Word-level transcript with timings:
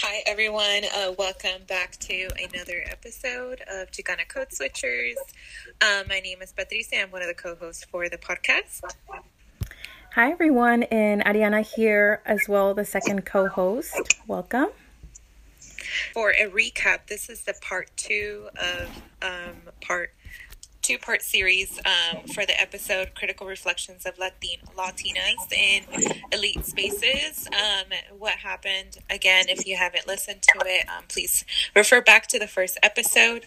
Hi 0.00 0.22
everyone. 0.26 0.84
Uh, 0.96 1.12
welcome 1.18 1.60
back 1.66 1.96
to 1.98 2.28
another 2.40 2.84
episode 2.86 3.60
of 3.68 3.90
Chicana 3.90 4.28
Code 4.28 4.50
Switchers. 4.50 5.16
Um, 5.82 6.06
my 6.08 6.20
name 6.20 6.40
is 6.40 6.52
Patricia. 6.52 7.02
I'm 7.02 7.10
one 7.10 7.20
of 7.20 7.26
the 7.26 7.34
co 7.34 7.56
hosts 7.56 7.84
for 7.84 8.08
the 8.08 8.16
podcast. 8.16 8.80
Hi 10.14 10.30
everyone, 10.30 10.84
and 10.84 11.24
Ariana 11.24 11.66
here 11.66 12.22
as 12.26 12.42
well, 12.48 12.74
the 12.74 12.84
second 12.84 13.26
co 13.26 13.48
host. 13.48 14.14
Welcome. 14.28 14.68
For 16.14 16.30
a 16.30 16.48
recap, 16.48 17.08
this 17.08 17.28
is 17.28 17.42
the 17.42 17.54
part 17.60 17.90
two 17.96 18.50
of 18.56 19.02
um, 19.20 19.56
part 19.80 20.12
two 20.88 20.96
part 20.96 21.20
series 21.20 21.78
um, 21.84 22.22
for 22.28 22.46
the 22.46 22.58
episode 22.58 23.14
Critical 23.14 23.46
Reflections 23.46 24.06
of 24.06 24.18
Latin- 24.18 24.66
Latinas 24.74 25.52
in 25.52 25.84
Elite 26.32 26.64
Spaces. 26.64 27.46
Um, 27.48 27.92
what 28.18 28.32
happened, 28.32 28.96
again, 29.10 29.50
if 29.50 29.66
you 29.66 29.76
haven't 29.76 30.06
listened 30.06 30.40
to 30.40 30.60
it, 30.64 30.88
um, 30.88 31.04
please 31.06 31.44
refer 31.76 32.00
back 32.00 32.26
to 32.28 32.38
the 32.38 32.46
first 32.46 32.78
episode. 32.82 33.44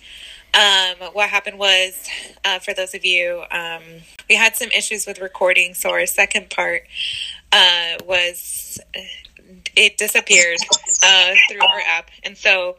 Um, 0.54 0.98
what 1.14 1.30
happened 1.30 1.58
was, 1.58 2.08
uh, 2.46 2.60
for 2.60 2.76
those 2.76 2.94
of 2.94 3.04
you, 3.04 3.44
um, 3.50 3.82
we 4.30 4.36
had 4.36 4.56
some 4.56 4.70
issues 4.70 5.08
with 5.08 5.20
recording, 5.20 5.74
so 5.74 5.90
our 5.90 6.06
second 6.06 6.52
part 6.52 6.84
uh, 7.52 7.98
was 8.06 8.80
it 9.76 9.98
disappeared 9.98 10.60
uh, 11.04 11.34
through 11.50 11.62
our 11.62 11.82
app. 11.88 12.12
And 12.22 12.38
so 12.38 12.78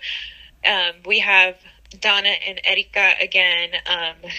um, 0.64 0.92
we 1.04 1.18
have 1.18 1.56
Donna 2.00 2.34
and 2.46 2.60
Erika 2.64 3.14
again. 3.20 3.70
Um, 3.86 4.30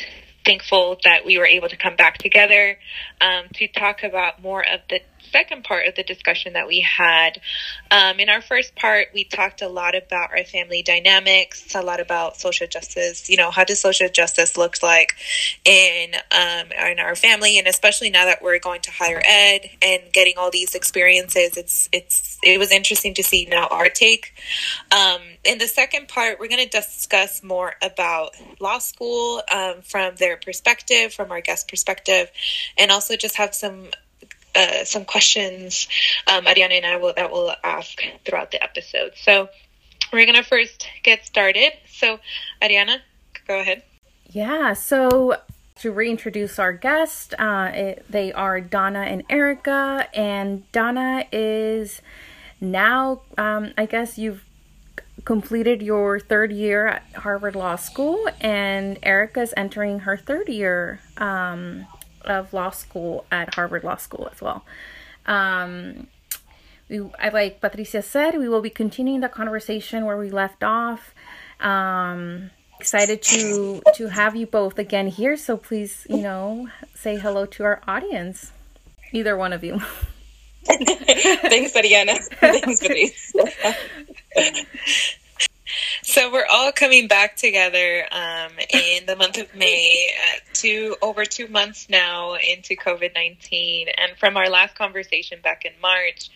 thankful 0.46 0.98
that 1.04 1.26
we 1.26 1.38
were 1.38 1.46
able 1.46 1.70
to 1.70 1.78
come 1.78 1.96
back 1.96 2.18
together 2.18 2.78
um, 3.22 3.46
to 3.54 3.68
talk 3.68 4.04
about 4.04 4.42
more 4.42 4.62
of 4.62 4.82
the 4.90 5.00
second 5.32 5.64
part 5.64 5.88
of 5.88 5.96
the 5.96 6.04
discussion 6.04 6.54
that 6.54 6.68
we 6.68 6.82
had. 6.82 7.42
Um, 7.92 8.20
in 8.20 8.30
our 8.30 8.42
first 8.42 8.76
part, 8.76 9.08
we 9.14 9.24
talked 9.24 9.62
a 9.62 9.68
lot 9.68 9.96
about 9.96 10.32
our 10.32 10.44
family 10.44 10.82
dynamics, 10.82 11.74
a 11.76 11.82
lot 11.82 12.00
about 12.00 12.38
social 12.38 12.68
justice. 12.68 13.30
You 13.30 13.38
know, 13.38 13.52
how 13.52 13.64
does 13.64 13.80
social 13.80 14.10
justice 14.10 14.58
look 14.58 14.82
like 14.84 15.16
in 15.66 16.14
um, 16.32 16.72
in 16.92 17.00
our 17.00 17.16
family, 17.16 17.58
and 17.58 17.68
especially 17.68 18.10
now 18.10 18.26
that 18.26 18.42
we're 18.42 18.60
going 18.60 18.82
to 18.82 18.92
higher 18.92 19.22
ed 19.26 19.70
and 19.82 20.02
getting 20.12 20.34
all 20.38 20.52
these 20.52 20.76
experiences, 20.76 21.58
it's 21.58 21.90
it's 21.92 22.38
it 22.44 22.58
was 22.60 22.72
interesting 22.72 23.14
to 23.16 23.24
see 23.24 23.48
now 23.50 23.68
our 23.68 23.90
take. 23.90 24.34
Um, 24.92 25.22
in 25.44 25.58
the 25.58 25.68
second 25.68 26.08
part, 26.08 26.40
we're 26.40 26.48
going 26.48 26.64
to 26.64 26.70
discuss 26.70 27.44
more 27.44 27.74
about 27.82 28.32
law 28.60 28.80
school 28.80 29.42
um, 29.52 29.82
from 29.82 30.16
their 30.16 30.38
perspective, 30.38 31.14
from 31.14 31.32
our 31.32 31.42
guest 31.42 31.68
perspective, 31.68 32.32
and 32.78 32.92
also 32.92 33.16
just 33.16 33.36
have 33.38 33.54
some 33.54 33.90
uh, 34.56 34.84
some 34.84 35.06
questions 35.06 35.88
um, 36.28 36.46
Ariana 36.46 36.74
and 36.74 36.86
I 36.86 36.98
will 36.98 37.14
that 37.16 37.32
will 37.32 37.54
ask 37.64 38.02
throughout 38.26 38.52
the 38.52 38.64
episode. 38.64 39.14
So 39.16 39.50
we're 40.12 40.26
gonna 40.26 40.44
first 40.44 40.88
get 41.04 41.26
started. 41.26 41.74
So 41.88 42.20
Ariana, 42.62 43.00
go 43.48 43.60
ahead. 43.60 43.84
Yeah. 44.30 44.74
So 44.74 45.38
to 45.78 45.92
reintroduce 45.92 46.60
our 46.60 46.74
guest, 46.74 47.34
uh, 47.38 47.72
it, 47.74 48.06
they 48.10 48.32
are 48.32 48.62
Donna 48.62 49.02
and 49.02 49.24
Erika, 49.30 50.08
and 50.14 50.70
Donna 50.72 51.26
is 51.32 52.02
now, 52.62 53.22
um, 53.38 53.74
I 53.78 53.86
guess 53.86 54.18
you've 54.18 54.46
completed 55.26 55.82
your 55.82 56.20
third 56.20 56.52
year 56.52 56.88
at 56.88 57.04
Harvard 57.16 57.56
Law 57.56 57.76
School, 57.76 58.30
and 58.40 58.98
Erika's 59.04 59.54
entering 59.58 60.00
her 60.00 60.18
third 60.18 60.48
year 60.48 61.00
um, 61.18 61.86
of 62.26 62.54
law 62.54 62.70
school 62.70 63.26
at 63.32 63.56
Harvard 63.56 63.84
Law 63.84 63.98
School 63.98 64.30
as 64.32 64.42
well. 64.42 64.66
Um, 65.26 66.08
we, 66.90 67.02
I, 67.20 67.30
like 67.30 67.62
Patricia 67.62 68.02
said, 68.02 68.38
we 68.38 68.50
will 68.50 68.62
be 68.62 68.70
continuing 68.70 69.22
the 69.22 69.30
conversation 69.30 70.06
where 70.06 70.18
we 70.18 70.30
left 70.30 70.64
off. 70.64 71.14
Um, 71.60 72.52
excited 72.80 73.22
to 73.22 73.82
to 73.96 74.08
have 74.08 74.36
you 74.36 74.46
both 74.46 74.78
again 74.78 75.08
here. 75.08 75.38
So 75.38 75.56
please, 75.58 76.06
you 76.10 76.22
know, 76.22 76.68
say 76.94 77.18
hello 77.18 77.46
to 77.46 77.64
our 77.64 77.82
audience. 77.88 78.52
Either 79.12 79.38
one 79.38 79.54
of 79.54 79.64
you. 79.64 79.80
Thanks, 80.66 81.74
Ariana. 81.74 82.18
Thanks, 82.40 82.80
Patricia. 82.80 83.76
So 86.04 86.30
we're 86.30 86.46
all 86.46 86.74
coming 86.74 87.08
back 87.08 87.38
together 87.38 88.06
um, 88.12 88.52
in 88.70 89.06
the 89.06 89.16
month 89.16 89.38
of 89.38 89.56
May, 89.56 90.14
uh, 90.22 90.40
two 90.52 90.98
over 91.02 91.24
two 91.24 91.48
months 91.48 91.88
now 91.90 92.36
into 92.36 92.76
COVID 92.76 93.16
nineteen, 93.16 93.88
and 93.88 94.18
from 94.18 94.36
our 94.36 94.50
last 94.50 94.76
conversation 94.76 95.40
back 95.42 95.64
in 95.64 95.72
March, 95.82 96.30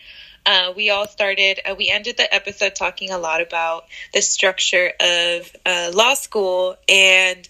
uh, 0.46 0.72
we 0.74 0.90
all 0.90 1.06
started. 1.06 1.60
Uh, 1.70 1.76
we 1.78 1.90
ended 1.90 2.16
the 2.16 2.34
episode 2.34 2.76
talking 2.76 3.12
a 3.12 3.18
lot 3.18 3.42
about 3.42 3.88
the 4.14 4.22
structure 4.22 4.94
of 5.02 5.54
uh, 5.66 5.92
law 5.94 6.14
school, 6.14 6.78
and 6.88 7.46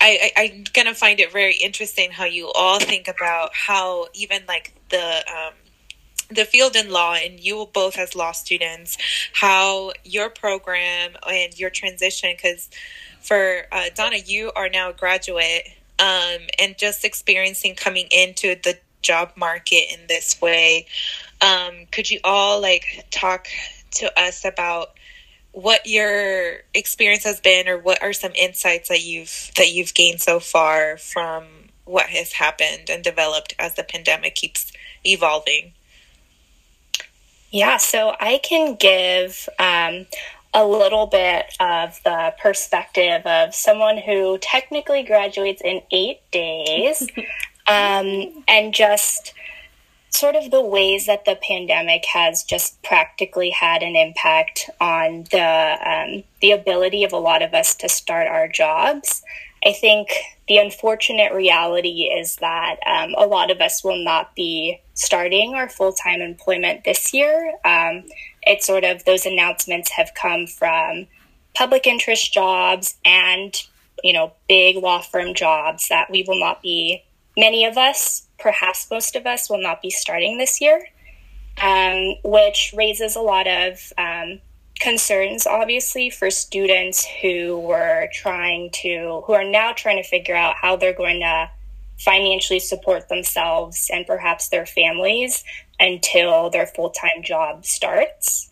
I, 0.00 0.32
I, 0.36 0.42
am 0.42 0.64
gonna 0.72 0.92
find 0.92 1.20
it 1.20 1.30
very 1.30 1.54
interesting 1.54 2.10
how 2.10 2.24
you 2.24 2.50
all 2.50 2.80
think 2.80 3.06
about 3.06 3.54
how 3.54 4.08
even 4.14 4.42
like 4.48 4.74
the 4.88 5.24
um, 5.30 5.54
the 6.34 6.44
field 6.44 6.76
in 6.76 6.90
law 6.90 7.14
and 7.14 7.40
you 7.40 7.68
both 7.72 7.98
as 7.98 8.14
law 8.14 8.32
students 8.32 8.96
how 9.34 9.92
your 10.04 10.28
program 10.28 11.12
and 11.28 11.58
your 11.58 11.70
transition 11.70 12.30
because 12.36 12.70
for 13.20 13.62
uh, 13.72 13.84
donna 13.94 14.18
you 14.24 14.50
are 14.56 14.68
now 14.68 14.90
a 14.90 14.92
graduate 14.92 15.68
um, 15.98 16.40
and 16.58 16.76
just 16.78 17.04
experiencing 17.04 17.74
coming 17.74 18.06
into 18.10 18.56
the 18.62 18.76
job 19.02 19.32
market 19.36 19.84
in 19.92 20.00
this 20.08 20.40
way 20.40 20.86
um, 21.40 21.86
could 21.90 22.10
you 22.10 22.20
all 22.24 22.60
like 22.60 23.06
talk 23.10 23.48
to 23.90 24.20
us 24.20 24.44
about 24.44 24.92
what 25.52 25.86
your 25.86 26.62
experience 26.72 27.24
has 27.24 27.40
been 27.40 27.68
or 27.68 27.78
what 27.78 28.02
are 28.02 28.12
some 28.12 28.32
insights 28.34 28.88
that 28.88 29.04
you've 29.04 29.50
that 29.56 29.72
you've 29.72 29.92
gained 29.92 30.20
so 30.20 30.40
far 30.40 30.96
from 30.96 31.44
what 31.84 32.06
has 32.06 32.32
happened 32.32 32.88
and 32.88 33.04
developed 33.04 33.54
as 33.58 33.74
the 33.74 33.82
pandemic 33.82 34.34
keeps 34.34 34.72
evolving 35.04 35.72
yeah, 37.52 37.76
so 37.76 38.16
I 38.18 38.40
can 38.42 38.76
give 38.76 39.48
um, 39.58 40.06
a 40.54 40.66
little 40.66 41.06
bit 41.06 41.54
of 41.60 42.00
the 42.02 42.34
perspective 42.40 43.24
of 43.26 43.54
someone 43.54 43.98
who 43.98 44.38
technically 44.38 45.02
graduates 45.02 45.60
in 45.62 45.82
eight 45.90 46.20
days 46.30 47.06
um, 47.68 48.44
and 48.48 48.72
just 48.72 49.34
sort 50.08 50.34
of 50.34 50.50
the 50.50 50.62
ways 50.62 51.06
that 51.06 51.24
the 51.24 51.38
pandemic 51.42 52.04
has 52.06 52.42
just 52.42 52.82
practically 52.82 53.50
had 53.50 53.82
an 53.82 53.96
impact 53.96 54.68
on 54.80 55.24
the 55.30 55.78
um, 55.84 56.24
the 56.40 56.52
ability 56.52 57.04
of 57.04 57.12
a 57.12 57.18
lot 57.18 57.42
of 57.42 57.54
us 57.54 57.74
to 57.74 57.88
start 57.88 58.26
our 58.28 58.48
jobs. 58.48 59.22
I 59.64 59.72
think 59.72 60.08
the 60.48 60.58
unfortunate 60.58 61.32
reality 61.32 62.02
is 62.02 62.36
that 62.36 62.76
um, 62.86 63.14
a 63.16 63.26
lot 63.26 63.50
of 63.50 63.60
us 63.60 63.84
will 63.84 64.02
not 64.02 64.34
be 64.34 64.80
starting 64.94 65.54
our 65.54 65.68
full 65.68 65.92
time 65.92 66.20
employment 66.20 66.84
this 66.84 67.14
year. 67.14 67.54
Um, 67.64 68.04
it's 68.42 68.66
sort 68.66 68.84
of 68.84 69.04
those 69.04 69.24
announcements 69.24 69.90
have 69.90 70.12
come 70.14 70.46
from 70.46 71.06
public 71.54 71.86
interest 71.86 72.32
jobs 72.32 72.96
and 73.04 73.62
you 74.02 74.12
know 74.12 74.32
big 74.48 74.76
law 74.76 75.00
firm 75.00 75.34
jobs 75.34 75.88
that 75.88 76.10
we 76.10 76.24
will 76.26 76.38
not 76.38 76.60
be. 76.60 77.04
Many 77.36 77.64
of 77.64 77.78
us, 77.78 78.26
perhaps 78.38 78.90
most 78.90 79.16
of 79.16 79.26
us, 79.26 79.48
will 79.48 79.62
not 79.62 79.80
be 79.80 79.90
starting 79.90 80.38
this 80.38 80.60
year, 80.60 80.86
um, 81.62 82.16
which 82.24 82.74
raises 82.76 83.16
a 83.16 83.20
lot 83.20 83.46
of 83.46 83.92
um, 83.96 84.40
concerns 84.82 85.46
obviously 85.46 86.10
for 86.10 86.28
students 86.30 87.06
who 87.22 87.58
were 87.60 88.08
trying 88.12 88.68
to 88.70 89.22
who 89.26 89.32
are 89.32 89.44
now 89.44 89.72
trying 89.72 90.02
to 90.02 90.08
figure 90.08 90.34
out 90.34 90.56
how 90.56 90.74
they're 90.74 90.92
going 90.92 91.20
to 91.20 91.48
financially 91.98 92.58
support 92.58 93.08
themselves 93.08 93.88
and 93.92 94.06
perhaps 94.06 94.48
their 94.48 94.66
families 94.66 95.44
until 95.78 96.50
their 96.50 96.66
full-time 96.66 97.22
job 97.22 97.64
starts. 97.64 98.50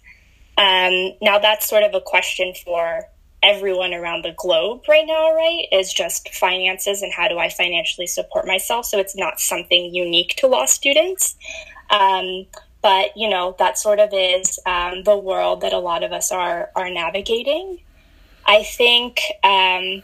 Um, 0.56 1.12
now 1.20 1.38
that's 1.40 1.68
sort 1.68 1.82
of 1.82 1.94
a 1.94 2.00
question 2.00 2.54
for 2.64 3.04
everyone 3.42 3.92
around 3.92 4.22
the 4.22 4.34
globe 4.36 4.82
right 4.86 5.06
now 5.06 5.34
right 5.34 5.64
is 5.72 5.92
just 5.92 6.28
finances 6.34 7.00
and 7.00 7.10
how 7.10 7.26
do 7.26 7.38
i 7.38 7.48
financially 7.48 8.06
support 8.06 8.46
myself? 8.46 8.86
So 8.86 8.98
it's 8.98 9.16
not 9.16 9.40
something 9.40 9.92
unique 9.94 10.36
to 10.36 10.46
law 10.46 10.66
students. 10.66 11.36
Um, 11.88 12.46
but 12.82 13.16
you 13.16 13.28
know 13.28 13.54
that 13.58 13.78
sort 13.78 13.98
of 13.98 14.10
is 14.12 14.58
um, 14.66 15.02
the 15.04 15.16
world 15.16 15.60
that 15.60 15.72
a 15.72 15.78
lot 15.78 16.02
of 16.02 16.12
us 16.12 16.32
are 16.32 16.70
are 16.74 16.90
navigating 16.90 17.78
I 18.50 18.64
think, 18.64 19.20
um, 19.44 20.02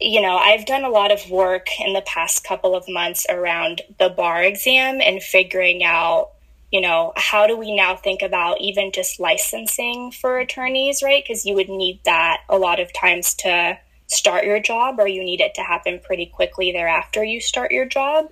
you 0.00 0.20
know, 0.20 0.36
I've 0.36 0.66
done 0.66 0.84
a 0.84 0.88
lot 0.88 1.12
of 1.12 1.30
work 1.30 1.68
in 1.78 1.92
the 1.92 2.02
past 2.02 2.42
couple 2.42 2.74
of 2.74 2.88
months 2.88 3.24
around 3.28 3.82
the 3.98 4.08
bar 4.08 4.42
exam 4.42 5.00
and 5.00 5.22
figuring 5.22 5.84
out, 5.84 6.30
you 6.72 6.80
know, 6.80 7.12
how 7.16 7.46
do 7.46 7.56
we 7.56 7.74
now 7.74 7.94
think 7.94 8.22
about 8.22 8.60
even 8.60 8.90
just 8.90 9.20
licensing 9.20 10.10
for 10.10 10.38
attorneys, 10.38 11.02
right? 11.04 11.22
Because 11.22 11.44
you 11.44 11.54
would 11.54 11.68
need 11.68 12.00
that 12.04 12.40
a 12.48 12.58
lot 12.58 12.80
of 12.80 12.92
times 12.92 13.34
to 13.34 13.78
start 14.08 14.44
your 14.44 14.58
job, 14.58 14.98
or 14.98 15.06
you 15.06 15.22
need 15.22 15.40
it 15.40 15.54
to 15.54 15.62
happen 15.62 16.00
pretty 16.00 16.26
quickly 16.26 16.72
thereafter 16.72 17.22
you 17.22 17.40
start 17.40 17.70
your 17.70 17.84
job. 17.84 18.28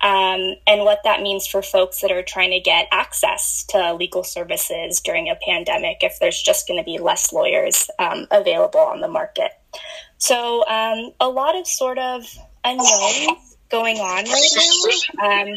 Um, 0.00 0.54
and 0.66 0.82
what 0.82 1.00
that 1.04 1.22
means 1.22 1.46
for 1.46 1.62
folks 1.62 2.00
that 2.00 2.12
are 2.12 2.22
trying 2.22 2.50
to 2.50 2.60
get 2.60 2.86
access 2.92 3.64
to 3.70 3.94
legal 3.94 4.22
services 4.24 5.00
during 5.00 5.28
a 5.28 5.36
pandemic 5.46 5.98
if 6.02 6.18
there's 6.20 6.40
just 6.40 6.68
going 6.68 6.78
to 6.78 6.84
be 6.84 6.98
less 6.98 7.32
lawyers 7.32 7.88
um, 7.98 8.26
available 8.30 8.80
on 8.80 9.00
the 9.00 9.08
market. 9.08 9.52
So, 10.18 10.66
um, 10.68 11.12
a 11.20 11.28
lot 11.28 11.56
of 11.56 11.66
sort 11.66 11.98
of 11.98 12.24
unknowns 12.64 13.56
going 13.70 13.96
on 13.98 14.24
right 14.24 15.08
now. 15.18 15.40
Um, 15.40 15.54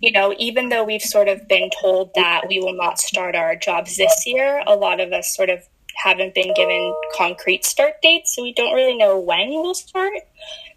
you 0.00 0.12
know, 0.12 0.34
even 0.38 0.68
though 0.68 0.84
we've 0.84 1.02
sort 1.02 1.28
of 1.28 1.46
been 1.48 1.70
told 1.80 2.10
that 2.14 2.48
we 2.48 2.60
will 2.60 2.76
not 2.76 2.98
start 2.98 3.34
our 3.34 3.56
jobs 3.56 3.96
this 3.96 4.24
year, 4.26 4.62
a 4.66 4.74
lot 4.74 5.00
of 5.00 5.12
us 5.12 5.34
sort 5.34 5.50
of 5.50 5.60
haven't 5.94 6.34
been 6.34 6.52
given 6.54 6.94
concrete 7.14 7.64
start 7.64 7.94
dates, 8.02 8.34
so 8.34 8.42
we 8.42 8.52
don't 8.52 8.74
really 8.74 8.96
know 8.96 9.18
when 9.18 9.48
we'll 9.48 9.74
start. 9.74 10.12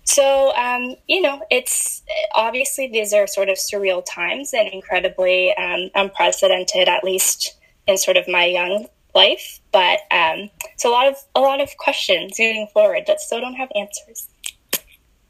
So, 0.09 0.55
um, 0.55 0.95
you 1.07 1.21
know, 1.21 1.39
it's 1.51 2.01
obviously 2.33 2.87
these 2.87 3.13
are 3.13 3.27
sort 3.27 3.47
of 3.47 3.57
surreal 3.57 4.03
times 4.03 4.55
and 4.55 4.67
incredibly 4.67 5.55
um, 5.55 5.91
unprecedented, 5.93 6.89
at 6.89 7.03
least 7.03 7.55
in 7.85 7.95
sort 7.95 8.17
of 8.17 8.27
my 8.27 8.45
young 8.45 8.87
life. 9.13 9.59
But 9.71 9.99
um, 10.09 10.49
it's 10.73 10.83
a 10.83 10.89
lot 10.89 11.05
of 11.09 11.15
a 11.35 11.39
lot 11.41 11.61
of 11.61 11.77
questions 11.77 12.39
moving 12.39 12.67
forward 12.73 13.03
that 13.05 13.21
still 13.21 13.39
don't 13.39 13.53
have 13.53 13.69
answers. 13.75 14.27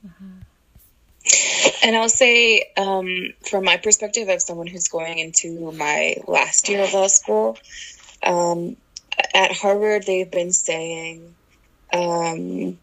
Mm-hmm. 0.07 0.37
And 1.83 1.97
I'll 1.97 2.07
say, 2.07 2.71
um, 2.77 3.33
from 3.49 3.65
my 3.65 3.75
perspective, 3.75 4.29
of 4.29 4.41
someone 4.41 4.67
who's 4.67 4.87
going 4.87 5.19
into 5.19 5.73
my 5.73 6.15
last 6.25 6.69
year 6.69 6.85
of 6.85 6.93
law 6.93 7.07
school, 7.07 7.57
um, 8.23 8.77
at 9.33 9.51
Harvard, 9.51 10.05
they've 10.05 10.31
been 10.31 10.53
saying 10.53 11.35
um, 11.91 12.79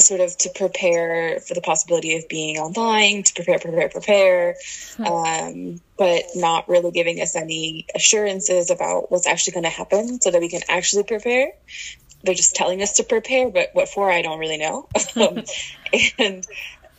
sort 0.00 0.20
of 0.20 0.36
to 0.38 0.50
prepare 0.50 1.40
for 1.40 1.54
the 1.54 1.60
possibility 1.60 2.16
of 2.16 2.28
being 2.28 2.58
online, 2.58 3.22
to 3.22 3.34
prepare, 3.34 3.58
prepare, 3.58 3.88
prepare, 3.88 4.56
hmm. 4.96 5.04
um, 5.04 5.80
but 5.96 6.24
not 6.34 6.68
really 6.68 6.90
giving 6.90 7.20
us 7.20 7.36
any 7.36 7.86
assurances 7.94 8.70
about 8.70 9.10
what's 9.10 9.26
actually 9.26 9.52
going 9.52 9.64
to 9.64 9.70
happen 9.70 10.20
so 10.20 10.30
that 10.30 10.40
we 10.40 10.48
can 10.48 10.62
actually 10.68 11.04
prepare. 11.04 11.52
They're 12.22 12.34
just 12.34 12.54
telling 12.54 12.82
us 12.82 12.94
to 12.94 13.04
prepare, 13.04 13.50
but 13.50 13.70
what 13.72 13.88
for, 13.88 14.10
I 14.10 14.22
don't 14.22 14.38
really 14.38 14.58
know. 14.58 14.88
um, 15.16 15.42
and 16.18 16.46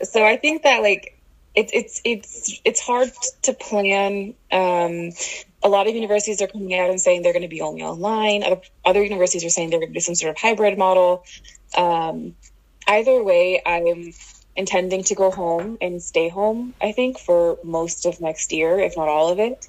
so 0.02 0.24
I 0.24 0.36
think 0.36 0.64
that 0.64 0.82
like 0.82 1.18
it, 1.54 1.70
it's 1.72 2.00
it's 2.04 2.60
it's 2.64 2.80
hard 2.80 3.10
to 3.42 3.52
plan. 3.52 4.34
Um, 4.50 5.10
a 5.62 5.68
lot 5.68 5.86
of 5.86 5.94
universities 5.94 6.42
are 6.42 6.46
coming 6.46 6.74
out 6.74 6.90
and 6.90 7.00
saying 7.00 7.22
they're 7.22 7.32
going 7.32 7.42
to 7.42 7.48
be 7.48 7.60
only 7.60 7.82
online. 7.82 8.42
Other, 8.42 8.60
other 8.84 9.02
universities 9.02 9.44
are 9.44 9.50
saying 9.50 9.70
they're 9.70 9.78
going 9.78 9.92
to 9.92 9.94
do 9.94 10.00
some 10.00 10.14
sort 10.14 10.30
of 10.30 10.38
hybrid 10.38 10.76
model. 10.76 11.24
Um, 11.76 12.34
either 12.98 13.22
way, 13.22 13.62
I'm 13.64 14.12
intending 14.54 15.02
to 15.04 15.14
go 15.14 15.30
home 15.30 15.78
and 15.80 16.02
stay 16.02 16.28
home, 16.28 16.74
I 16.80 16.92
think, 16.92 17.18
for 17.18 17.58
most 17.64 18.06
of 18.06 18.20
next 18.20 18.52
year, 18.52 18.78
if 18.78 18.96
not 18.96 19.08
all 19.08 19.30
of 19.32 19.38
it. 19.38 19.66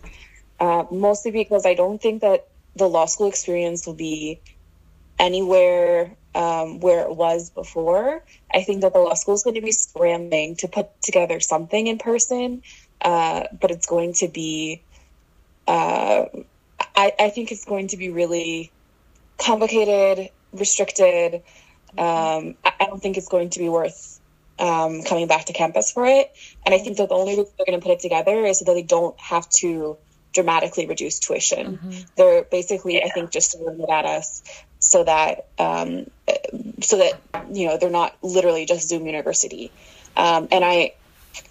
Uh, 0.60 0.84
mostly 0.92 1.32
because 1.32 1.66
I 1.66 1.74
don't 1.74 2.02
think 2.02 2.22
that 2.22 2.48
the 2.76 2.88
law 2.88 3.06
school 3.06 3.28
experience 3.28 3.86
will 3.86 3.96
be 3.96 4.42
anywhere 5.20 6.16
um, 6.36 6.80
where 6.80 7.02
it 7.08 7.16
was 7.16 7.50
before. 7.50 8.22
I 8.54 8.64
think 8.64 8.82
that 8.82 8.94
the 8.94 9.00
law 9.00 9.14
school 9.14 9.36
is 9.36 9.44
going 9.44 9.56
to 9.56 9.62
be 9.62 9.72
scrambling 9.72 10.56
to 10.58 10.68
put 10.68 10.88
together 11.02 11.40
something 11.40 11.88
in 11.88 11.98
person, 11.98 12.62
uh, 13.02 13.44
but 13.60 13.72
it's 13.72 13.86
going 13.86 14.14
to 14.16 14.28
be, 14.28 14.84
uh, 15.68 16.26
I, 16.96 17.14
I 17.20 17.30
think 17.30 17.52
it's 17.52 17.66
going 17.66 17.88
to 17.90 17.98
be 17.98 18.10
really 18.10 18.74
complicated, 19.40 20.30
restricted, 20.52 21.44
um, 21.98 22.56
I, 22.66 22.86
don't 22.86 23.02
think 23.02 23.18
it's 23.18 23.28
going 23.28 23.50
to 23.52 23.60
be 23.60 23.70
worth 23.70 24.20
um, 24.60 25.04
coming 25.04 25.28
back 25.28 25.46
to 25.46 25.54
campus 25.54 25.92
for 25.92 26.06
it. 26.06 26.32
And 26.66 26.74
I 26.74 26.80
think 26.80 26.98
that 26.98 27.10
the 27.10 27.16
only 27.16 27.38
reason 27.38 27.54
they're 27.58 27.66
going 27.66 27.80
to 27.80 27.84
put 27.84 27.94
it 27.94 28.00
together 28.00 28.46
is 28.46 28.60
so 28.60 28.66
that 28.66 28.74
they 28.74 28.84
don't 28.84 29.20
have 29.20 29.50
to 29.62 29.98
dramatically 30.34 30.88
reduce 30.88 31.20
tuition. 31.20 31.78
Mm-hmm. 31.78 32.02
They're 32.18 32.44
basically, 32.44 32.96
yeah. 32.96 33.06
I 33.06 33.10
think, 33.10 33.32
just 33.32 33.58
throwing 33.58 33.80
it 33.80 33.90
at 33.90 34.06
us 34.06 34.44
so 34.80 35.04
that 35.04 35.46
um, 35.60 36.08
so 36.82 36.98
that 36.98 37.22
you 37.52 37.68
know 37.68 37.78
they're 37.78 37.90
not 37.90 38.16
literally 38.22 38.66
just 38.66 38.90
Zoom 38.90 39.06
University. 39.06 39.72
Um, 40.18 40.48
and 40.52 40.64
I 40.64 40.94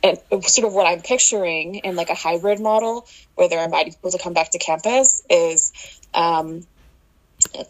and 0.03 0.19
sort 0.45 0.67
of 0.67 0.75
what 0.75 0.87
I'm 0.87 1.00
picturing 1.00 1.77
in 1.77 1.97
like 1.97 2.11
a 2.11 2.15
hybrid 2.15 2.61
model 2.61 3.06
where 3.35 3.49
they're 3.49 3.65
inviting 3.65 3.93
people 3.95 4.11
to 4.11 4.19
come 4.19 4.33
back 4.33 4.50
to 4.50 4.59
campus 4.59 5.23
is 5.29 5.73
um, 6.15 6.67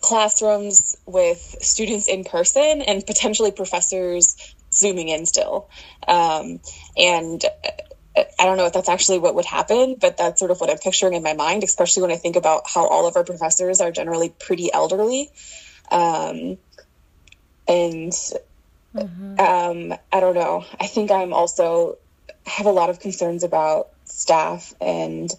classrooms 0.01 0.97
with 1.07 1.57
students 1.61 2.09
in 2.09 2.25
person 2.25 2.83
and 2.83 3.05
potentially 3.07 3.53
professors 3.53 4.37
zooming 4.73 5.09
in 5.09 5.27
still. 5.27 5.69
Um, 6.07 6.61
and 6.97 7.45
uh, 8.17 8.25
I 8.39 8.45
don't 8.45 8.57
know 8.57 8.67
if 8.67 8.73
that's 8.73 8.89
actually 8.89 9.19
what 9.19 9.35
would 9.35 9.45
happen, 9.45 9.97
but 10.01 10.17
that's 10.17 10.39
sort 10.39 10.51
of 10.51 10.61
what 10.61 10.71
I'm 10.71 10.79
picturing 10.79 11.15
in 11.15 11.23
my 11.23 11.35
mind, 11.35 11.65
especially 11.65 12.03
when 12.03 12.13
I 12.13 12.17
think 12.17 12.37
about 12.37 12.63
how 12.67 12.87
all 12.87 13.07
of 13.07 13.17
our 13.17 13.25
professors 13.25 13.81
are 13.81 13.91
generally 13.91 14.29
pretty 14.31 14.73
elderly. 14.73 15.31
Um, 15.91 16.59
and 17.69 18.13
mm-hmm. 18.95 19.41
um, 19.41 19.99
I 20.13 20.21
don't 20.21 20.35
know. 20.35 20.65
I 20.81 20.87
think 20.87 21.11
I'm 21.11 21.33
also 21.33 21.99
have 22.47 22.67
a 22.67 22.71
lot 22.71 22.91
of 22.91 23.01
concerns 23.01 23.45
about 23.45 23.89
staff 24.05 24.75
and 24.81 25.31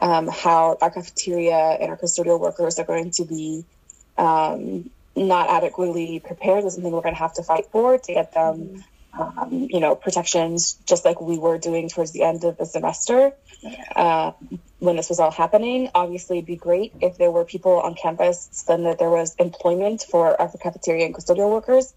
um, 0.00 0.28
how 0.28 0.76
our 0.80 0.90
cafeteria 0.90 1.54
and 1.54 1.90
our 1.90 1.96
custodial 1.96 2.40
workers 2.40 2.78
are 2.78 2.84
going 2.84 3.10
to 3.12 3.24
be 3.24 3.64
um, 4.18 4.90
not 5.14 5.48
adequately 5.48 6.20
prepared 6.20 6.64
is 6.64 6.74
something 6.74 6.92
we're 6.92 7.00
going 7.00 7.14
to 7.14 7.18
have 7.20 7.34
to 7.34 7.42
fight 7.42 7.66
for 7.72 7.98
to 7.98 8.12
get 8.12 8.32
them, 8.32 8.84
um, 9.18 9.48
you 9.50 9.80
know, 9.80 9.94
protections, 9.94 10.78
just 10.84 11.04
like 11.04 11.20
we 11.20 11.38
were 11.38 11.58
doing 11.58 11.88
towards 11.88 12.12
the 12.12 12.22
end 12.22 12.44
of 12.44 12.56
the 12.58 12.66
semester 12.66 13.32
uh, 13.94 14.32
when 14.78 14.96
this 14.96 15.08
was 15.08 15.18
all 15.18 15.30
happening. 15.30 15.88
Obviously, 15.94 16.38
it'd 16.38 16.46
be 16.46 16.56
great 16.56 16.92
if 17.00 17.16
there 17.16 17.30
were 17.30 17.44
people 17.44 17.80
on 17.80 17.94
campus, 17.94 18.64
then 18.68 18.84
that 18.84 18.98
there 18.98 19.10
was 19.10 19.34
employment 19.36 20.02
for 20.02 20.38
our 20.40 20.50
cafeteria 20.58 21.06
and 21.06 21.14
custodial 21.14 21.50
workers. 21.50 21.94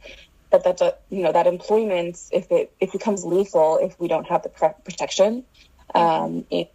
But 0.50 0.64
that, 0.64 0.82
uh, 0.82 0.94
you 1.10 1.22
know, 1.22 1.32
that 1.32 1.46
employment, 1.46 2.18
if 2.32 2.52
it 2.52 2.74
it 2.80 2.92
becomes 2.92 3.24
lethal, 3.24 3.78
if 3.78 4.00
we 4.00 4.08
don't 4.08 4.26
have 4.28 4.42
the 4.42 4.50
protection, 4.50 5.46
um, 5.94 6.46
it, 6.50 6.72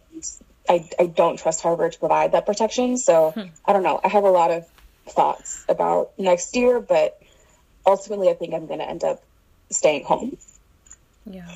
I, 0.69 0.89
I 0.97 1.07
don't 1.07 1.37
trust 1.37 1.61
Harvard 1.61 1.91
to 1.91 1.99
provide 1.99 2.31
that 2.31 2.45
protection. 2.45 2.97
So 2.97 3.31
hmm. 3.31 3.47
I 3.65 3.73
don't 3.73 3.83
know. 3.83 3.99
I 4.01 4.07
have 4.07 4.23
a 4.23 4.29
lot 4.29 4.51
of 4.51 4.65
thoughts 5.07 5.63
about 5.69 6.11
next 6.17 6.55
year, 6.55 6.79
but 6.79 7.19
ultimately, 7.85 8.29
I 8.29 8.33
think 8.33 8.53
I'm 8.53 8.67
going 8.67 8.79
to 8.79 8.89
end 8.89 9.03
up 9.03 9.23
staying 9.69 10.05
home. 10.05 10.37
Yeah. 11.25 11.47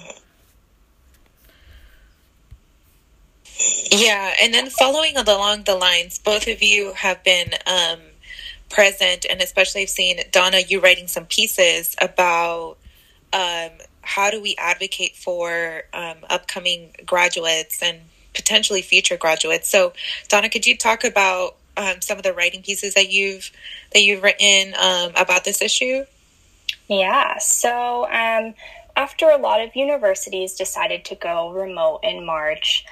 Yeah, 3.91 4.33
and 4.41 4.53
then 4.53 4.69
following 4.69 5.17
along 5.17 5.63
the 5.63 5.75
lines, 5.75 6.19
both 6.19 6.47
of 6.47 6.63
you 6.63 6.93
have 6.93 7.23
been 7.23 7.51
um, 7.67 7.99
present, 8.69 9.25
and 9.29 9.41
especially 9.41 9.81
I've 9.81 9.89
seen 9.89 10.19
Donna, 10.31 10.59
you 10.59 10.79
writing 10.79 11.07
some 11.07 11.25
pieces 11.25 11.95
about 12.01 12.77
um, 13.33 13.71
how 14.01 14.31
do 14.31 14.41
we 14.41 14.55
advocate 14.57 15.15
for 15.15 15.83
um, 15.93 16.17
upcoming 16.29 16.91
graduates 17.05 17.81
and 17.83 17.99
potentially 18.33 18.81
future 18.81 19.17
graduates. 19.17 19.69
So, 19.69 19.93
Donna, 20.29 20.49
could 20.49 20.65
you 20.65 20.77
talk 20.77 21.03
about 21.03 21.55
um, 21.79 22.01
some 22.01 22.17
of 22.17 22.23
the 22.23 22.33
writing 22.33 22.61
pieces 22.61 22.93
that 22.93 23.09
you've 23.11 23.51
that 23.93 24.01
you've 24.01 24.21
written 24.21 24.73
um, 24.75 25.11
about 25.15 25.45
this 25.45 25.61
issue? 25.61 26.03
Yeah. 26.87 27.37
So 27.37 28.05
um, 28.05 28.53
after 28.95 29.29
a 29.29 29.37
lot 29.37 29.61
of 29.61 29.75
universities 29.75 30.55
decided 30.55 31.05
to 31.05 31.15
go 31.15 31.51
remote 31.51 32.01
in 32.03 32.25
March, 32.25 32.85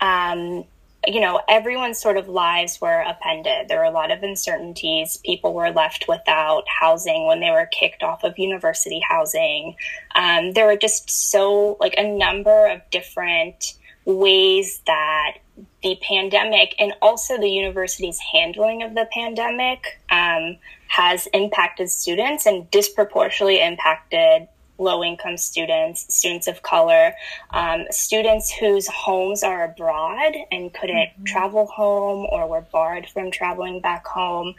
um, 0.00 0.64
you 1.06 1.20
know, 1.20 1.40
everyone's 1.48 2.00
sort 2.00 2.16
of 2.16 2.28
lives 2.28 2.80
were 2.80 3.02
upended. 3.02 3.68
There 3.68 3.78
were 3.78 3.84
a 3.84 3.90
lot 3.90 4.10
of 4.10 4.22
uncertainties. 4.22 5.18
People 5.24 5.54
were 5.54 5.70
left 5.70 6.06
without 6.08 6.64
housing 6.68 7.26
when 7.26 7.40
they 7.40 7.50
were 7.50 7.66
kicked 7.66 8.02
off 8.02 8.22
of 8.22 8.38
university 8.38 9.00
housing. 9.08 9.76
Um, 10.14 10.52
there 10.52 10.66
were 10.66 10.76
just 10.76 11.08
so, 11.08 11.78
like, 11.80 11.94
a 11.96 12.06
number 12.06 12.66
of 12.66 12.82
different 12.90 13.74
ways 14.10 14.82
that 14.86 15.38
the 15.82 15.98
pandemic 16.02 16.74
and 16.78 16.92
also 17.00 17.38
the 17.38 17.48
university's 17.48 18.18
handling 18.32 18.82
of 18.82 18.94
the 18.94 19.06
pandemic 19.12 20.00
um, 20.10 20.56
has 20.88 21.26
impacted 21.28 21.90
students 21.90 22.46
and 22.46 22.70
disproportionately 22.70 23.62
impacted 23.62 24.48
low 24.80 25.04
income 25.04 25.36
students, 25.36 26.12
students 26.12 26.48
of 26.48 26.62
color, 26.62 27.12
um, 27.50 27.84
students 27.90 28.50
whose 28.50 28.88
homes 28.88 29.42
are 29.42 29.64
abroad 29.64 30.34
and 30.50 30.72
couldn't 30.72 30.96
mm-hmm. 30.96 31.24
travel 31.24 31.66
home 31.66 32.26
or 32.32 32.48
were 32.48 32.62
barred 32.72 33.06
from 33.06 33.30
traveling 33.30 33.80
back 33.80 34.06
home. 34.06 34.54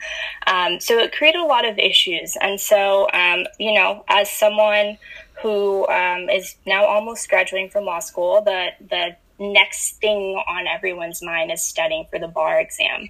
Um, 0.47 0.79
so 0.79 0.99
it 0.99 1.11
created 1.11 1.41
a 1.41 1.45
lot 1.45 1.67
of 1.67 1.77
issues. 1.79 2.37
And 2.39 2.61
so, 2.61 3.09
um, 3.11 3.45
you 3.59 3.73
know, 3.73 4.05
as 4.07 4.29
someone 4.29 4.97
who 5.41 5.87
um, 5.87 6.29
is 6.29 6.55
now 6.67 6.85
almost 6.85 7.27
graduating 7.27 7.71
from 7.71 7.85
law 7.85 7.99
school, 7.99 8.41
the, 8.41 8.67
the 8.79 9.15
next 9.41 9.97
thing 9.97 10.41
on 10.47 10.67
everyone's 10.67 11.21
mind 11.21 11.51
is 11.51 11.63
studying 11.63 12.05
for 12.09 12.19
the 12.19 12.27
bar 12.27 12.59
exam. 12.59 13.09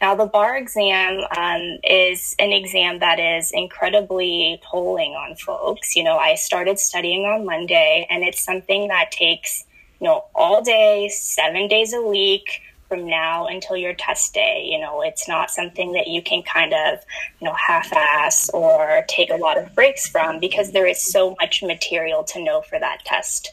Now, 0.00 0.14
the 0.14 0.26
bar 0.26 0.56
exam 0.56 1.20
um, 1.36 1.78
is 1.82 2.34
an 2.38 2.52
exam 2.52 3.00
that 3.00 3.18
is 3.18 3.50
incredibly 3.52 4.60
tolling 4.70 5.12
on 5.12 5.34
folks. 5.36 5.96
You 5.96 6.04
know, 6.04 6.18
I 6.18 6.34
started 6.34 6.78
studying 6.78 7.24
on 7.24 7.44
Monday, 7.44 8.06
and 8.08 8.22
it's 8.22 8.40
something 8.40 8.88
that 8.88 9.10
takes, 9.10 9.64
you 10.00 10.06
know, 10.06 10.26
all 10.34 10.62
day, 10.62 11.08
seven 11.08 11.66
days 11.66 11.92
a 11.92 12.02
week 12.02 12.60
from 12.88 13.06
now 13.06 13.46
until 13.46 13.76
your 13.76 13.94
test 13.94 14.34
day. 14.34 14.66
You 14.70 14.80
know, 14.80 15.02
it's 15.02 15.28
not 15.28 15.50
something 15.50 15.92
that 15.92 16.08
you 16.08 16.22
can 16.22 16.42
kind 16.42 16.72
of, 16.72 17.00
you 17.40 17.46
know, 17.46 17.54
half 17.54 17.92
ass 17.92 18.48
or 18.50 19.04
take 19.08 19.30
a 19.30 19.36
lot 19.36 19.58
of 19.58 19.74
breaks 19.74 20.08
from 20.08 20.40
because 20.40 20.72
there 20.72 20.86
is 20.86 21.00
so 21.00 21.36
much 21.40 21.62
material 21.62 22.24
to 22.24 22.42
know 22.42 22.62
for 22.62 22.78
that 22.78 23.04
test. 23.04 23.52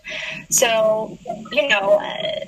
So, 0.49 1.17
you 1.51 1.67
know, 1.67 1.99
uh, 1.99 2.39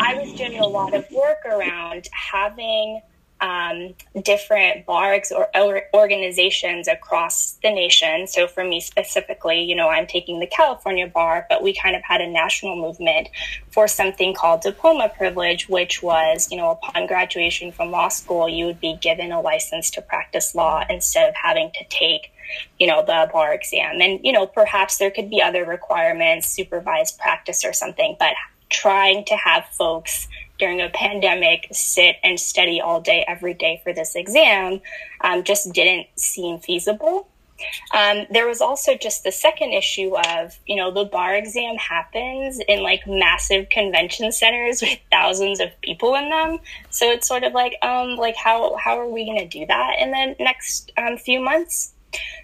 I 0.00 0.14
was 0.14 0.32
doing 0.34 0.58
a 0.58 0.66
lot 0.66 0.94
of 0.94 1.10
work 1.10 1.44
around 1.46 2.08
having 2.12 3.00
um, 3.46 3.94
different 4.22 4.84
bars 4.86 5.30
or, 5.30 5.48
or, 5.56 5.82
organizations 5.94 6.88
across 6.88 7.52
the 7.62 7.70
nation. 7.70 8.26
So 8.26 8.48
for 8.48 8.64
me 8.64 8.80
specifically, 8.80 9.62
you 9.62 9.76
know, 9.76 9.88
I'm 9.88 10.06
taking 10.06 10.40
the 10.40 10.48
California 10.48 11.06
bar, 11.06 11.46
but 11.48 11.62
we 11.62 11.72
kind 11.72 11.94
of 11.94 12.02
had 12.02 12.20
a 12.20 12.26
national 12.28 12.76
movement 12.76 13.28
for 13.70 13.86
something 13.86 14.34
called 14.34 14.62
diploma 14.62 15.12
privilege, 15.16 15.68
which 15.68 16.02
was, 16.02 16.50
you 16.50 16.56
know, 16.56 16.72
upon 16.72 17.06
graduation 17.06 17.70
from 17.70 17.92
law 17.92 18.08
school, 18.08 18.48
you 18.48 18.66
would 18.66 18.80
be 18.80 18.96
given 19.00 19.30
a 19.30 19.40
license 19.40 19.90
to 19.92 20.02
practice 20.02 20.54
law 20.54 20.84
instead 20.90 21.28
of 21.28 21.34
having 21.36 21.70
to 21.74 21.84
take 21.88 22.32
you 22.78 22.86
know 22.86 23.00
the 23.04 23.28
bar 23.32 23.52
exam 23.52 24.00
and 24.00 24.20
you 24.22 24.30
know 24.30 24.46
perhaps 24.46 24.98
there 24.98 25.10
could 25.10 25.28
be 25.28 25.42
other 25.42 25.64
requirements 25.64 26.46
supervised 26.46 27.18
practice 27.18 27.64
or 27.64 27.72
something 27.72 28.14
but 28.20 28.34
trying 28.70 29.24
to 29.24 29.34
have 29.34 29.64
folks 29.72 30.28
during 30.58 30.80
a 30.80 30.88
pandemic 30.90 31.68
sit 31.72 32.16
and 32.22 32.38
study 32.38 32.80
all 32.80 33.00
day 33.00 33.24
every 33.26 33.54
day 33.54 33.80
for 33.82 33.92
this 33.92 34.14
exam 34.14 34.80
um, 35.22 35.42
just 35.44 35.72
didn't 35.72 36.06
seem 36.16 36.58
feasible. 36.58 37.28
Um, 37.94 38.26
there 38.30 38.46
was 38.46 38.60
also 38.60 38.96
just 38.96 39.24
the 39.24 39.32
second 39.32 39.72
issue 39.72 40.14
of 40.14 40.58
you 40.66 40.76
know 40.76 40.90
the 40.90 41.04
bar 41.04 41.34
exam 41.34 41.76
happens 41.76 42.60
in 42.68 42.82
like 42.82 43.06
massive 43.06 43.68
convention 43.70 44.30
centers 44.32 44.82
with 44.82 44.98
thousands 45.10 45.60
of 45.60 45.68
people 45.80 46.14
in 46.16 46.28
them. 46.28 46.58
So 46.90 47.10
it's 47.10 47.26
sort 47.26 47.44
of 47.44 47.52
like 47.54 47.74
um 47.82 48.16
like 48.16 48.36
how 48.36 48.76
how 48.76 48.98
are 48.98 49.08
we 49.08 49.24
going 49.24 49.38
to 49.38 49.48
do 49.48 49.64
that 49.66 49.98
in 49.98 50.10
the 50.10 50.36
next 50.42 50.92
um, 50.98 51.16
few 51.16 51.40
months? 51.40 51.94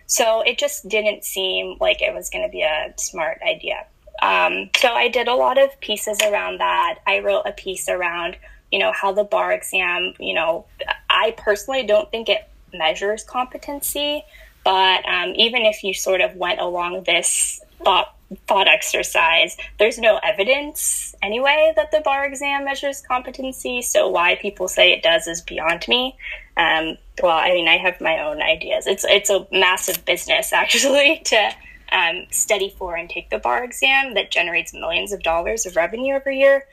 So 0.06 0.42
it 0.42 0.58
just 0.58 0.88
didn't 0.88 1.24
seem 1.24 1.76
like 1.80 2.02
it 2.02 2.14
was 2.14 2.30
going 2.30 2.46
to 2.46 2.50
be 2.50 2.62
a 2.62 2.92
smart 2.96 3.40
idea 3.42 3.86
um, 4.22 4.70
so 4.76 4.88
I 4.92 5.08
did 5.08 5.26
a 5.26 5.34
lot 5.34 5.58
of 5.58 5.78
pieces 5.80 6.18
around 6.24 6.60
that. 6.60 7.00
I 7.06 7.18
wrote 7.18 7.42
a 7.44 7.52
piece 7.52 7.88
around, 7.88 8.36
you 8.70 8.78
know, 8.78 8.92
how 8.92 9.12
the 9.12 9.24
bar 9.24 9.52
exam, 9.52 10.14
you 10.20 10.32
know, 10.32 10.64
I 11.10 11.34
personally 11.36 11.84
don't 11.84 12.08
think 12.10 12.28
it 12.28 12.48
measures 12.72 13.24
competency, 13.24 14.24
but 14.64 15.04
um, 15.08 15.32
even 15.34 15.62
if 15.62 15.82
you 15.82 15.92
sort 15.92 16.20
of 16.20 16.36
went 16.36 16.60
along 16.60 17.02
this 17.02 17.60
thought 17.84 18.14
thought 18.46 18.68
exercise, 18.68 19.56
there's 19.78 19.98
no 19.98 20.18
evidence 20.22 21.14
anyway 21.20 21.72
that 21.76 21.90
the 21.90 22.00
bar 22.00 22.24
exam 22.24 22.64
measures 22.64 23.02
competency. 23.02 23.82
So 23.82 24.08
why 24.08 24.36
people 24.36 24.68
say 24.68 24.92
it 24.92 25.02
does 25.02 25.26
is 25.26 25.42
beyond 25.42 25.86
me. 25.88 26.16
Um, 26.56 26.96
well, 27.22 27.36
I 27.36 27.50
mean, 27.50 27.68
I 27.68 27.76
have 27.76 28.00
my 28.00 28.20
own 28.20 28.40
ideas. 28.40 28.86
It's 28.86 29.04
it's 29.04 29.30
a 29.30 29.46
massive 29.50 30.04
business 30.04 30.52
actually 30.52 31.20
to 31.24 31.50
um, 31.92 32.26
study 32.30 32.74
for 32.78 32.96
and 32.96 33.08
take 33.08 33.30
the 33.30 33.38
bar 33.38 33.62
exam 33.62 34.14
that 34.14 34.30
generates 34.30 34.72
millions 34.72 35.12
of 35.12 35.22
dollars 35.22 35.66
of 35.66 35.76
revenue 35.76 36.14
every 36.14 36.38
year. 36.38 36.66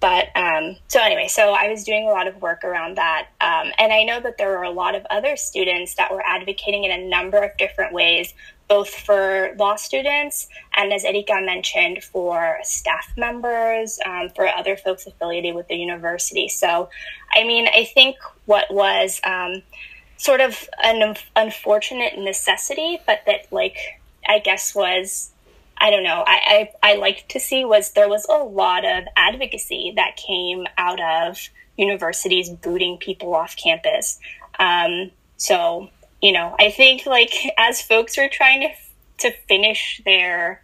But 0.00 0.28
um, 0.36 0.76
so 0.86 1.02
anyway, 1.02 1.26
so 1.28 1.54
I 1.54 1.68
was 1.68 1.82
doing 1.82 2.06
a 2.06 2.10
lot 2.10 2.28
of 2.28 2.40
work 2.40 2.62
around 2.62 2.96
that. 2.98 3.28
Um, 3.40 3.72
and 3.78 3.92
I 3.92 4.04
know 4.04 4.20
that 4.20 4.38
there 4.38 4.50
were 4.50 4.62
a 4.62 4.70
lot 4.70 4.94
of 4.94 5.04
other 5.10 5.36
students 5.36 5.94
that 5.96 6.12
were 6.12 6.22
advocating 6.24 6.84
in 6.84 6.92
a 6.92 7.08
number 7.08 7.42
of 7.42 7.56
different 7.56 7.92
ways, 7.92 8.32
both 8.68 8.90
for 8.90 9.54
law 9.58 9.74
students 9.74 10.48
and, 10.76 10.92
as 10.92 11.04
Erika 11.04 11.40
mentioned, 11.40 12.04
for 12.04 12.58
staff 12.62 13.12
members, 13.16 13.98
um, 14.06 14.28
for 14.36 14.46
other 14.46 14.76
folks 14.76 15.06
affiliated 15.06 15.56
with 15.56 15.66
the 15.66 15.76
university. 15.76 16.48
So, 16.48 16.90
I 17.34 17.42
mean, 17.42 17.66
I 17.66 17.84
think 17.84 18.16
what 18.44 18.72
was 18.72 19.20
um, 19.24 19.62
sort 20.16 20.40
of 20.40 20.68
an 20.82 21.16
unfortunate 21.34 22.18
necessity, 22.18 23.00
but 23.04 23.22
that 23.26 23.50
like 23.50 23.76
I 24.28 24.38
guess 24.38 24.74
was 24.74 25.30
I 25.80 25.90
don't 25.90 26.02
know, 26.02 26.24
I, 26.26 26.68
I, 26.82 26.92
I 26.92 26.96
like 26.96 27.28
to 27.28 27.40
see 27.40 27.64
was 27.64 27.92
there 27.92 28.08
was 28.08 28.26
a 28.28 28.34
lot 28.34 28.84
of 28.84 29.04
advocacy 29.16 29.92
that 29.96 30.16
came 30.16 30.66
out 30.76 31.00
of 31.00 31.38
universities 31.76 32.50
booting 32.50 32.98
people 32.98 33.34
off 33.34 33.56
campus. 33.56 34.18
Um, 34.58 35.12
so, 35.36 35.88
you 36.20 36.32
know, 36.32 36.54
I 36.58 36.70
think 36.70 37.06
like 37.06 37.32
as 37.58 37.80
folks 37.80 38.18
are 38.18 38.28
trying 38.28 38.62
to, 38.62 39.30
to 39.30 39.36
finish 39.48 40.02
their 40.04 40.62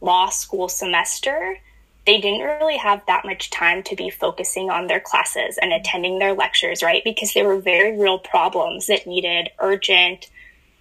law 0.00 0.28
school 0.30 0.68
semester, 0.68 1.58
they 2.04 2.20
didn't 2.20 2.40
really 2.40 2.76
have 2.76 3.02
that 3.06 3.24
much 3.24 3.50
time 3.50 3.82
to 3.84 3.96
be 3.96 4.10
focusing 4.10 4.70
on 4.70 4.86
their 4.86 5.00
classes 5.00 5.58
and 5.58 5.72
attending 5.72 6.18
their 6.18 6.34
lectures, 6.34 6.82
right? 6.82 7.02
Because 7.04 7.34
there 7.34 7.46
were 7.46 7.60
very 7.60 7.98
real 7.98 8.18
problems 8.18 8.86
that 8.86 9.06
needed 9.06 9.50
urgent 9.58 10.30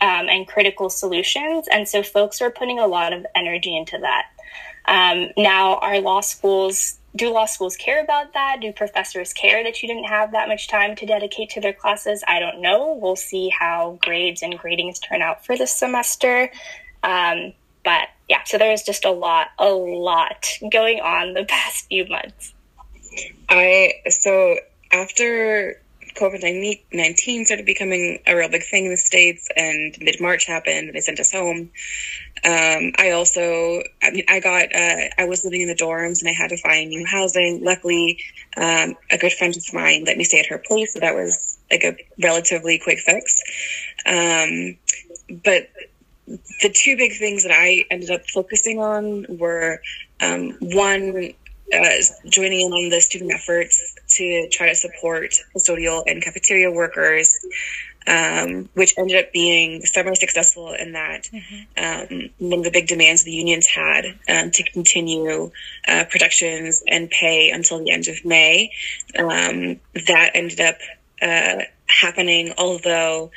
um, 0.06 0.30
and 0.30 0.48
critical 0.48 0.90
solutions. 0.90 1.68
And 1.72 1.88
so 1.88 2.04
folks 2.04 2.40
are 2.40 2.52
putting 2.52 2.78
a 2.78 2.86
lot 2.86 3.12
of 3.12 3.26
energy 3.34 3.76
into 3.76 3.98
that. 3.98 4.28
Um, 4.86 5.32
now, 5.36 5.78
our 5.78 6.00
law 6.00 6.22
schools 6.22 7.00
do 7.16 7.32
law 7.32 7.46
schools 7.46 7.78
care 7.78 8.04
about 8.04 8.34
that? 8.34 8.58
Do 8.62 8.74
professors 8.74 9.32
care 9.32 9.64
that 9.64 9.82
you 9.82 9.88
didn't 9.88 10.04
have 10.04 10.34
that 10.34 10.50
much 10.50 10.68
time 10.68 10.98
to 10.98 11.06
dedicate 11.06 11.50
to 11.52 11.62
their 11.62 11.74
classes? 11.74 12.24
I 12.28 12.40
don't 12.40 12.62
know. 12.62 13.00
We'll 13.02 13.16
see 13.16 13.50
how 13.50 13.98
grades 14.02 14.44
and 14.44 14.60
gradings 14.60 15.02
turn 15.02 15.22
out 15.22 15.46
for 15.46 15.58
this 15.58 15.74
semester. 15.74 16.52
Um, 17.04 17.54
but 17.86 18.10
yeah, 18.28 18.44
so 18.44 18.58
there's 18.58 18.84
just 18.84 19.06
a 19.06 19.12
lot, 19.12 19.48
a 19.58 19.70
lot 19.70 20.46
going 20.70 21.00
on 21.00 21.34
the 21.34 21.46
past 21.50 21.88
few 21.88 22.06
months. 22.08 22.54
I, 23.48 23.94
so 24.10 24.58
after 24.92 25.82
COVID 26.16 26.80
19 26.94 27.46
started 27.46 27.66
becoming 27.66 28.20
a 28.26 28.36
real 28.36 28.50
big 28.50 28.64
thing 28.64 28.86
in 28.86 28.92
the 28.92 28.98
States, 28.98 29.48
and 29.56 29.96
mid 30.00 30.20
March 30.22 30.46
happened, 30.46 30.88
and 30.88 30.94
they 30.94 31.02
sent 31.02 31.20
us 31.20 31.32
home. 31.32 31.72
Um, 32.44 32.94
I 32.98 33.12
also, 33.12 33.82
I 34.04 34.12
mean, 34.12 34.24
I 34.28 34.40
got, 34.40 34.74
uh, 34.76 35.10
I 35.18 35.26
was 35.26 35.44
living 35.44 35.62
in 35.62 35.68
the 35.68 35.76
dorms 35.76 36.22
and 36.22 36.30
I 36.30 36.34
had 36.34 36.50
to 36.50 36.58
find 36.58 36.90
new 36.90 37.06
housing. 37.06 37.64
Luckily, 37.64 38.20
um, 38.58 38.96
a 39.10 39.18
good 39.18 39.34
friend 39.34 39.56
of 39.56 39.74
mine 39.74 40.04
let 40.06 40.18
me 40.18 40.24
stay 40.24 40.40
at 40.40 40.46
her 40.48 40.60
place, 40.60 40.94
so 40.94 41.00
that 41.00 41.16
was 41.16 41.58
like 41.72 41.84
a 41.84 41.98
relatively 42.22 42.78
quick 42.78 43.00
fix. 43.00 43.42
Um, 44.06 44.78
but 45.44 45.70
the 46.62 46.70
two 46.70 46.98
big 46.98 47.18
things 47.18 47.44
that 47.44 47.52
I 47.52 47.86
ended 47.90 48.12
up 48.12 48.22
focusing 48.30 48.80
on 48.80 49.26
were 49.30 49.82
um, 50.22 50.52
one, 50.62 51.34
uh, 51.74 51.90
joining 52.30 52.68
in 52.68 52.72
on 52.74 52.90
the 52.90 53.02
student 53.02 53.32
efforts 53.34 53.95
to 54.16 54.50
try 54.50 54.70
to 54.70 54.76
support 54.76 55.34
custodial 55.56 56.04
and 56.08 56.22
cafeteria 56.22 56.72
workers, 56.72 57.46
um, 58.08 58.70
which 58.74 58.94
ended 58.98 59.24
up 59.24 59.32
being 59.32 59.82
semi 59.82 60.14
successful 60.14 60.74
in 60.74 60.94
that 60.94 61.30
mm-hmm. 61.34 62.16
um, 62.16 62.30
one 62.38 62.60
of 62.60 62.66
the 62.66 62.72
big 62.72 62.88
demands 62.88 63.24
the 63.24 63.32
unions 63.32 63.68
had 63.68 64.06
um, 64.30 64.52
to 64.52 64.64
continue 64.72 65.52
uh, 65.88 66.06
protections 66.10 66.84
and 66.88 67.10
pay 67.10 67.50
until 67.52 67.84
the 67.84 67.92
end 67.92 68.08
of 68.08 68.24
May. 68.26 68.72
Um, 69.18 69.80
that 70.08 70.32
ended 70.34 70.62
up 70.62 70.78
uh, 71.22 71.64
happening, 71.88 72.54
although 72.58 73.32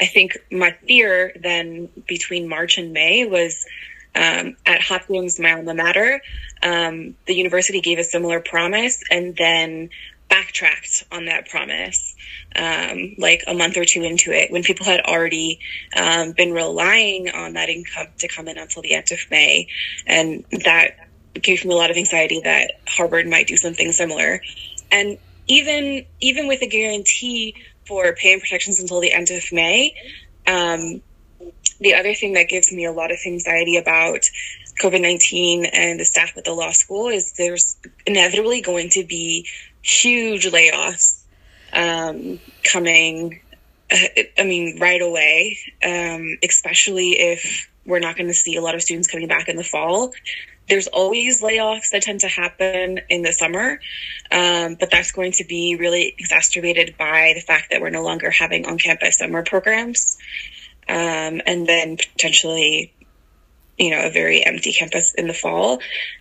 I 0.00 0.06
think 0.06 0.38
my 0.50 0.72
fear 0.86 1.32
then 1.40 1.88
between 2.06 2.48
March 2.48 2.78
and 2.78 2.92
May 2.92 3.26
was 3.26 3.66
um, 4.14 4.56
at 4.64 4.80
Hopkins, 4.82 5.38
my 5.38 5.52
alma 5.52 5.74
mater, 5.74 6.22
um, 6.62 7.16
the 7.26 7.34
university 7.34 7.80
gave 7.80 7.98
a 7.98 8.04
similar 8.04 8.40
promise 8.40 9.02
and 9.10 9.36
then 9.36 9.90
backtracked 10.28 11.04
on 11.12 11.26
that 11.26 11.48
promise 11.48 12.14
um, 12.56 13.14
like 13.18 13.44
a 13.46 13.54
month 13.54 13.76
or 13.76 13.84
two 13.84 14.02
into 14.02 14.32
it 14.32 14.50
when 14.50 14.62
people 14.62 14.86
had 14.86 15.00
already 15.00 15.60
um, 15.96 16.32
been 16.32 16.52
relying 16.52 17.28
on 17.28 17.52
that 17.54 17.68
income 17.68 18.08
to 18.18 18.28
come 18.28 18.48
in 18.48 18.58
until 18.58 18.82
the 18.82 18.94
end 18.94 19.10
of 19.12 19.18
May. 19.30 19.68
And 20.06 20.44
that 20.64 21.08
gave 21.34 21.64
me 21.64 21.74
a 21.74 21.76
lot 21.76 21.90
of 21.90 21.96
anxiety 21.96 22.40
that 22.44 22.72
Harvard 22.88 23.26
might 23.26 23.46
do 23.46 23.56
something 23.56 23.92
similar. 23.92 24.40
And 24.90 25.18
even 25.46 26.04
even 26.20 26.48
with 26.48 26.62
a 26.62 26.66
guarantee 26.66 27.54
for 27.86 28.12
pay 28.14 28.32
and 28.32 28.42
protections 28.42 28.80
until 28.80 29.00
the 29.00 29.12
end 29.12 29.30
of 29.30 29.44
May, 29.52 29.94
um, 30.46 31.02
the 31.80 31.94
other 31.94 32.14
thing 32.14 32.32
that 32.34 32.48
gives 32.48 32.72
me 32.72 32.84
a 32.84 32.92
lot 32.92 33.12
of 33.12 33.18
anxiety 33.26 33.76
about 33.76 34.22
COVID 34.82 35.00
19 35.00 35.66
and 35.66 36.00
the 36.00 36.04
staff 36.04 36.36
at 36.36 36.44
the 36.44 36.52
law 36.52 36.72
school 36.72 37.08
is 37.08 37.32
there's 37.32 37.76
inevitably 38.06 38.60
going 38.60 38.90
to 38.90 39.04
be 39.04 39.46
huge 39.86 40.46
layoffs 40.46 41.22
um, 41.72 42.40
coming. 42.64 43.40
Uh, 43.90 44.22
I 44.38 44.44
mean, 44.44 44.78
right 44.80 45.00
away, 45.00 45.58
um, 45.84 46.38
especially 46.42 47.12
if 47.12 47.70
we're 47.84 48.00
not 48.00 48.16
going 48.16 48.26
to 48.26 48.34
see 48.34 48.56
a 48.56 48.60
lot 48.60 48.74
of 48.74 48.82
students 48.82 49.08
coming 49.08 49.28
back 49.28 49.48
in 49.48 49.56
the 49.56 49.64
fall. 49.64 50.12
There's 50.68 50.88
always 50.88 51.40
layoffs 51.40 51.90
that 51.92 52.02
tend 52.02 52.20
to 52.20 52.28
happen 52.28 53.00
in 53.08 53.22
the 53.22 53.32
summer, 53.32 53.78
um, 54.32 54.74
but 54.80 54.90
that's 54.90 55.12
going 55.12 55.30
to 55.32 55.44
be 55.44 55.76
really 55.76 56.12
exacerbated 56.18 56.96
by 56.98 57.34
the 57.36 57.40
fact 57.40 57.70
that 57.70 57.80
we're 57.80 57.90
no 57.90 58.02
longer 58.02 58.32
having 58.32 58.66
on 58.66 58.76
campus 58.76 59.18
summer 59.18 59.44
programs. 59.44 60.18
Um, 60.88 61.40
and 61.46 61.66
then 61.68 61.96
potentially 61.96 62.92
you 63.78 63.90
know, 63.90 64.06
a 64.06 64.10
very 64.10 64.44
empty 64.44 64.72
campus 64.72 65.12
in 65.14 65.26
the 65.26 65.34
fall. 65.34 65.80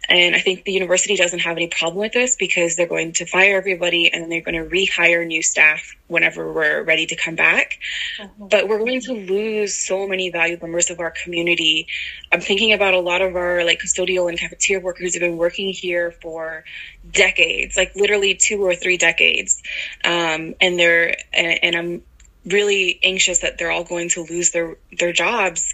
And 0.10 0.36
I 0.36 0.40
think 0.40 0.66
the 0.66 0.74
university 0.74 1.16
doesn't 1.16 1.40
have 1.40 1.56
any 1.56 1.68
problem 1.68 2.00
with 2.00 2.12
this 2.12 2.36
because 2.36 2.76
they're 2.76 2.86
going 2.86 3.14
to 3.14 3.26
fire 3.26 3.58
everybody 3.58 4.12
and 4.12 4.24
then 4.24 4.30
they're 4.30 4.42
going 4.42 4.62
to 4.62 4.70
rehire 4.70 5.26
new 5.26 5.42
staff 5.42 5.96
whenever 6.08 6.52
we're 6.52 6.84
ready 6.84 7.06
to 7.08 7.16
come 7.16 7.36
back. 7.36 7.80
Mm-hmm. 8.20 8.48
But 8.48 8.68
we're 8.68 8.80
going 8.80 9.02
to 9.02 9.14
lose 9.14 9.74
so 9.74 10.08
many 10.08 10.30
valuable 10.30 10.68
members 10.68 10.90
of 10.90 11.00
our 11.00 11.12
community. 11.12 11.88
I'm 12.32 12.42
thinking 12.42 12.74
about 12.74 12.94
a 12.94 13.00
lot 13.00 13.22
of 13.22 13.36
our 13.36 13.64
like 13.64 13.80
custodial 13.80 14.28
and 14.28 14.38
cafeteria 14.38 14.84
workers 14.84 15.14
who've 15.14 15.22
been 15.22 15.38
working 15.38 15.70
here 15.70 16.12
for 16.12 16.66
decades, 17.10 17.78
like 17.78 17.96
literally 17.96 18.36
two 18.36 18.64
or 18.64 18.76
three 18.76 18.98
decades. 18.98 19.64
Um, 20.04 20.56
and 20.60 20.78
they're, 20.78 21.16
and, 21.34 21.60
and 21.64 21.76
I'm 21.76 22.04
really 22.46 23.00
anxious 23.02 23.40
that 23.40 23.58
they're 23.58 23.72
all 23.72 23.86
going 23.86 24.10
to 24.10 24.24
lose 24.24 24.52
their, 24.52 24.78
their 25.00 25.14
jobs 25.14 25.74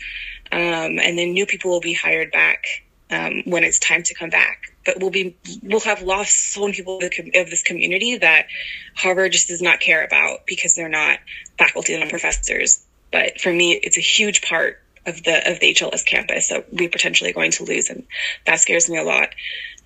um, 0.51 0.99
and 0.99 1.17
then 1.17 1.33
new 1.33 1.45
people 1.45 1.71
will 1.71 1.81
be 1.81 1.93
hired 1.93 2.31
back 2.31 2.65
um, 3.09 3.43
when 3.45 3.63
it's 3.63 3.79
time 3.79 4.03
to 4.03 4.13
come 4.13 4.29
back. 4.29 4.73
But 4.85 4.99
we'll 4.99 5.11
be 5.11 5.37
we'll 5.61 5.79
have 5.81 6.01
lost 6.01 6.53
so 6.53 6.61
many 6.61 6.73
people 6.73 6.97
of, 6.97 7.49
this 7.49 7.61
community 7.61 8.17
that 8.17 8.47
Harvard 8.95 9.31
just 9.31 9.47
does 9.47 9.61
not 9.61 9.79
care 9.79 10.03
about 10.03 10.47
because 10.47 10.73
they're 10.73 10.89
not 10.89 11.19
faculty 11.57 11.93
and 11.93 12.09
professors. 12.09 12.83
But 13.11 13.39
for 13.39 13.51
me, 13.51 13.73
it's 13.73 13.97
a 13.97 14.01
huge 14.01 14.41
part 14.41 14.81
of 15.05 15.23
the 15.23 15.51
of 15.51 15.59
the 15.59 15.73
HLS 15.73 16.05
campus 16.05 16.49
that 16.49 16.73
we're 16.73 16.89
potentially 16.89 17.31
going 17.31 17.51
to 17.51 17.63
lose, 17.63 17.89
and 17.89 18.05
that 18.47 18.59
scares 18.59 18.89
me 18.89 18.97
a 18.97 19.03
lot. 19.03 19.29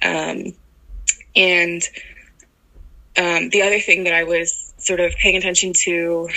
Um, 0.01 0.53
and 1.35 1.83
um, 3.17 3.49
the 3.49 3.63
other 3.63 3.79
thing 3.79 4.05
that 4.05 4.13
I 4.13 4.23
was 4.23 4.73
sort 4.85 4.99
of 4.99 5.13
paying 5.15 5.35
attention 5.35 5.73
to 5.73 6.29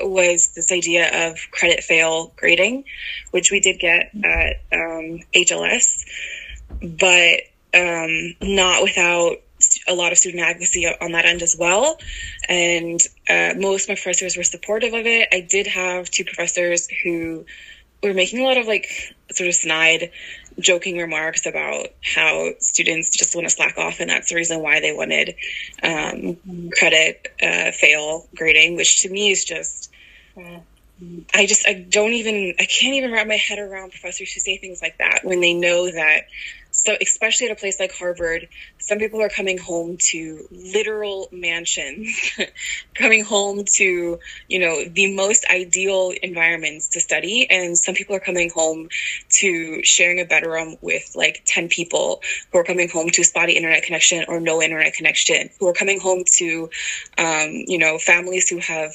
was 0.00 0.52
this 0.54 0.70
idea 0.72 1.28
of 1.28 1.38
credit 1.50 1.82
fail 1.82 2.32
grading, 2.36 2.84
which 3.30 3.50
we 3.50 3.60
did 3.60 3.78
get 3.78 4.10
at 4.24 4.56
um, 4.72 5.20
HLS, 5.34 6.04
but 6.80 7.40
um, 7.74 8.34
not 8.40 8.82
without 8.82 9.36
a 9.88 9.94
lot 9.94 10.12
of 10.12 10.18
student 10.18 10.42
advocacy 10.42 10.86
on 10.86 11.12
that 11.12 11.24
end 11.24 11.42
as 11.42 11.56
well. 11.58 11.98
And 12.48 13.00
uh, 13.28 13.54
most 13.56 13.84
of 13.84 13.88
my 13.90 13.94
professors 13.94 14.36
were 14.36 14.44
supportive 14.44 14.94
of 14.94 15.06
it. 15.06 15.28
I 15.32 15.40
did 15.40 15.66
have 15.66 16.10
two 16.10 16.24
professors 16.24 16.88
who 17.02 17.44
were 18.02 18.14
making 18.14 18.40
a 18.40 18.44
lot 18.44 18.58
of 18.58 18.66
like 18.66 18.88
sort 19.32 19.48
of 19.48 19.54
snide 19.54 20.10
joking 20.58 20.98
remarks 20.98 21.46
about 21.46 21.88
how 22.02 22.50
students 22.60 23.16
just 23.16 23.34
want 23.34 23.46
to 23.46 23.50
slack 23.50 23.78
off, 23.78 24.00
and 24.00 24.10
that's 24.10 24.30
the 24.30 24.36
reason 24.36 24.60
why 24.60 24.80
they 24.80 24.92
wanted 24.92 25.34
um, 25.82 26.36
credit 26.78 27.32
uh, 27.42 27.70
fail 27.72 28.26
grading, 28.34 28.76
which 28.76 29.02
to 29.02 29.10
me 29.10 29.30
is 29.30 29.44
just. 29.44 29.90
Uh, 30.36 30.60
I 31.34 31.44
just 31.44 31.68
I 31.68 31.74
don't 31.74 32.12
even 32.12 32.54
I 32.58 32.64
can't 32.64 32.94
even 32.94 33.12
wrap 33.12 33.26
my 33.26 33.36
head 33.36 33.58
around 33.58 33.90
professors 33.90 34.32
who 34.32 34.40
say 34.40 34.56
things 34.56 34.80
like 34.80 34.96
that 34.96 35.20
when 35.24 35.42
they 35.42 35.52
know 35.52 35.90
that 35.90 36.22
so, 36.86 36.96
especially 37.02 37.48
at 37.48 37.52
a 37.52 37.56
place 37.56 37.80
like 37.80 37.92
Harvard, 37.92 38.46
some 38.78 38.98
people 38.98 39.20
are 39.20 39.28
coming 39.28 39.58
home 39.58 39.96
to 40.12 40.46
literal 40.52 41.28
mansions, 41.32 42.16
coming 42.94 43.24
home 43.24 43.64
to, 43.74 44.20
you 44.46 44.58
know, 44.60 44.84
the 44.84 45.12
most 45.12 45.44
ideal 45.50 46.12
environments 46.22 46.88
to 46.90 47.00
study. 47.00 47.50
And 47.50 47.76
some 47.76 47.96
people 47.96 48.14
are 48.14 48.20
coming 48.20 48.50
home 48.54 48.88
to 49.40 49.82
sharing 49.82 50.20
a 50.20 50.24
bedroom 50.24 50.76
with 50.80 51.10
like 51.16 51.42
10 51.46 51.68
people 51.70 52.20
who 52.52 52.58
are 52.60 52.64
coming 52.64 52.88
home 52.88 53.10
to 53.10 53.24
spotty 53.24 53.54
internet 53.54 53.82
connection 53.82 54.24
or 54.28 54.38
no 54.38 54.62
internet 54.62 54.94
connection, 54.94 55.50
who 55.58 55.66
are 55.66 55.74
coming 55.74 55.98
home 55.98 56.22
to, 56.36 56.70
um, 57.18 57.50
you 57.66 57.78
know, 57.78 57.98
families 57.98 58.48
who 58.48 58.58
have 58.58 58.92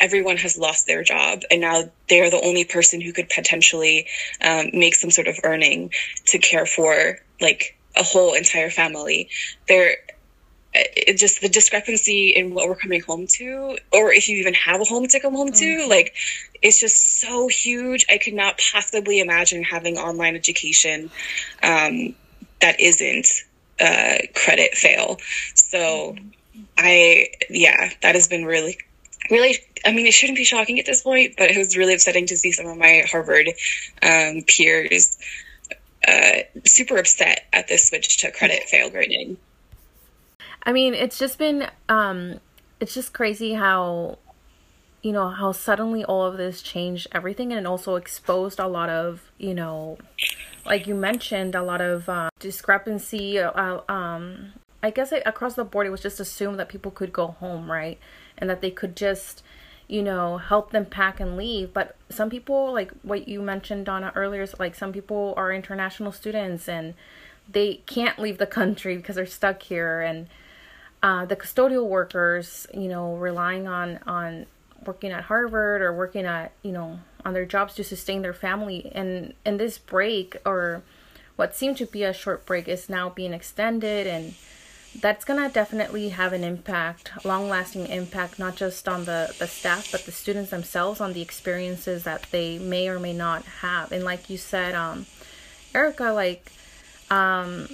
everyone 0.00 0.36
has 0.36 0.58
lost 0.58 0.86
their 0.86 1.02
job 1.02 1.42
and 1.50 1.60
now 1.60 1.84
they're 2.08 2.30
the 2.30 2.40
only 2.40 2.64
person 2.64 3.00
who 3.00 3.12
could 3.12 3.28
potentially 3.28 4.06
um, 4.40 4.66
make 4.72 4.94
some 4.94 5.10
sort 5.10 5.28
of 5.28 5.38
earning 5.44 5.90
to 6.26 6.38
care 6.38 6.66
for 6.66 7.18
like 7.40 7.76
a 7.96 8.02
whole 8.02 8.34
entire 8.34 8.70
family. 8.70 9.28
There 9.68 9.96
it 10.72 11.18
just 11.18 11.40
the 11.40 11.48
discrepancy 11.48 12.30
in 12.30 12.54
what 12.54 12.68
we're 12.68 12.76
coming 12.76 13.00
home 13.00 13.26
to 13.26 13.76
or 13.92 14.12
if 14.12 14.28
you 14.28 14.36
even 14.36 14.54
have 14.54 14.80
a 14.80 14.84
home 14.84 15.04
to 15.08 15.18
come 15.18 15.34
home 15.34 15.50
to 15.50 15.64
mm. 15.64 15.88
like 15.88 16.14
it's 16.62 16.78
just 16.78 17.20
so 17.20 17.48
huge. 17.48 18.06
I 18.10 18.18
could 18.18 18.34
not 18.34 18.60
possibly 18.72 19.20
imagine 19.20 19.62
having 19.62 19.96
online 19.96 20.36
education 20.36 21.10
um, 21.62 22.14
that 22.60 22.78
isn't 22.78 23.26
uh, 23.80 24.18
credit 24.34 24.74
fail. 24.74 25.18
So 25.54 26.16
i 26.76 27.28
yeah 27.48 27.90
that 28.02 28.14
has 28.14 28.28
been 28.28 28.44
really 28.44 28.78
really 29.30 29.58
I 29.84 29.92
mean, 29.92 30.06
it 30.06 30.14
shouldn't 30.14 30.36
be 30.36 30.44
shocking 30.44 30.78
at 30.78 30.86
this 30.86 31.02
point, 31.02 31.34
but 31.36 31.50
it 31.50 31.56
was 31.56 31.76
really 31.76 31.94
upsetting 31.94 32.26
to 32.26 32.36
see 32.36 32.52
some 32.52 32.66
of 32.66 32.76
my 32.76 33.04
Harvard 33.10 33.48
um, 34.02 34.42
peers 34.46 35.18
uh, 36.06 36.40
super 36.64 36.96
upset 36.96 37.46
at 37.52 37.68
this 37.68 37.88
switch 37.88 38.18
to 38.18 38.30
credit 38.30 38.64
fail 38.64 38.90
grading. 38.90 39.36
I 40.62 40.72
mean, 40.72 40.94
it's 40.94 41.18
just 41.18 41.38
been, 41.38 41.68
um, 41.88 42.40
it's 42.80 42.94
just 42.94 43.12
crazy 43.12 43.54
how, 43.54 44.18
you 45.02 45.12
know, 45.12 45.30
how 45.30 45.52
suddenly 45.52 46.04
all 46.04 46.24
of 46.24 46.36
this 46.36 46.60
changed 46.60 47.06
everything 47.12 47.52
and 47.52 47.66
also 47.66 47.96
exposed 47.96 48.58
a 48.58 48.66
lot 48.66 48.90
of, 48.90 49.30
you 49.38 49.54
know, 49.54 49.98
like 50.66 50.86
you 50.86 50.94
mentioned, 50.94 51.54
a 51.54 51.62
lot 51.62 51.80
of 51.80 52.08
uh, 52.08 52.28
discrepancy. 52.38 53.38
Uh, 53.38 53.80
um, 53.88 54.52
I 54.82 54.90
guess 54.90 55.12
it, 55.12 55.22
across 55.24 55.54
the 55.54 55.64
board, 55.64 55.86
it 55.86 55.90
was 55.90 56.02
just 56.02 56.20
assumed 56.20 56.58
that 56.58 56.68
people 56.68 56.90
could 56.90 57.12
go 57.12 57.28
home, 57.28 57.70
right? 57.70 57.98
And 58.36 58.50
that 58.50 58.60
they 58.60 58.70
could 58.70 58.96
just 58.96 59.42
you 59.90 60.04
know, 60.04 60.38
help 60.38 60.70
them 60.70 60.84
pack 60.84 61.18
and 61.18 61.36
leave. 61.36 61.74
But 61.74 61.96
some 62.08 62.30
people, 62.30 62.72
like 62.72 62.92
what 63.02 63.26
you 63.26 63.42
mentioned, 63.42 63.86
Donna, 63.86 64.12
earlier, 64.14 64.42
is 64.42 64.56
like 64.60 64.76
some 64.76 64.92
people 64.92 65.34
are 65.36 65.52
international 65.52 66.12
students 66.12 66.68
and 66.68 66.94
they 67.48 67.80
can't 67.86 68.16
leave 68.16 68.38
the 68.38 68.46
country 68.46 68.96
because 68.96 69.16
they're 69.16 69.26
stuck 69.26 69.62
here. 69.62 70.00
And 70.00 70.28
uh, 71.02 71.26
the 71.26 71.34
custodial 71.34 71.88
workers, 71.88 72.68
you 72.72 72.86
know, 72.86 73.16
relying 73.16 73.66
on, 73.66 73.98
on 74.06 74.46
working 74.86 75.10
at 75.10 75.24
Harvard 75.24 75.82
or 75.82 75.92
working 75.92 76.24
at, 76.24 76.52
you 76.62 76.70
know, 76.70 77.00
on 77.24 77.34
their 77.34 77.44
jobs 77.44 77.74
to 77.74 77.82
sustain 77.82 78.22
their 78.22 78.32
family. 78.32 78.92
And, 78.94 79.34
and 79.44 79.58
this 79.58 79.76
break 79.76 80.36
or 80.46 80.82
what 81.34 81.56
seemed 81.56 81.78
to 81.78 81.86
be 81.86 82.04
a 82.04 82.12
short 82.12 82.46
break 82.46 82.68
is 82.68 82.88
now 82.88 83.08
being 83.08 83.32
extended 83.32 84.06
and 84.06 84.34
that's 84.98 85.24
gonna 85.24 85.48
definitely 85.48 86.08
have 86.08 86.32
an 86.32 86.42
impact, 86.42 87.24
long 87.24 87.48
lasting 87.48 87.86
impact, 87.86 88.38
not 88.38 88.56
just 88.56 88.88
on 88.88 89.04
the, 89.04 89.32
the 89.38 89.46
staff, 89.46 89.90
but 89.92 90.04
the 90.04 90.12
students 90.12 90.50
themselves 90.50 91.00
on 91.00 91.12
the 91.12 91.22
experiences 91.22 92.02
that 92.04 92.26
they 92.32 92.58
may 92.58 92.88
or 92.88 92.98
may 92.98 93.12
not 93.12 93.44
have. 93.44 93.92
And 93.92 94.04
like 94.04 94.28
you 94.28 94.36
said, 94.36 94.74
um, 94.74 95.06
Erika, 95.74 96.10
like, 96.10 96.50
um, 97.08 97.68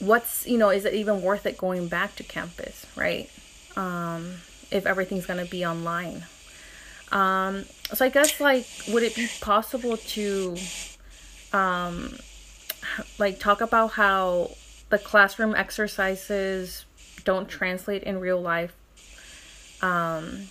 what's, 0.00 0.46
you 0.46 0.58
know, 0.58 0.68
is 0.68 0.84
it 0.84 0.92
even 0.92 1.22
worth 1.22 1.46
it 1.46 1.56
going 1.56 1.88
back 1.88 2.14
to 2.16 2.22
campus, 2.22 2.84
right? 2.94 3.30
Um, 3.76 4.34
if 4.70 4.84
everything's 4.84 5.24
gonna 5.26 5.46
be 5.46 5.64
online. 5.64 6.24
Um, 7.10 7.64
so 7.94 8.04
I 8.04 8.10
guess 8.10 8.38
like, 8.38 8.66
would 8.88 9.02
it 9.02 9.14
be 9.16 9.28
possible 9.40 9.96
to, 9.96 10.56
um, 11.54 12.18
like 13.18 13.38
talk 13.38 13.62
about 13.62 13.92
how 13.92 14.50
the 14.92 14.98
classroom 14.98 15.54
exercises 15.54 16.84
don't 17.24 17.48
translate 17.48 18.02
in 18.02 18.20
real 18.20 18.40
life 18.40 18.74
um, 19.80 20.48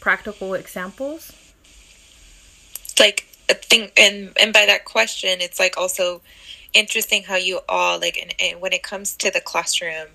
practical 0.00 0.54
examples? 0.54 1.32
Like 2.98 3.28
I 3.48 3.54
think, 3.54 3.92
and 3.96 4.32
and 4.40 4.52
by 4.52 4.66
that 4.66 4.84
question, 4.84 5.40
it's 5.40 5.60
like 5.60 5.78
also 5.78 6.20
interesting 6.74 7.22
how 7.22 7.36
you 7.36 7.60
all 7.68 8.00
like, 8.00 8.18
and, 8.20 8.34
and 8.40 8.60
when 8.60 8.72
it 8.72 8.82
comes 8.82 9.14
to 9.16 9.30
the 9.30 9.40
classroom, 9.40 10.08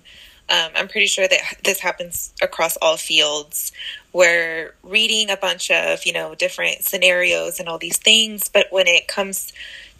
um, 0.50 0.70
I'm 0.76 0.86
pretty 0.86 1.06
sure 1.06 1.26
that 1.26 1.40
this 1.64 1.80
happens 1.80 2.34
across 2.42 2.76
all 2.76 2.98
fields 2.98 3.72
where 4.12 4.74
reading 4.82 5.30
a 5.30 5.36
bunch 5.38 5.70
of 5.70 6.04
you 6.04 6.12
know 6.12 6.34
different 6.34 6.84
scenarios 6.84 7.58
and 7.58 7.70
all 7.70 7.78
these 7.78 7.96
things, 7.96 8.50
but 8.50 8.66
when 8.70 8.86
it 8.86 9.08
comes 9.08 9.54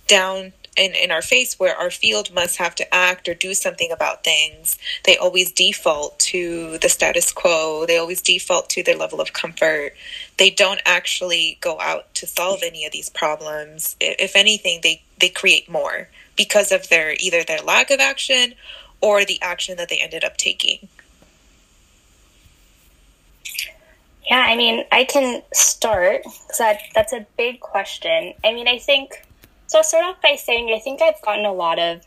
down 0.07 0.53
in, 0.77 0.95
in 0.95 1.11
our 1.11 1.23
face 1.23 1.59
where 1.59 1.77
our 1.77 1.91
field 1.91 2.33
must 2.33 2.57
have 2.59 2.75
to 2.77 2.95
act 2.95 3.29
or 3.29 3.35
do 3.35 3.55
something 3.55 3.91
about 3.91 4.25
things, 4.25 4.79
they 5.05 5.17
always 5.17 5.53
default 5.53 6.19
to 6.19 6.79
the 6.79 6.89
status 6.89 7.33
quo. 7.33 7.87
They 7.87 7.99
always 7.99 8.21
default 8.21 8.71
to 8.71 8.83
their 8.83 8.97
level 8.97 9.21
of 9.21 9.33
comfort. 9.33 9.95
They 10.37 10.51
don't 10.51 10.81
actually 10.85 11.59
go 11.61 11.81
out 11.81 12.13
to 12.17 12.27
solve 12.27 12.61
any 12.63 12.85
of 12.85 12.93
these 12.93 13.09
problems. 13.09 13.97
If 14.01 14.37
anything, 14.37 14.81
they, 14.83 15.03
they 15.21 15.29
create 15.29 15.71
more 15.71 16.09
because 16.37 16.73
of 16.73 16.89
their 16.89 17.15
either 17.19 17.43
their 17.43 17.61
lack 17.61 17.91
of 17.91 18.01
action 18.01 18.55
or 19.01 19.25
the 19.25 19.41
action 19.43 19.77
that 19.77 19.89
they 19.89 19.99
ended 19.99 20.25
up 20.25 20.37
taking. 20.37 20.89
Yeah, 24.29 24.41
I 24.41 24.57
mean, 24.57 24.85
I 24.91 25.05
can 25.05 25.43
start 25.53 26.23
because 26.25 26.59
that, 26.59 26.81
that's 26.95 27.13
a 27.13 27.25
big 27.37 27.61
question. 27.61 28.35
I 28.45 28.53
mean, 28.53 28.67
I 28.67 28.79
think 28.79 29.23
so. 29.67 29.79
I'll 29.79 29.85
start 29.85 30.05
off 30.05 30.23
by 30.23 30.37
saying 30.37 30.73
I 30.75 30.81
think 30.81 31.03
I've 31.03 31.21
gotten 31.23 31.45
a 31.45 31.53
lot 31.53 31.79
of 31.79 32.07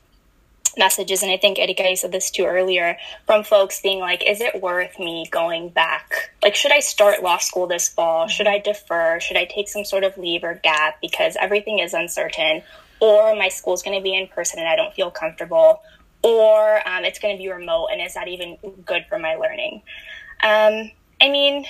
messages, 0.78 1.24
and 1.24 1.32
I 1.32 1.38
think 1.38 1.60
Erika, 1.60 1.89
you 1.89 1.95
said 1.95 2.12
this 2.12 2.30
too 2.32 2.45
earlier, 2.45 2.98
from 3.26 3.43
folks 3.43 3.82
being 3.82 4.00
like, 4.00 4.24
"Is 4.26 4.41
it 4.41 4.62
worth 4.62 4.98
me 5.00 5.28
going 5.30 5.69
back? 5.69 6.32
Like, 6.43 6.56
should 6.56 6.72
I 6.72 6.80
start 6.80 7.24
law 7.24 7.38
school 7.38 7.67
this 7.67 7.89
fall? 7.89 8.28
Should 8.28 8.48
I 8.48 8.60
defer? 8.60 9.19
Should 9.19 9.38
I 9.38 9.45
take 9.45 9.67
some 9.67 9.84
sort 9.84 10.04
of 10.04 10.17
leave 10.17 10.43
or 10.43 10.56
gap 10.56 11.02
because 11.02 11.36
everything 11.39 11.80
is 11.80 11.93
uncertain, 11.93 12.63
or 13.00 13.36
my 13.36 13.50
school's 13.50 13.82
going 13.82 13.98
to 13.98 14.04
be 14.04 14.15
in 14.15 14.28
person 14.28 14.60
and 14.60 14.67
I 14.67 14.76
don't 14.76 14.93
feel 14.93 15.12
comfortable, 15.12 15.82
or 16.24 16.88
um, 16.88 17.04
it's 17.06 17.19
going 17.19 17.36
to 17.36 17.41
be 17.41 17.50
remote, 17.50 17.88
and 17.91 18.02
is 18.02 18.13
that 18.13 18.28
even 18.28 18.58
good 18.86 19.06
for 19.10 19.19
my 19.19 19.36
learning?" 19.36 19.82
Um, 20.41 20.91
I 21.22 21.30
mean, 21.30 21.65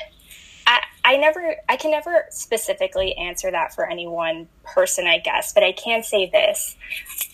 I, 1.03 1.17
never, 1.17 1.55
I 1.67 1.75
can 1.75 1.91
never 1.91 2.25
specifically 2.29 3.15
answer 3.15 3.49
that 3.49 3.73
for 3.73 3.89
any 3.89 4.07
one 4.07 4.47
person, 4.63 5.07
I 5.07 5.17
guess, 5.17 5.53
but 5.53 5.63
I 5.63 5.71
can 5.71 6.03
say 6.03 6.29
this. 6.29 6.75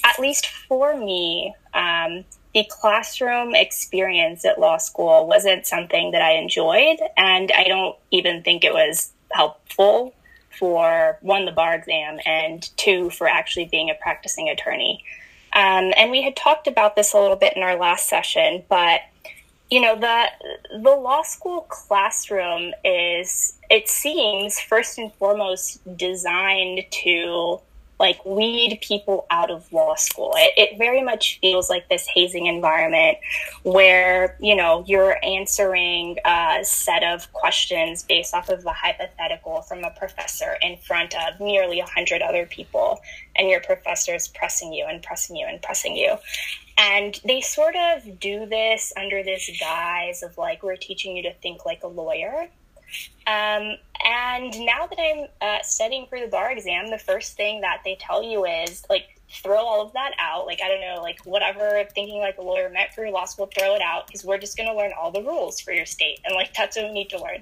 At 0.03 0.19
least 0.19 0.47
for 0.47 0.95
me, 0.97 1.53
um, 1.73 2.23
the 2.53 2.65
classroom 2.69 3.53
experience 3.53 4.45
at 4.45 4.59
law 4.59 4.77
school 4.77 5.27
wasn't 5.27 5.67
something 5.67 6.11
that 6.11 6.21
I 6.21 6.33
enjoyed, 6.33 6.99
and 7.17 7.51
I 7.51 7.65
don't 7.65 7.97
even 8.11 8.43
think 8.43 8.63
it 8.63 8.73
was 8.73 9.11
helpful 9.31 10.13
for 10.57 11.17
one, 11.21 11.43
the 11.43 11.51
bar 11.51 11.75
exam, 11.75 12.19
and 12.25 12.69
two, 12.77 13.09
for 13.09 13.27
actually 13.27 13.65
being 13.65 13.89
a 13.89 13.95
practicing 13.95 14.47
attorney. 14.47 15.03
Um, 15.51 15.93
and 15.97 16.11
we 16.11 16.21
had 16.21 16.37
talked 16.37 16.67
about 16.67 16.95
this 16.95 17.13
a 17.13 17.19
little 17.19 17.35
bit 17.35 17.57
in 17.57 17.63
our 17.63 17.75
last 17.75 18.07
session, 18.07 18.63
but 18.69 19.01
you 19.69 19.81
know 19.81 19.99
the 19.99 20.25
the 20.71 20.95
law 20.95 21.23
school 21.23 21.61
classroom 21.69 22.73
is 22.83 23.57
it 23.69 23.89
seems 23.89 24.59
first 24.59 24.97
and 24.97 25.11
foremost 25.13 25.81
designed 25.97 26.85
to 26.91 27.59
like 27.99 28.23
weed 28.25 28.77
people 28.81 29.25
out 29.31 29.49
of 29.49 29.71
law 29.71 29.95
school. 29.95 30.33
It, 30.35 30.51
it 30.57 30.77
very 30.77 31.01
much 31.01 31.39
feels 31.39 31.69
like 31.69 31.87
this 31.87 32.05
hazing 32.13 32.45
environment 32.45 33.17
where 33.63 34.37
you 34.39 34.55
know 34.55 34.83
you're 34.85 35.17
answering 35.23 36.17
a 36.25 36.59
set 36.63 37.03
of 37.03 37.31
questions 37.33 38.03
based 38.03 38.33
off 38.33 38.49
of 38.49 38.65
a 38.65 38.73
hypothetical 38.73 39.61
from 39.61 39.83
a 39.83 39.91
professor 39.91 40.57
in 40.61 40.77
front 40.77 41.15
of 41.15 41.39
nearly 41.39 41.79
100 41.79 42.21
other 42.21 42.45
people 42.45 42.99
and 43.35 43.49
your 43.49 43.61
professor 43.61 44.13
is 44.13 44.27
pressing 44.27 44.73
you 44.73 44.85
and 44.87 45.01
pressing 45.01 45.35
you 45.35 45.45
and 45.47 45.61
pressing 45.61 45.95
you 45.95 46.15
and 46.77 47.19
they 47.25 47.41
sort 47.41 47.75
of 47.75 48.19
do 48.19 48.45
this 48.45 48.93
under 48.97 49.23
this 49.23 49.49
guise 49.59 50.23
of 50.23 50.37
like, 50.37 50.63
we're 50.63 50.75
teaching 50.75 51.15
you 51.15 51.23
to 51.23 51.33
think 51.33 51.65
like 51.65 51.83
a 51.83 51.87
lawyer. 51.87 52.49
Um, 53.27 53.77
and 54.05 54.53
now 54.65 54.87
that 54.87 54.99
I'm 54.99 55.27
uh, 55.41 55.63
studying 55.63 56.05
for 56.07 56.19
the 56.19 56.27
bar 56.27 56.51
exam, 56.51 56.89
the 56.89 56.97
first 56.97 57.35
thing 57.35 57.61
that 57.61 57.81
they 57.83 57.97
tell 57.99 58.21
you 58.21 58.45
is 58.45 58.83
like, 58.89 59.03
throw 59.41 59.57
all 59.57 59.81
of 59.81 59.91
that 59.93 60.11
out. 60.19 60.45
Like, 60.45 60.59
I 60.63 60.67
don't 60.67 60.81
know, 60.81 61.01
like 61.01 61.19
whatever 61.25 61.83
thinking 61.95 62.19
like 62.19 62.37
a 62.37 62.41
lawyer 62.41 62.69
meant 62.69 62.93
for 62.93 63.03
your 63.03 63.11
law 63.11 63.25
school, 63.25 63.49
throw 63.57 63.75
it 63.75 63.81
out 63.81 64.07
because 64.07 64.23
we're 64.23 64.37
just 64.37 64.55
going 64.55 64.69
to 64.69 64.75
learn 64.75 64.91
all 64.99 65.11
the 65.11 65.23
rules 65.23 65.59
for 65.59 65.73
your 65.73 65.85
state. 65.85 66.19
And 66.23 66.35
like, 66.35 66.53
that's 66.53 66.77
what 66.77 66.85
we 66.85 66.91
need 66.91 67.09
to 67.09 67.21
learn. 67.21 67.41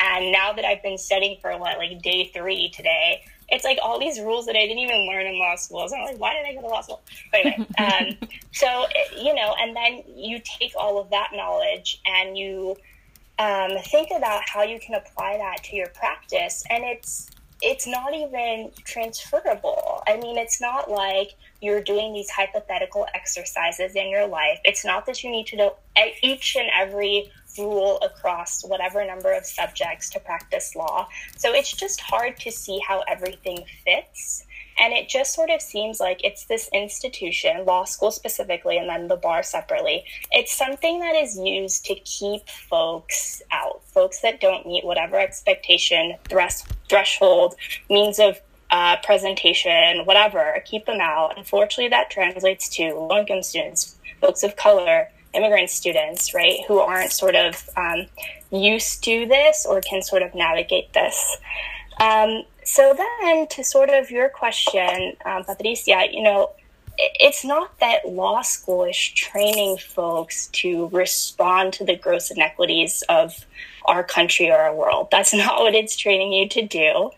And 0.00 0.32
now 0.32 0.52
that 0.52 0.64
I've 0.64 0.82
been 0.82 0.98
studying 0.98 1.38
for 1.40 1.56
what, 1.58 1.76
like 1.76 2.00
day 2.00 2.30
three 2.32 2.70
today, 2.70 3.22
it's 3.50 3.64
like 3.64 3.78
all 3.82 3.98
these 3.98 4.20
rules 4.20 4.46
that 4.46 4.56
I 4.56 4.60
didn't 4.60 4.78
even 4.78 5.06
learn 5.06 5.26
in 5.26 5.38
law 5.38 5.56
school. 5.56 5.88
So 5.88 5.96
I'm 5.96 6.04
like, 6.04 6.18
why 6.18 6.34
did 6.34 6.46
I 6.46 6.54
go 6.54 6.62
to 6.62 6.68
law 6.68 6.80
school? 6.80 7.02
But 7.30 7.46
anyway, 7.46 7.66
um, 7.78 8.28
so 8.52 8.86
you 9.16 9.34
know, 9.34 9.54
and 9.58 9.74
then 9.74 10.02
you 10.14 10.40
take 10.44 10.72
all 10.78 11.00
of 11.00 11.10
that 11.10 11.30
knowledge 11.34 12.00
and 12.06 12.36
you 12.36 12.76
um, 13.38 13.72
think 13.84 14.10
about 14.16 14.42
how 14.48 14.62
you 14.62 14.78
can 14.78 14.94
apply 14.94 15.38
that 15.38 15.64
to 15.64 15.76
your 15.76 15.88
practice, 15.88 16.64
and 16.70 16.84
it's 16.84 17.30
it's 17.62 17.86
not 17.86 18.14
even 18.14 18.70
transferable. 18.84 20.02
I 20.06 20.16
mean, 20.16 20.38
it's 20.38 20.60
not 20.60 20.90
like 20.90 21.34
you're 21.60 21.82
doing 21.82 22.12
these 22.14 22.30
hypothetical 22.30 23.06
exercises 23.14 23.94
in 23.94 24.08
your 24.08 24.26
life. 24.26 24.58
It's 24.64 24.84
not 24.84 25.06
that 25.06 25.22
you 25.22 25.30
need 25.30 25.46
to 25.48 25.56
know 25.56 25.76
each 26.22 26.56
and 26.56 26.68
every 26.74 27.30
rule 27.58 27.98
across 28.02 28.62
whatever 28.64 29.04
number 29.04 29.32
of 29.32 29.44
subjects 29.44 30.10
to 30.10 30.20
practice 30.20 30.74
law. 30.74 31.08
So 31.36 31.52
it's 31.52 31.72
just 31.72 32.00
hard 32.00 32.38
to 32.40 32.50
see 32.50 32.80
how 32.86 33.02
everything 33.08 33.64
fits. 33.84 34.44
And 34.78 34.94
it 34.94 35.08
just 35.08 35.34
sort 35.34 35.50
of 35.50 35.60
seems 35.60 36.00
like 36.00 36.24
it's 36.24 36.44
this 36.44 36.70
institution, 36.72 37.66
law 37.66 37.84
school 37.84 38.10
specifically, 38.10 38.78
and 38.78 38.88
then 38.88 39.08
the 39.08 39.16
bar 39.16 39.42
separately. 39.42 40.04
It's 40.30 40.52
something 40.52 41.00
that 41.00 41.14
is 41.14 41.38
used 41.38 41.84
to 41.86 41.96
keep 41.96 42.48
folks 42.48 43.42
out, 43.50 43.82
folks 43.88 44.20
that 44.20 44.40
don't 44.40 44.66
meet 44.66 44.84
whatever 44.84 45.18
expectation, 45.18 46.16
thres- 46.28 46.64
threshold, 46.88 47.56
means 47.90 48.18
of 48.18 48.40
uh, 48.70 48.96
presentation, 49.02 50.04
whatever, 50.04 50.62
keep 50.64 50.86
them 50.86 51.00
out. 51.00 51.36
Unfortunately, 51.36 51.88
that 51.88 52.08
translates 52.08 52.68
to 52.70 52.94
low 52.94 53.18
income 53.18 53.42
students, 53.42 53.96
folks 54.20 54.42
of 54.42 54.56
color, 54.56 55.08
immigrant 55.34 55.70
students, 55.70 56.34
right, 56.34 56.58
who 56.66 56.78
aren't 56.78 57.12
sort 57.12 57.34
of 57.34 57.68
um, 57.76 58.06
used 58.50 59.04
to 59.04 59.26
this 59.26 59.66
or 59.68 59.80
can 59.80 60.02
sort 60.02 60.22
of 60.22 60.34
navigate 60.34 60.92
this. 60.92 61.36
Um, 62.00 62.44
so 62.64 62.94
then, 62.96 63.46
to 63.48 63.64
sort 63.64 63.90
of 63.90 64.10
your 64.10 64.28
question, 64.28 65.16
um, 65.24 65.44
Patricia, 65.44 66.06
you 66.10 66.22
know, 66.22 66.50
it's 66.98 67.44
not 67.44 67.78
that 67.80 68.06
law 68.08 68.42
school 68.42 68.84
is 68.84 68.96
training 68.96 69.78
folks 69.78 70.48
to 70.48 70.88
respond 70.88 71.72
to 71.74 71.84
the 71.84 71.96
gross 71.96 72.30
inequities 72.30 73.02
of 73.08 73.46
our 73.86 74.04
country 74.04 74.50
or 74.50 74.56
our 74.56 74.74
world. 74.74 75.08
That's 75.10 75.32
not 75.34 75.60
what 75.60 75.74
it's 75.74 75.96
training 75.96 76.32
you 76.32 76.48
to 76.48 76.62
do. 76.62 77.10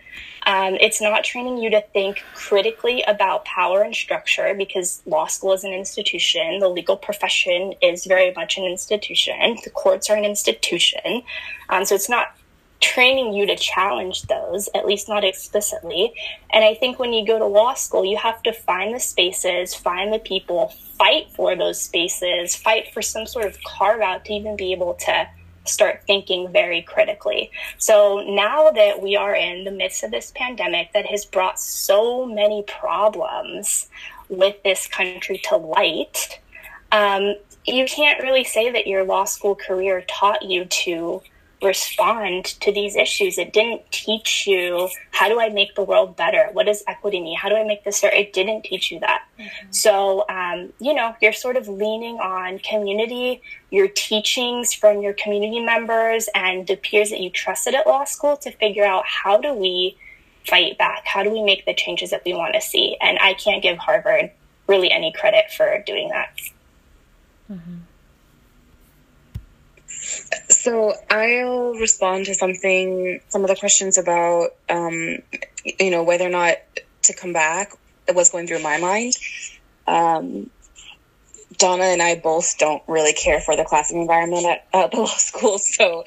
Um, 0.46 0.74
it's 0.80 1.00
not 1.00 1.24
training 1.24 1.58
you 1.58 1.70
to 1.70 1.80
think 1.92 2.22
critically 2.34 3.02
about 3.02 3.44
power 3.44 3.82
and 3.82 3.94
structure 3.94 4.54
because 4.56 5.02
law 5.06 5.26
school 5.26 5.52
is 5.52 5.64
an 5.64 5.72
institution. 5.72 6.58
The 6.58 6.68
legal 6.68 6.96
profession 6.96 7.74
is 7.80 8.06
very 8.06 8.32
much 8.34 8.58
an 8.58 8.64
institution. 8.64 9.56
The 9.64 9.70
courts 9.70 10.10
are 10.10 10.16
an 10.16 10.24
institution. 10.24 11.22
Um, 11.68 11.84
so 11.84 11.94
it's 11.94 12.08
not 12.08 12.36
training 12.80 13.32
you 13.32 13.46
to 13.46 13.56
challenge 13.56 14.22
those, 14.22 14.68
at 14.74 14.84
least 14.84 15.08
not 15.08 15.24
explicitly. 15.24 16.12
And 16.50 16.64
I 16.64 16.74
think 16.74 16.98
when 16.98 17.12
you 17.12 17.24
go 17.24 17.38
to 17.38 17.46
law 17.46 17.74
school, 17.74 18.04
you 18.04 18.16
have 18.16 18.42
to 18.42 18.52
find 18.52 18.94
the 18.94 19.00
spaces, 19.00 19.74
find 19.74 20.12
the 20.12 20.18
people, 20.18 20.68
fight 20.98 21.30
for 21.30 21.54
those 21.54 21.80
spaces, 21.80 22.56
fight 22.56 22.92
for 22.92 23.00
some 23.00 23.26
sort 23.26 23.46
of 23.46 23.62
carve 23.62 24.00
out 24.00 24.24
to 24.24 24.32
even 24.32 24.56
be 24.56 24.72
able 24.72 24.94
to 24.94 25.28
start 25.64 26.02
thinking 26.06 26.50
very 26.52 26.82
critically. 26.82 27.50
So 27.78 28.24
now 28.26 28.70
that 28.70 29.02
we 29.02 29.16
are 29.16 29.34
in 29.34 29.64
the 29.64 29.70
midst 29.70 30.02
of 30.02 30.10
this 30.10 30.32
pandemic 30.34 30.92
that 30.92 31.06
has 31.06 31.24
brought 31.24 31.58
so 31.58 32.26
many 32.26 32.62
problems 32.64 33.88
with 34.28 34.62
this 34.62 34.86
country 34.86 35.38
to 35.48 35.56
light, 35.56 36.40
um, 36.90 37.34
you 37.64 37.86
can't 37.86 38.22
really 38.22 38.44
say 38.44 38.70
that 38.70 38.86
your 38.86 39.04
law 39.04 39.24
school 39.24 39.54
career 39.54 40.04
taught 40.08 40.42
you 40.42 40.64
to 40.64 41.22
respond 41.62 42.44
to 42.44 42.72
these 42.72 42.96
issues. 42.96 43.38
It 43.38 43.52
didn't 43.52 43.90
teach 43.90 44.46
you 44.46 44.88
how 45.10 45.28
do 45.28 45.40
I 45.40 45.48
make 45.48 45.74
the 45.74 45.82
world 45.82 46.16
better? 46.16 46.48
What 46.52 46.66
does 46.66 46.82
equity 46.86 47.20
mean? 47.20 47.36
How 47.36 47.48
do 47.48 47.56
I 47.56 47.64
make 47.64 47.84
this 47.84 48.00
fair? 48.00 48.12
It 48.12 48.32
didn't 48.32 48.62
teach 48.62 48.90
you 48.90 49.00
that. 49.00 49.24
Mm-hmm. 49.38 49.70
So, 49.70 50.24
um, 50.28 50.72
you 50.80 50.94
know, 50.94 51.14
you're 51.20 51.32
sort 51.32 51.56
of 51.56 51.68
leaning 51.68 52.18
on 52.18 52.58
community, 52.58 53.42
your 53.70 53.88
teachings 53.88 54.72
from 54.72 55.00
your 55.00 55.12
community 55.12 55.60
members 55.60 56.28
and 56.34 56.66
the 56.66 56.76
peers 56.76 57.10
that 57.10 57.20
you 57.20 57.30
trusted 57.30 57.74
at 57.74 57.86
law 57.86 58.04
school 58.04 58.36
to 58.38 58.50
figure 58.50 58.84
out 58.84 59.04
how 59.06 59.38
do 59.38 59.52
we 59.54 59.96
fight 60.46 60.76
back? 60.78 61.06
How 61.06 61.22
do 61.22 61.30
we 61.30 61.42
make 61.42 61.64
the 61.66 61.74
changes 61.74 62.10
that 62.10 62.22
we 62.24 62.34
want 62.34 62.54
to 62.54 62.60
see? 62.60 62.96
And 63.00 63.18
I 63.20 63.34
can't 63.34 63.62
give 63.62 63.78
Harvard 63.78 64.30
really 64.66 64.90
any 64.90 65.12
credit 65.12 65.50
for 65.56 65.82
doing 65.86 66.08
that. 66.08 66.36
Mm-hmm. 67.50 67.76
So 70.48 70.94
I'll 71.10 71.72
respond 71.74 72.26
to 72.26 72.34
something, 72.34 73.20
some 73.28 73.42
of 73.42 73.48
the 73.48 73.56
questions 73.56 73.98
about, 73.98 74.50
um, 74.68 75.18
you 75.64 75.90
know, 75.90 76.02
whether 76.02 76.26
or 76.26 76.30
not 76.30 76.56
to 77.02 77.14
come 77.14 77.32
back. 77.32 77.72
What's 78.12 78.30
going 78.30 78.46
through 78.46 78.62
my 78.62 78.78
mind. 78.78 79.14
Um, 79.86 80.50
Donna 81.58 81.84
and 81.84 82.02
I 82.02 82.16
both 82.16 82.58
don't 82.58 82.82
really 82.88 83.12
care 83.12 83.40
for 83.40 83.56
the 83.56 83.64
classroom 83.64 84.02
environment 84.02 84.46
at, 84.46 84.66
at 84.72 84.90
the 84.90 84.96
law 84.98 85.06
school. 85.06 85.58
So, 85.58 86.04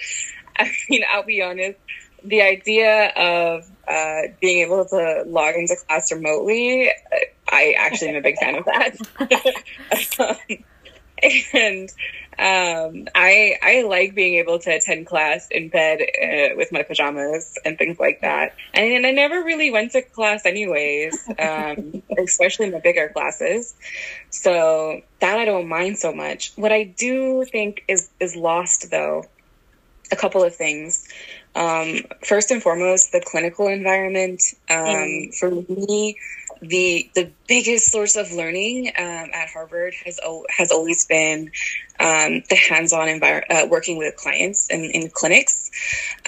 I 0.57 0.71
mean, 0.89 1.03
I'll 1.09 1.23
be 1.23 1.41
honest. 1.41 1.79
The 2.23 2.41
idea 2.41 3.09
of 3.09 3.69
uh, 3.87 4.21
being 4.41 4.65
able 4.65 4.85
to 4.85 5.23
log 5.27 5.55
into 5.55 5.75
class 5.87 6.11
remotely, 6.11 6.91
I 7.47 7.75
actually 7.77 8.09
am 8.09 8.15
a 8.15 8.21
big 8.21 8.37
fan 8.37 8.55
of 8.55 8.65
that. 8.65 8.97
and 11.53 11.89
um, 12.37 13.07
I 13.15 13.57
I 13.61 13.83
like 13.87 14.13
being 14.13 14.35
able 14.35 14.59
to 14.59 14.69
attend 14.69 15.07
class 15.07 15.47
in 15.49 15.69
bed 15.69 16.01
uh, 16.01 16.55
with 16.55 16.71
my 16.71 16.83
pajamas 16.83 17.57
and 17.63 17.77
things 17.77 17.99
like 17.99 18.21
that. 18.21 18.55
And, 18.73 19.05
I 19.05 19.11
never 19.11 19.43
really 19.43 19.71
went 19.71 19.91
to 19.93 20.01
class 20.01 20.45
anyways, 20.45 21.29
um, 21.39 22.03
especially 22.17 22.65
in 22.65 22.71
the 22.71 22.79
bigger 22.79 23.09
classes. 23.09 23.73
So 24.31 25.01
that 25.19 25.39
I 25.39 25.45
don't 25.45 25.69
mind 25.69 25.97
so 25.97 26.13
much. 26.13 26.51
What 26.55 26.71
I 26.71 26.83
do 26.83 27.45
think 27.45 27.83
is 27.87 28.09
is 28.19 28.35
lost 28.35 28.91
though, 28.91 29.23
a 30.11 30.15
couple 30.15 30.43
of 30.43 30.55
things. 30.55 31.07
Um, 31.55 31.99
first 32.21 32.51
and 32.51 32.61
foremost, 32.61 33.13
the 33.13 33.21
clinical 33.21 33.67
environment. 33.67 34.41
Um, 34.69 34.77
mm. 34.77 35.35
For 35.35 35.51
me, 35.51 36.17
the 36.61 37.09
the 37.15 37.31
biggest 37.47 37.91
source 37.91 38.15
of 38.15 38.31
learning 38.31 38.89
um, 38.97 39.29
at 39.33 39.49
Harvard 39.49 39.93
has 40.05 40.19
has 40.49 40.71
always 40.71 41.05
been 41.05 41.51
um, 41.99 42.43
the 42.49 42.55
hands-on 42.55 43.07
environment, 43.07 43.51
uh, 43.51 43.67
working 43.69 43.97
with 43.97 44.15
clients 44.15 44.67
and 44.69 44.83
in 44.91 45.09
clinics, 45.09 45.69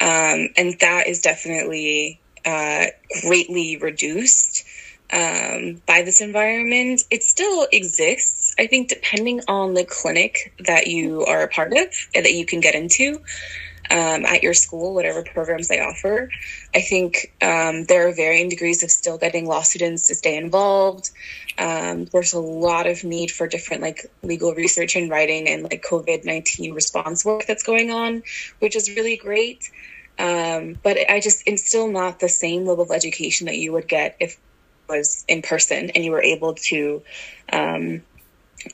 um, 0.01 0.49
and 0.57 0.79
that 0.79 1.07
is 1.07 1.21
definitely 1.21 2.19
uh, 2.45 2.85
greatly 3.21 3.77
reduced 3.77 4.65
um, 5.11 5.81
by 5.85 6.01
this 6.01 6.21
environment. 6.21 7.03
It 7.09 7.23
still 7.23 7.67
exists, 7.71 8.55
I 8.59 8.67
think, 8.67 8.89
depending 8.89 9.41
on 9.47 9.73
the 9.73 9.85
clinic 9.85 10.53
that 10.65 10.87
you 10.87 11.25
are 11.25 11.43
a 11.43 11.47
part 11.47 11.71
of 11.73 11.87
and 12.15 12.25
that 12.25 12.33
you 12.33 12.45
can 12.45 12.59
get 12.59 12.75
into 12.75 13.21
um, 13.89 14.25
at 14.25 14.43
your 14.43 14.53
school, 14.53 14.93
whatever 14.93 15.23
programs 15.23 15.67
they 15.67 15.79
offer. 15.79 16.29
I 16.75 16.81
think 16.81 17.33
um, 17.41 17.85
there 17.85 18.07
are 18.07 18.13
varying 18.13 18.49
degrees 18.49 18.83
of 18.83 18.91
still 18.91 19.17
getting 19.17 19.45
law 19.45 19.61
students 19.61 20.07
to 20.07 20.15
stay 20.15 20.37
involved. 20.37 21.11
Um, 21.57 22.05
there's 22.05 22.33
a 22.33 22.39
lot 22.39 22.87
of 22.87 23.03
need 23.03 23.31
for 23.31 23.47
different 23.47 23.81
like 23.81 24.11
legal 24.23 24.53
research 24.53 24.95
and 24.95 25.09
writing 25.09 25.47
and 25.47 25.63
like 25.63 25.83
COVID 25.89 26.25
19 26.25 26.73
response 26.73 27.25
work 27.25 27.45
that's 27.47 27.63
going 27.63 27.91
on, 27.91 28.23
which 28.59 28.75
is 28.75 28.95
really 28.95 29.17
great. 29.17 29.69
Um, 30.19 30.77
but 30.83 30.97
I 31.09 31.19
just, 31.19 31.43
it's 31.45 31.65
still 31.65 31.87
not 31.87 32.19
the 32.19 32.29
same 32.29 32.65
level 32.65 32.83
of 32.83 32.91
education 32.91 33.45
that 33.45 33.57
you 33.57 33.71
would 33.73 33.87
get 33.87 34.17
if 34.19 34.33
it 34.33 34.39
was 34.89 35.25
in 35.27 35.41
person 35.41 35.91
and 35.91 36.03
you 36.03 36.11
were 36.11 36.21
able 36.21 36.55
to 36.55 37.03
um, 37.53 38.01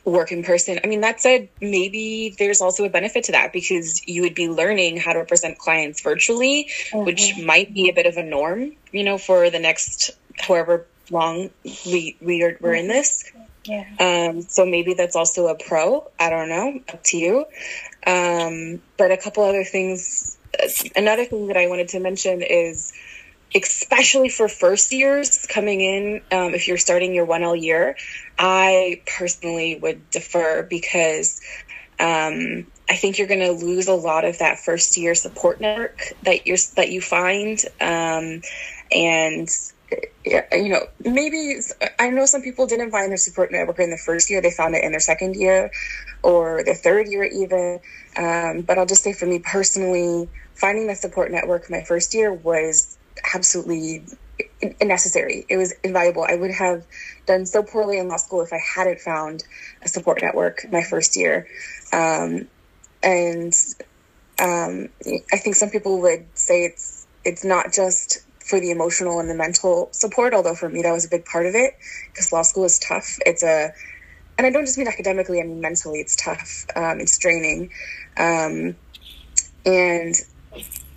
work 0.06 0.32
in 0.32 0.44
person. 0.44 0.80
I 0.84 0.88
mean, 0.88 1.02
that 1.02 1.22
said, 1.22 1.50
maybe 1.62 2.36
there's 2.38 2.62
also 2.62 2.86
a 2.86 2.90
benefit 2.90 3.26
to 3.26 3.32
that 3.34 3.54
because 3.54 4.06
you 4.08 4.22
would 4.24 4.36
be 4.36 4.50
learning 4.50 4.98
how 4.98 5.14
to 5.14 5.20
represent 5.20 5.58
clients 5.58 6.02
virtually, 6.02 6.70
mm-hmm. 6.92 7.06
which 7.06 7.34
might 7.44 7.74
be 7.74 7.90
a 7.90 7.94
bit 7.94 8.06
of 8.06 8.18
a 8.18 8.24
norm, 8.24 8.74
you 8.92 9.04
know, 9.04 9.18
for 9.18 9.50
the 9.50 9.60
next 9.60 10.12
however 10.40 10.88
long 11.10 11.50
we 11.86 12.18
we 12.22 12.44
are 12.44 12.58
we're 12.60 12.74
in 12.74 12.88
this. 12.88 13.32
Yeah. 13.66 13.86
Um, 14.00 14.42
so 14.42 14.66
maybe 14.66 14.94
that's 14.94 15.16
also 15.16 15.48
a 15.48 15.56
pro. 15.56 16.10
I 16.20 16.30
don't 16.30 16.50
know. 16.50 16.80
Up 16.92 17.04
to 17.06 17.18
you. 17.18 17.46
Um, 18.06 18.82
but 18.98 19.12
a 19.12 19.18
couple 19.18 19.44
other 19.44 19.64
things. 19.64 20.38
Another 20.96 21.26
thing 21.26 21.48
that 21.48 21.58
I 21.58 21.68
wanted 21.68 21.90
to 21.90 22.00
mention 22.00 22.42
is 22.42 22.94
especially 23.56 24.30
for 24.30 24.48
first 24.48 24.92
years 24.92 25.46
coming 25.46 25.82
in, 25.82 26.22
um, 26.32 26.54
if 26.54 26.68
you're 26.68 26.78
starting 26.78 27.14
your 27.14 27.26
1L 27.26 27.62
year, 27.62 27.96
I 28.38 29.04
personally 29.18 29.80
would 29.82 30.10
defer 30.10 30.64
because 30.64 31.40
um, 32.00 32.68
I 32.90 32.96
think 32.96 33.18
you're 33.18 33.28
going 33.28 33.40
to 33.40 33.52
lose 33.66 33.88
a 33.88 33.94
lot 33.94 34.26
of 34.26 34.40
that 34.40 34.60
first 34.60 34.98
year 34.98 35.16
support 35.16 35.62
network 35.62 36.00
that 36.24 36.46
you're 36.48 36.58
that 36.76 36.90
you 36.90 37.02
find, 37.02 37.60
um, 37.80 38.42
and 38.92 39.48
you 40.26 40.70
know 40.70 40.88
maybe 41.00 41.60
I 42.00 42.10
know 42.10 42.26
some 42.26 42.42
people 42.42 42.68
didn't 42.68 42.92
find 42.92 43.10
their 43.10 43.18
support 43.18 43.52
network 43.52 43.80
in 43.80 43.92
the 43.92 43.98
first 43.98 44.30
year; 44.30 44.42
they 44.42 44.52
found 44.52 44.76
it 44.76 44.84
in 44.84 44.92
their 44.92 45.00
second 45.00 45.36
year 45.36 45.72
or 46.24 46.64
the 46.66 46.74
third 46.74 47.08
year 47.10 47.24
even. 47.24 47.80
Um, 48.18 48.64
but 48.64 48.78
I'll 48.78 48.86
just 48.86 49.04
say 49.04 49.14
for 49.14 49.26
me 49.26 49.40
personally, 49.40 50.30
finding 50.56 50.88
the 50.88 50.96
support 50.96 51.32
network 51.32 51.70
my 51.70 51.84
first 51.88 52.14
year 52.14 52.34
was 52.34 52.98
absolutely 53.34 54.08
necessary. 54.82 55.46
It 55.50 55.58
was 55.58 55.74
invaluable. 55.84 56.26
I 56.28 56.36
would 56.36 56.52
have 56.52 56.86
done 57.26 57.46
so 57.46 57.64
poorly 57.64 57.98
in 57.98 58.08
law 58.08 58.18
school 58.18 58.42
if 58.42 58.54
I 58.54 58.60
hadn't 58.60 59.00
found 59.00 59.44
a 59.82 59.88
support 59.88 60.22
network 60.22 60.66
my 60.72 60.84
first 60.84 61.16
year. 61.16 61.48
Um, 61.92 62.48
and 63.02 63.54
um, 64.40 64.90
I 65.32 65.38
think 65.38 65.56
some 65.56 65.70
people 65.70 66.02
would 66.02 66.26
say 66.34 66.64
it's 66.66 67.08
it's 67.26 67.46
not 67.46 67.72
just 67.74 68.20
for 68.40 68.60
the 68.60 68.72
emotional 68.72 69.20
and 69.20 69.30
the 69.30 69.36
mental 69.36 69.90
support, 69.92 70.34
although 70.34 70.56
for 70.56 70.70
me 70.70 70.82
that 70.82 70.92
was 70.92 71.06
a 71.06 71.10
big 71.10 71.26
part 71.26 71.46
of 71.46 71.56
it 71.56 71.76
because 72.12 72.34
law 72.34 72.42
school 72.42 72.66
is 72.66 72.80
tough. 72.80 73.18
It's 73.26 73.44
a 73.44 73.72
and 74.38 74.48
I 74.48 74.50
don't 74.50 74.66
just 74.66 74.78
mean 74.78 74.88
academically, 74.88 75.40
I 75.40 75.44
mean 75.44 75.62
mentally, 75.62 76.00
it's 76.00 76.16
tough. 76.16 76.66
Um, 76.76 77.00
it's 77.00 77.18
draining. 77.18 77.72
And 79.66 80.16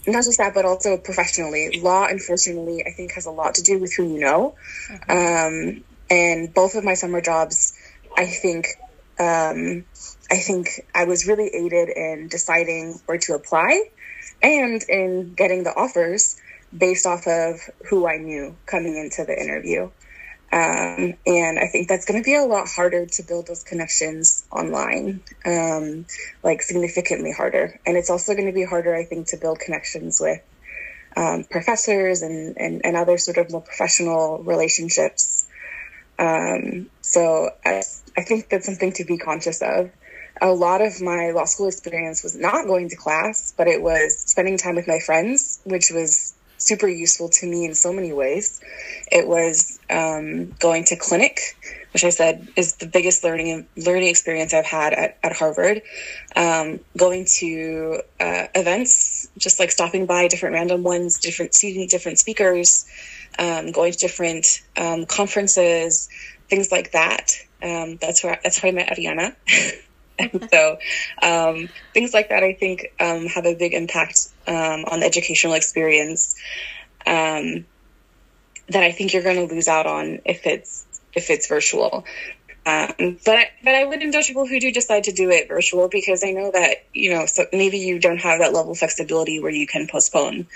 not 0.06 0.24
just 0.24 0.38
that, 0.38 0.54
but 0.54 0.64
also 0.64 0.96
professionally. 0.96 1.80
Law, 1.82 2.06
unfortunately, 2.06 2.84
I 2.86 2.90
think 2.90 3.12
has 3.12 3.26
a 3.26 3.30
lot 3.30 3.56
to 3.56 3.62
do 3.62 3.78
with 3.78 3.94
who 3.94 4.04
you 4.04 4.20
know. 4.20 4.54
Mm-hmm. 4.88 5.78
Um, 5.78 5.84
and 6.10 6.54
both 6.54 6.74
of 6.74 6.84
my 6.84 6.94
summer 6.94 7.20
jobs, 7.20 7.76
I 8.16 8.26
think, 8.26 8.68
um, 9.18 9.84
I 10.30 10.36
think 10.36 10.86
I 10.94 11.04
was 11.04 11.26
really 11.26 11.48
aided 11.48 11.88
in 11.88 12.28
deciding 12.28 13.00
where 13.06 13.18
to 13.18 13.34
apply 13.34 13.90
and 14.42 14.82
in 14.88 15.34
getting 15.34 15.64
the 15.64 15.74
offers 15.74 16.36
based 16.76 17.06
off 17.06 17.26
of 17.26 17.60
who 17.88 18.06
I 18.06 18.18
knew 18.18 18.56
coming 18.66 18.96
into 18.96 19.24
the 19.24 19.40
interview. 19.40 19.90
Um, 20.52 21.14
and 21.26 21.58
I 21.58 21.66
think 21.66 21.88
that's 21.88 22.06
going 22.06 22.22
to 22.22 22.24
be 22.24 22.36
a 22.36 22.44
lot 22.44 22.68
harder 22.68 23.06
to 23.06 23.22
build 23.22 23.48
those 23.48 23.64
connections 23.64 24.44
online, 24.50 25.20
um, 25.44 26.06
like 26.42 26.62
significantly 26.62 27.32
harder. 27.32 27.80
And 27.84 27.96
it's 27.96 28.10
also 28.10 28.34
going 28.34 28.46
to 28.46 28.52
be 28.52 28.64
harder, 28.64 28.94
I 28.94 29.04
think, 29.04 29.28
to 29.28 29.36
build 29.36 29.58
connections 29.58 30.20
with 30.20 30.40
um, 31.16 31.44
professors 31.44 32.22
and, 32.22 32.56
and, 32.58 32.84
and, 32.84 32.96
other 32.96 33.16
sort 33.16 33.38
of 33.38 33.50
more 33.50 33.62
professional 33.62 34.42
relationships. 34.42 35.46
Um, 36.18 36.90
so 37.00 37.50
I, 37.64 37.82
I 38.16 38.22
think 38.22 38.48
that's 38.48 38.66
something 38.66 38.92
to 38.92 39.04
be 39.04 39.16
conscious 39.16 39.62
of. 39.62 39.90
A 40.40 40.50
lot 40.50 40.82
of 40.82 41.00
my 41.00 41.30
law 41.30 41.46
school 41.46 41.68
experience 41.68 42.22
was 42.22 42.36
not 42.36 42.66
going 42.66 42.90
to 42.90 42.96
class, 42.96 43.54
but 43.56 43.66
it 43.66 43.80
was 43.82 44.18
spending 44.18 44.58
time 44.58 44.76
with 44.76 44.86
my 44.86 44.98
friends, 44.98 45.60
which 45.64 45.90
was 45.90 46.34
super 46.58 46.88
useful 46.88 47.28
to 47.28 47.46
me 47.46 47.64
in 47.64 47.74
so 47.74 47.92
many 47.92 48.12
ways. 48.12 48.60
It 49.10 49.26
was 49.26 49.78
um, 49.90 50.52
going 50.52 50.84
to 50.84 50.96
clinic, 50.96 51.40
which 51.92 52.04
I 52.04 52.10
said 52.10 52.48
is 52.56 52.76
the 52.76 52.86
biggest 52.86 53.24
learning 53.24 53.66
learning 53.76 54.08
experience 54.08 54.54
I've 54.54 54.66
had 54.66 54.92
at, 54.92 55.18
at 55.22 55.32
Harvard. 55.32 55.82
Um, 56.34 56.80
going 56.96 57.26
to 57.38 58.00
uh, 58.20 58.46
events, 58.54 59.28
just 59.38 59.58
like 59.60 59.70
stopping 59.70 60.06
by 60.06 60.28
different 60.28 60.54
random 60.54 60.82
ones, 60.82 61.18
different 61.18 61.54
seeing 61.54 61.86
different 61.88 62.18
speakers, 62.18 62.86
um, 63.38 63.72
going 63.72 63.92
to 63.92 63.98
different 63.98 64.62
um, 64.76 65.06
conferences, 65.06 66.08
things 66.48 66.70
like 66.72 66.92
that. 66.92 67.32
Um, 67.62 67.96
that's 68.00 68.22
where 68.22 68.38
that's 68.42 68.58
how 68.58 68.68
I 68.68 68.72
met 68.72 68.88
Ariana. 68.88 69.34
and 70.18 70.48
so 70.50 70.78
um, 71.22 71.68
things 71.92 72.14
like 72.14 72.30
that, 72.30 72.42
I 72.42 72.54
think, 72.54 72.86
have 72.98 73.46
a 73.46 73.54
big 73.54 73.74
impact 73.74 74.28
um, 74.46 74.84
on 74.86 75.00
the 75.00 75.06
educational 75.06 75.54
experience 75.54 76.36
um, 77.06 77.66
that 78.68 78.82
I 78.82 78.92
think 78.92 79.12
you're 79.12 79.22
going 79.22 79.48
to 79.48 79.54
lose 79.54 79.68
out 79.68 79.86
on 79.86 80.20
if 80.24 80.46
it's 80.46 80.84
if 81.14 81.30
it's 81.30 81.46
virtual. 81.48 82.04
Um, 82.66 83.18
but 83.24 83.38
I, 83.38 83.50
but 83.62 83.74
I 83.76 83.84
would 83.84 84.02
endorse 84.02 84.26
people 84.26 84.46
who 84.46 84.58
do 84.58 84.72
decide 84.72 85.04
to 85.04 85.12
do 85.12 85.30
it 85.30 85.46
virtual 85.46 85.88
because 85.88 86.24
I 86.24 86.32
know 86.32 86.50
that 86.50 86.84
you 86.92 87.14
know 87.14 87.26
so 87.26 87.46
maybe 87.52 87.78
you 87.78 88.00
don't 88.00 88.18
have 88.18 88.40
that 88.40 88.52
level 88.52 88.72
of 88.72 88.78
flexibility 88.78 89.40
where 89.40 89.52
you 89.52 89.66
can 89.66 89.86
postpone. 89.86 90.46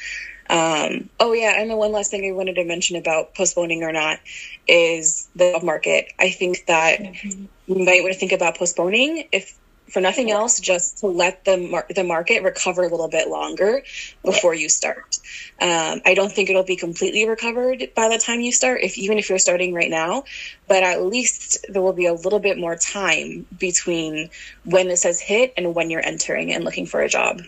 Um, 0.50 1.08
oh 1.20 1.32
yeah, 1.32 1.60
and 1.60 1.70
the 1.70 1.76
one 1.76 1.92
last 1.92 2.10
thing 2.10 2.28
I 2.28 2.34
wanted 2.34 2.56
to 2.56 2.64
mention 2.64 2.96
about 2.96 3.36
postponing 3.36 3.84
or 3.84 3.92
not 3.92 4.18
is 4.66 5.28
the 5.36 5.60
market. 5.62 6.12
I 6.18 6.30
think 6.30 6.66
that 6.66 6.98
mm-hmm. 6.98 7.44
you 7.68 7.84
might 7.84 8.02
want 8.02 8.14
to 8.14 8.18
think 8.18 8.32
about 8.32 8.56
postponing 8.58 9.28
if 9.30 9.56
for 9.90 10.00
nothing 10.00 10.30
else, 10.30 10.60
just 10.60 10.98
to 10.98 11.06
let 11.06 11.44
the 11.44 11.56
mar- 11.56 11.86
the 11.94 12.04
market 12.04 12.42
recover 12.42 12.82
a 12.82 12.88
little 12.88 13.08
bit 13.08 13.28
longer 13.28 13.82
before 14.24 14.54
you 14.54 14.68
start. 14.68 15.18
Um, 15.60 16.00
I 16.04 16.14
don't 16.14 16.32
think 16.32 16.50
it'll 16.50 16.62
be 16.62 16.76
completely 16.76 17.28
recovered 17.28 17.90
by 17.94 18.08
the 18.08 18.18
time 18.18 18.40
you 18.40 18.52
start, 18.52 18.82
if 18.82 18.96
even 18.98 19.18
if 19.18 19.28
you're 19.28 19.38
starting 19.38 19.74
right 19.74 19.90
now, 19.90 20.24
but 20.68 20.82
at 20.82 21.02
least 21.02 21.66
there 21.68 21.82
will 21.82 21.92
be 21.92 22.06
a 22.06 22.14
little 22.14 22.40
bit 22.40 22.58
more 22.58 22.76
time 22.76 23.46
between 23.58 24.30
when 24.64 24.88
this 24.88 25.02
has 25.02 25.20
hit 25.20 25.52
and 25.56 25.74
when 25.74 25.90
you're 25.90 26.04
entering 26.04 26.52
and 26.52 26.64
looking 26.64 26.86
for 26.86 27.00
a 27.00 27.08
job. 27.08 27.42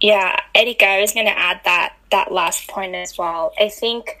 Yeah, 0.00 0.36
Erika, 0.54 0.86
I 0.86 1.00
was 1.00 1.12
going 1.12 1.26
to 1.26 1.38
add 1.38 1.60
that 1.64 1.96
that 2.10 2.32
last 2.32 2.68
point 2.68 2.94
as 2.94 3.16
well. 3.18 3.52
I 3.60 3.68
think 3.68 4.18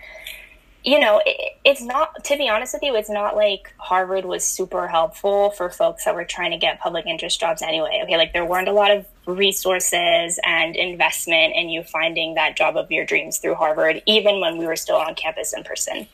you 0.82 0.98
know, 0.98 1.20
it, 1.24 1.56
it's 1.64 1.82
not, 1.82 2.24
to 2.24 2.36
be 2.36 2.48
honest 2.48 2.74
with 2.74 2.82
you, 2.82 2.94
it's 2.96 3.10
not 3.10 3.36
like 3.36 3.72
Harvard 3.76 4.24
was 4.24 4.44
super 4.44 4.88
helpful 4.88 5.50
for 5.50 5.68
folks 5.70 6.04
that 6.04 6.14
were 6.14 6.24
trying 6.24 6.52
to 6.52 6.56
get 6.56 6.80
public 6.80 7.06
interest 7.06 7.38
jobs 7.38 7.62
anyway. 7.62 8.00
Okay, 8.04 8.16
like 8.16 8.32
there 8.32 8.44
weren't 8.44 8.68
a 8.68 8.72
lot 8.72 8.90
of 8.90 9.06
resources 9.26 10.40
and 10.44 10.76
investment 10.76 11.54
in 11.54 11.68
you 11.68 11.82
finding 11.82 12.34
that 12.34 12.56
job 12.56 12.76
of 12.76 12.90
your 12.90 13.04
dreams 13.04 13.38
through 13.38 13.54
Harvard, 13.54 14.02
even 14.06 14.40
when 14.40 14.56
we 14.56 14.66
were 14.66 14.76
still 14.76 14.96
on 14.96 15.14
campus 15.14 15.52
in 15.52 15.62
person. 15.64 16.06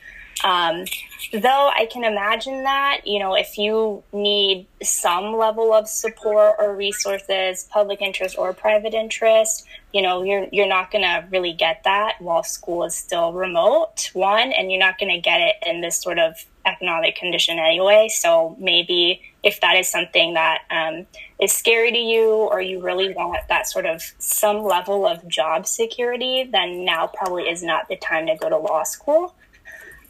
Um, 0.43 0.85
though 1.33 1.71
I 1.75 1.87
can 1.91 2.03
imagine 2.03 2.63
that, 2.63 3.01
you 3.05 3.19
know, 3.19 3.35
if 3.35 3.57
you 3.57 4.03
need 4.13 4.67
some 4.83 5.35
level 5.35 5.73
of 5.73 5.87
support 5.87 6.55
or 6.59 6.75
resources, 6.75 7.67
public 7.71 8.01
interest 8.01 8.37
or 8.37 8.53
private 8.53 8.93
interest, 8.93 9.65
you 9.93 10.01
know, 10.01 10.23
you're 10.23 10.47
you're 10.51 10.67
not 10.67 10.91
going 10.91 11.03
to 11.03 11.25
really 11.31 11.53
get 11.53 11.83
that 11.85 12.21
while 12.21 12.43
school 12.43 12.83
is 12.83 12.95
still 12.95 13.33
remote. 13.33 14.11
One, 14.13 14.51
and 14.51 14.71
you're 14.71 14.79
not 14.79 14.99
going 14.99 15.13
to 15.13 15.21
get 15.21 15.41
it 15.41 15.55
in 15.65 15.81
this 15.81 16.01
sort 16.01 16.19
of 16.19 16.35
economic 16.65 17.15
condition 17.15 17.57
anyway. 17.57 18.09
So 18.09 18.55
maybe 18.59 19.21
if 19.43 19.61
that 19.61 19.77
is 19.77 19.87
something 19.87 20.33
that 20.33 20.63
um, 20.69 21.05
is 21.39 21.53
scary 21.53 21.91
to 21.91 21.97
you 21.97 22.29
or 22.29 22.61
you 22.61 22.81
really 22.81 23.13
want 23.13 23.39
that 23.47 23.67
sort 23.67 23.85
of 23.85 24.03
some 24.19 24.63
level 24.63 25.07
of 25.07 25.25
job 25.27 25.65
security, 25.65 26.49
then 26.51 26.83
now 26.83 27.07
probably 27.07 27.43
is 27.43 27.63
not 27.63 27.87
the 27.87 27.95
time 27.95 28.27
to 28.27 28.35
go 28.35 28.49
to 28.49 28.57
law 28.57 28.83
school. 28.83 29.33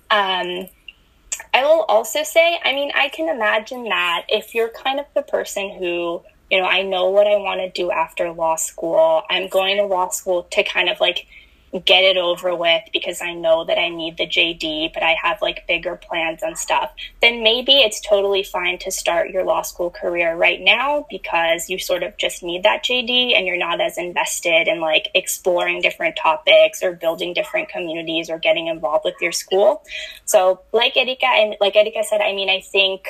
Um, 0.10 0.68
I 1.54 1.64
will 1.64 1.84
also 1.88 2.24
say, 2.24 2.60
I 2.64 2.74
mean, 2.74 2.92
I 2.96 3.10
can 3.10 3.30
imagine 3.30 3.86
that 3.86 4.26
if 4.30 4.54
you're 4.56 4.70
kind 4.70 5.00
of 5.00 5.06
the 5.14 5.22
person 5.22 5.72
who, 5.78 6.22
you 6.50 6.62
know, 6.62 6.66
I 6.66 6.82
know 6.82 7.10
what 7.10 7.28
I 7.28 7.38
want 7.38 7.62
to 7.62 7.70
do 7.70 7.92
after 7.92 8.32
law 8.32 8.56
school, 8.56 9.24
I'm 9.30 9.48
going 9.48 9.78
to 9.78 9.84
law 9.84 10.10
school 10.10 10.44
to 10.52 10.64
kind 10.64 10.90
of 10.90 11.00
like 11.00 11.28
get 11.86 12.04
it 12.04 12.18
over 12.18 12.56
with 12.56 12.84
because 12.94 13.22
I 13.22 13.34
know 13.34 13.66
that 13.66 13.78
I 13.78 13.90
need 13.90 14.18
the 14.18 14.26
JD, 14.26 14.94
but 14.94 15.04
I 15.04 15.16
have 15.22 15.42
like 15.42 15.68
bigger 15.68 15.96
plans 15.96 16.42
and 16.42 16.58
stuff, 16.58 16.92
then 17.22 17.44
maybe 17.44 17.74
it's 17.74 18.00
totally 18.00 18.44
fine 18.44 18.78
to 18.80 18.92
start 18.92 19.32
your 19.32 19.44
law 19.44 19.62
school 19.62 19.90
career 19.90 20.36
right 20.36 20.62
now 20.62 21.06
because 21.10 21.70
you 21.70 21.78
sort 21.78 22.04
of 22.04 22.16
just 22.18 22.42
need 22.42 22.64
that 22.64 22.84
JD 22.84 23.36
and 23.36 23.46
you're 23.46 23.58
not 23.58 23.82
as 23.82 23.98
invested 23.98 24.68
in 24.68 24.80
like 24.80 25.10
exploring 25.14 25.82
different 25.82 26.16
topics 26.16 26.82
or 26.82 26.94
building 26.94 27.34
different 27.34 27.70
communities 27.70 28.30
or 28.30 28.40
getting 28.40 28.68
involved 28.68 29.04
with 29.04 29.16
your 29.22 29.34
school. 29.34 29.84
So, 30.26 30.62
like 30.72 30.96
Erika 30.96 31.28
and 31.28 31.56
like 31.60 31.76
Erika 31.76 32.04
said, 32.04 32.22
I 32.22 32.34
mean, 32.34 32.50
I 32.50 32.62
think 32.62 33.08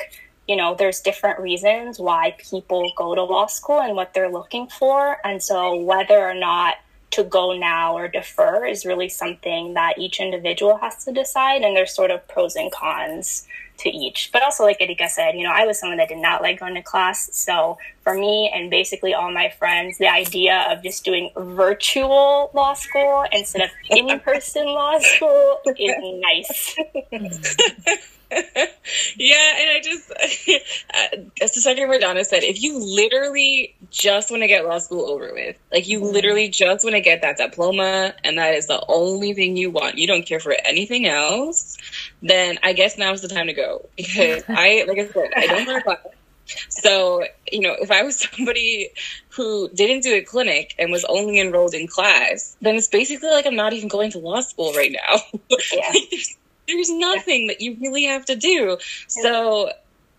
you 0.48 0.56
know, 0.56 0.74
there's 0.74 1.00
different 1.00 1.38
reasons 1.38 1.98
why 1.98 2.34
people 2.38 2.90
go 2.96 3.14
to 3.14 3.22
law 3.22 3.46
school 3.46 3.82
and 3.82 3.94
what 3.94 4.14
they're 4.14 4.30
looking 4.30 4.66
for. 4.66 5.18
And 5.22 5.42
so, 5.42 5.76
whether 5.76 6.18
or 6.18 6.32
not 6.32 6.76
to 7.10 7.24
go 7.24 7.56
now 7.56 7.96
or 7.96 8.08
defer 8.08 8.66
is 8.66 8.84
really 8.84 9.08
something 9.08 9.74
that 9.74 9.98
each 9.98 10.20
individual 10.20 10.76
has 10.78 11.04
to 11.04 11.12
decide 11.12 11.62
and 11.62 11.76
there's 11.76 11.94
sort 11.94 12.10
of 12.10 12.26
pros 12.28 12.54
and 12.56 12.70
cons 12.72 13.46
to 13.78 13.90
each. 13.90 14.30
But 14.32 14.42
also 14.42 14.64
like 14.64 14.78
erika 14.80 15.08
said 15.08 15.34
you 15.34 15.44
know 15.44 15.52
i 15.52 15.66
was 15.66 15.78
someone 15.78 15.98
that 15.98 16.08
did 16.08 16.18
not 16.18 16.42
like 16.42 16.60
going 16.60 16.74
to 16.74 16.82
class. 16.82 17.30
So 17.32 17.78
for 18.02 18.14
me 18.14 18.50
and 18.54 18.70
basically 18.70 19.14
all 19.14 19.32
my 19.32 19.48
friends 19.50 19.98
the 19.98 20.08
idea 20.08 20.66
of 20.70 20.82
just 20.82 21.04
doing 21.04 21.30
virtual 21.36 22.50
law 22.54 22.74
school 22.74 23.24
instead 23.32 23.62
of 23.62 23.70
in-person 23.90 24.66
law 24.66 24.98
school 24.98 25.60
is 25.66 25.94
nice. 26.20 26.76
Yeah, 29.16 29.56
and 29.58 29.70
I 29.70 29.80
just, 29.82 30.10
uh, 30.94 31.46
to 31.46 31.60
second 31.60 31.88
what 31.88 32.00
Donna 32.00 32.24
said, 32.24 32.42
if 32.42 32.62
you 32.62 32.78
literally 32.78 33.74
just 33.90 34.30
want 34.30 34.42
to 34.42 34.46
get 34.46 34.64
law 34.66 34.78
school 34.78 35.06
over 35.06 35.32
with, 35.32 35.56
like 35.72 35.88
you 35.88 36.00
mm-hmm. 36.00 36.12
literally 36.12 36.48
just 36.48 36.84
want 36.84 36.94
to 36.94 37.00
get 37.00 37.22
that 37.22 37.36
diploma 37.36 38.14
and 38.24 38.38
that 38.38 38.54
is 38.54 38.66
the 38.66 38.82
only 38.88 39.34
thing 39.34 39.56
you 39.56 39.70
want, 39.70 39.98
you 39.98 40.06
don't 40.06 40.26
care 40.26 40.40
for 40.40 40.54
anything 40.64 41.06
else, 41.06 41.76
then 42.22 42.58
I 42.62 42.72
guess 42.72 42.98
now's 42.98 43.22
the 43.22 43.28
time 43.28 43.46
to 43.46 43.52
go. 43.52 43.88
Because 43.96 44.44
I, 44.48 44.84
like 44.88 44.98
I 44.98 45.08
said, 45.08 45.30
I 45.36 45.46
don't 45.46 45.66
learn 45.66 45.82
class. 45.82 45.98
So, 46.70 47.24
you 47.52 47.60
know, 47.60 47.76
if 47.78 47.90
I 47.90 48.02
was 48.02 48.20
somebody 48.20 48.90
who 49.30 49.68
didn't 49.74 50.02
do 50.02 50.14
a 50.14 50.22
clinic 50.22 50.74
and 50.78 50.90
was 50.90 51.04
only 51.04 51.38
enrolled 51.40 51.74
in 51.74 51.86
class, 51.86 52.56
then 52.60 52.76
it's 52.76 52.88
basically 52.88 53.30
like 53.30 53.46
I'm 53.46 53.56
not 53.56 53.72
even 53.72 53.88
going 53.88 54.10
to 54.12 54.18
law 54.18 54.40
school 54.40 54.72
right 54.72 54.92
now. 54.92 55.20
Yeah. 55.72 55.92
there's 56.66 56.90
nothing 56.90 57.48
that 57.48 57.60
you 57.60 57.76
really 57.80 58.04
have 58.04 58.24
to 58.26 58.36
do. 58.36 58.78
So, 59.08 59.70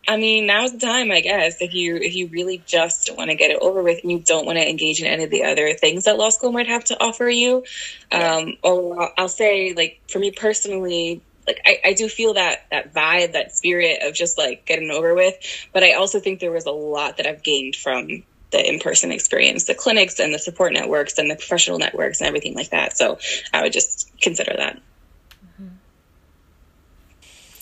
I 0.08 0.18
mean, 0.18 0.48
now's 0.48 0.72
the 0.72 0.80
time, 0.80 1.12
I 1.12 1.22
guess, 1.22 1.62
if 1.62 1.74
you 1.74 1.96
if 1.98 2.16
you 2.16 2.28
really 2.28 2.64
just 2.66 3.16
want 3.16 3.30
to 3.30 3.36
get 3.36 3.52
it 3.52 3.60
over 3.62 3.84
with 3.84 4.00
and 4.02 4.12
you 4.12 4.20
don't 4.20 4.46
want 4.46 4.58
to 4.58 4.68
engage 4.68 5.02
in 5.02 5.08
any 5.08 5.24
of 5.24 5.30
the 5.30 5.44
other 5.44 5.74
things 5.74 6.06
that 6.06 6.18
law 6.18 6.30
school 6.30 6.52
might 6.52 6.68
have 6.68 6.84
to 6.86 7.02
offer 7.02 7.30
you. 7.30 7.64
Um, 8.12 8.58
or 8.64 9.12
I'll 9.20 9.30
say, 9.30 9.74
like, 9.74 10.02
for 10.08 10.20
me 10.20 10.32
personally, 10.32 11.22
like 11.50 11.62
I, 11.66 11.90
I 11.90 11.94
do 11.94 12.08
feel 12.08 12.36
that 12.36 12.66
that 12.70 12.94
vibe, 12.94 13.34
that 13.34 13.56
spirit 13.56 14.04
of 14.04 14.14
just 14.14 14.38
like 14.38 14.66
getting 14.66 14.92
over 14.92 15.16
with. 15.16 15.36
But 15.74 15.84
I 15.84 15.94
also 15.94 16.20
think 16.20 16.40
there 16.40 16.52
was 16.52 16.66
a 16.66 16.72
lot 16.72 17.18
that 17.18 17.26
I've 17.26 17.44
gained 17.44 17.76
from 17.76 18.24
the 18.52 18.68
in-person 18.68 19.12
experience, 19.12 19.66
the 19.66 19.76
clinics 19.76 20.20
and 20.20 20.34
the 20.34 20.40
support 20.40 20.74
networks 20.74 21.18
and 21.18 21.30
the 21.30 21.36
professional 21.36 21.80
networks 21.80 22.20
and 22.20 22.28
everything 22.28 22.56
like 22.56 22.70
that. 22.70 22.96
So 22.96 23.20
I 23.54 23.64
would 23.64 23.74
just 23.74 24.12
consider 24.22 24.54
that. 24.58 24.80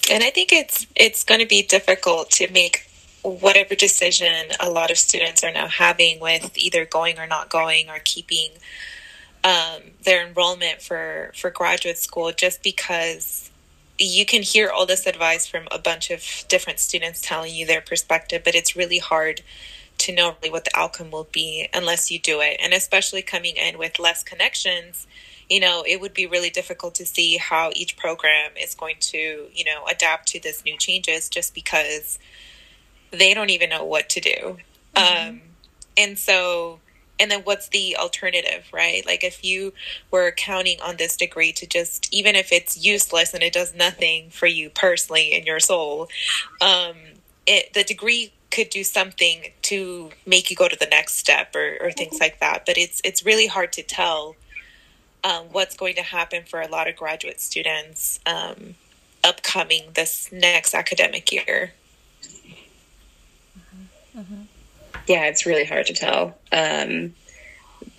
And 0.09 0.23
I 0.23 0.29
think 0.29 0.53
it's 0.53 0.87
it's 0.95 1.23
going 1.23 1.41
to 1.41 1.47
be 1.47 1.63
difficult 1.63 2.29
to 2.31 2.51
make 2.51 2.89
whatever 3.23 3.75
decision 3.75 4.51
a 4.59 4.69
lot 4.69 4.91
of 4.91 4.97
students 4.97 5.43
are 5.43 5.51
now 5.51 5.67
having 5.67 6.19
with 6.19 6.57
either 6.57 6.85
going 6.85 7.19
or 7.19 7.27
not 7.27 7.49
going 7.49 7.89
or 7.89 7.99
keeping 8.03 8.51
um, 9.43 9.81
their 10.03 10.25
enrollment 10.25 10.81
for 10.81 11.31
for 11.35 11.49
graduate 11.49 11.97
school 11.97 12.31
just 12.31 12.63
because 12.63 13.49
you 13.99 14.25
can 14.25 14.41
hear 14.41 14.69
all 14.69 14.85
this 14.85 15.07
advice 15.07 15.47
from 15.47 15.67
a 15.71 15.79
bunch 15.79 16.11
of 16.11 16.23
different 16.47 16.79
students 16.79 17.21
telling 17.21 17.53
you 17.53 17.65
their 17.65 17.81
perspective 17.81 18.41
but 18.43 18.55
it's 18.55 18.75
really 18.75 18.99
hard 18.99 19.41
to 19.97 20.13
know 20.13 20.35
really 20.41 20.51
what 20.51 20.65
the 20.65 20.71
outcome 20.75 21.09
will 21.09 21.27
be 21.31 21.67
unless 21.73 22.11
you 22.11 22.19
do 22.19 22.39
it 22.39 22.57
and 22.61 22.73
especially 22.73 23.21
coming 23.21 23.55
in 23.55 23.77
with 23.77 23.97
less 23.97 24.23
connections 24.23 25.07
you 25.49 25.59
know, 25.59 25.83
it 25.87 26.01
would 26.01 26.13
be 26.13 26.25
really 26.25 26.49
difficult 26.49 26.95
to 26.95 27.05
see 27.05 27.37
how 27.37 27.71
each 27.75 27.95
program 27.95 28.51
is 28.61 28.75
going 28.75 28.97
to, 28.99 29.47
you 29.53 29.63
know, 29.63 29.85
adapt 29.89 30.27
to 30.29 30.41
this 30.41 30.65
new 30.65 30.77
changes 30.77 31.29
just 31.29 31.53
because 31.53 32.19
they 33.11 33.33
don't 33.33 33.49
even 33.49 33.69
know 33.69 33.85
what 33.85 34.09
to 34.09 34.19
do. 34.19 34.57
Mm-hmm. 34.95 35.29
Um, 35.29 35.41
and 35.95 36.19
so, 36.19 36.79
and 37.19 37.31
then 37.31 37.41
what's 37.41 37.69
the 37.69 37.97
alternative, 37.97 38.67
right? 38.71 39.05
Like 39.05 39.23
if 39.23 39.43
you 39.43 39.73
were 40.11 40.31
counting 40.31 40.79
on 40.81 40.97
this 40.97 41.17
degree 41.17 41.51
to 41.53 41.65
just, 41.65 42.13
even 42.13 42.35
if 42.35 42.51
it's 42.51 42.77
useless 42.77 43.33
and 43.33 43.43
it 43.43 43.53
does 43.53 43.73
nothing 43.73 44.29
for 44.29 44.45
you 44.45 44.69
personally 44.69 45.33
in 45.33 45.45
your 45.45 45.59
soul, 45.59 46.09
um, 46.61 46.95
it, 47.45 47.73
the 47.73 47.83
degree 47.83 48.33
could 48.51 48.69
do 48.69 48.83
something 48.83 49.51
to 49.63 50.11
make 50.25 50.49
you 50.49 50.55
go 50.55 50.67
to 50.67 50.77
the 50.77 50.85
next 50.85 51.15
step 51.15 51.55
or, 51.55 51.77
or 51.81 51.91
things 51.91 52.15
mm-hmm. 52.15 52.23
like 52.23 52.39
that. 52.39 52.65
But 52.65 52.77
it's, 52.77 53.01
it's 53.03 53.25
really 53.25 53.47
hard 53.47 53.73
to 53.73 53.83
tell 53.83 54.35
um, 55.23 55.45
what's 55.51 55.75
going 55.75 55.95
to 55.95 56.03
happen 56.03 56.43
for 56.43 56.61
a 56.61 56.67
lot 56.67 56.87
of 56.87 56.95
graduate 56.95 57.41
students 57.41 58.19
um, 58.25 58.75
upcoming 59.23 59.83
this 59.95 60.31
next 60.31 60.73
academic 60.73 61.31
year. 61.31 61.73
Mm-hmm. 63.55 64.19
Mm-hmm. 64.19 64.41
Yeah, 65.07 65.25
it's 65.25 65.45
really 65.45 65.65
hard 65.65 65.87
to 65.87 65.93
tell. 65.93 66.37
Um, 66.51 67.15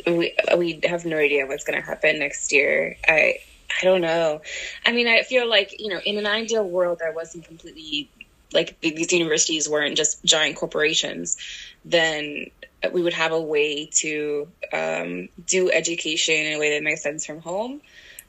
we 0.07 0.35
we 0.57 0.81
have 0.85 1.05
no 1.05 1.17
idea 1.17 1.47
what's 1.47 1.65
going 1.65 1.81
to 1.81 1.85
happen 1.85 2.19
next 2.19 2.53
year. 2.53 2.97
I 3.07 3.39
I 3.81 3.85
don't 3.85 4.01
know. 4.01 4.43
I 4.85 4.93
mean, 4.93 5.09
I 5.09 5.23
feel 5.23 5.49
like 5.49 5.75
you 5.79 5.89
know, 5.89 6.01
in 6.05 6.19
an 6.19 6.27
ideal 6.27 6.69
world, 6.69 7.01
I 7.05 7.11
wasn't 7.11 7.45
completely 7.45 8.11
like 8.53 8.81
these 8.81 9.13
universities 9.13 9.69
weren't 9.69 9.97
just 9.97 10.25
giant 10.25 10.57
corporations. 10.57 11.37
Then 11.85 12.47
we 12.93 13.03
would 13.03 13.13
have 13.13 13.33
a 13.33 13.41
way 13.41 13.87
to 13.87 14.49
um, 14.73 15.29
do 15.47 15.71
education 15.71 16.35
in 16.35 16.55
a 16.55 16.59
way 16.59 16.75
that 16.75 16.83
makes 16.83 17.03
sense 17.03 17.27
from 17.27 17.41
home. 17.41 17.81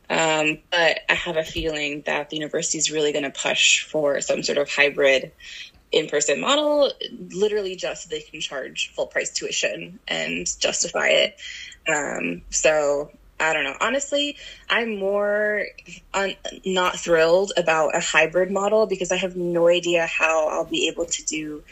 Um, 0.10 0.58
but 0.72 1.02
I 1.08 1.14
have 1.14 1.38
a 1.38 1.44
feeling 1.44 2.02
that 2.08 2.30
the 2.30 2.38
university 2.38 2.80
is 2.80 2.90
really 2.90 3.12
going 3.12 3.26
to 3.26 3.30
push 3.30 3.84
for 3.84 4.22
some 4.22 4.42
sort 4.42 4.58
of 4.58 4.70
hybrid 4.70 5.32
in-person 5.92 6.40
model, 6.40 6.92
literally 7.34 7.76
just 7.76 8.04
so 8.04 8.10
they 8.10 8.22
can 8.22 8.40
charge 8.42 8.92
full 8.96 9.08
price 9.08 9.32
tuition 9.32 10.00
and 10.08 10.48
justify 10.60 11.08
it. 11.08 11.36
Um, 11.88 12.44
so 12.50 13.12
I 13.40 13.54
don't 13.54 13.64
know. 13.64 13.76
Honestly, 13.80 14.38
I'm 14.70 14.98
more 14.98 15.66
un- 16.14 16.36
not 16.66 16.98
thrilled 16.98 17.54
about 17.58 17.96
a 17.96 18.00
hybrid 18.00 18.52
model 18.52 18.86
because 18.86 19.12
I 19.12 19.16
have 19.16 19.36
no 19.36 19.68
idea 19.68 20.06
how 20.06 20.50
I'll 20.50 20.66
be 20.66 20.90
able 20.90 21.06
to 21.06 21.26
do 21.26 21.64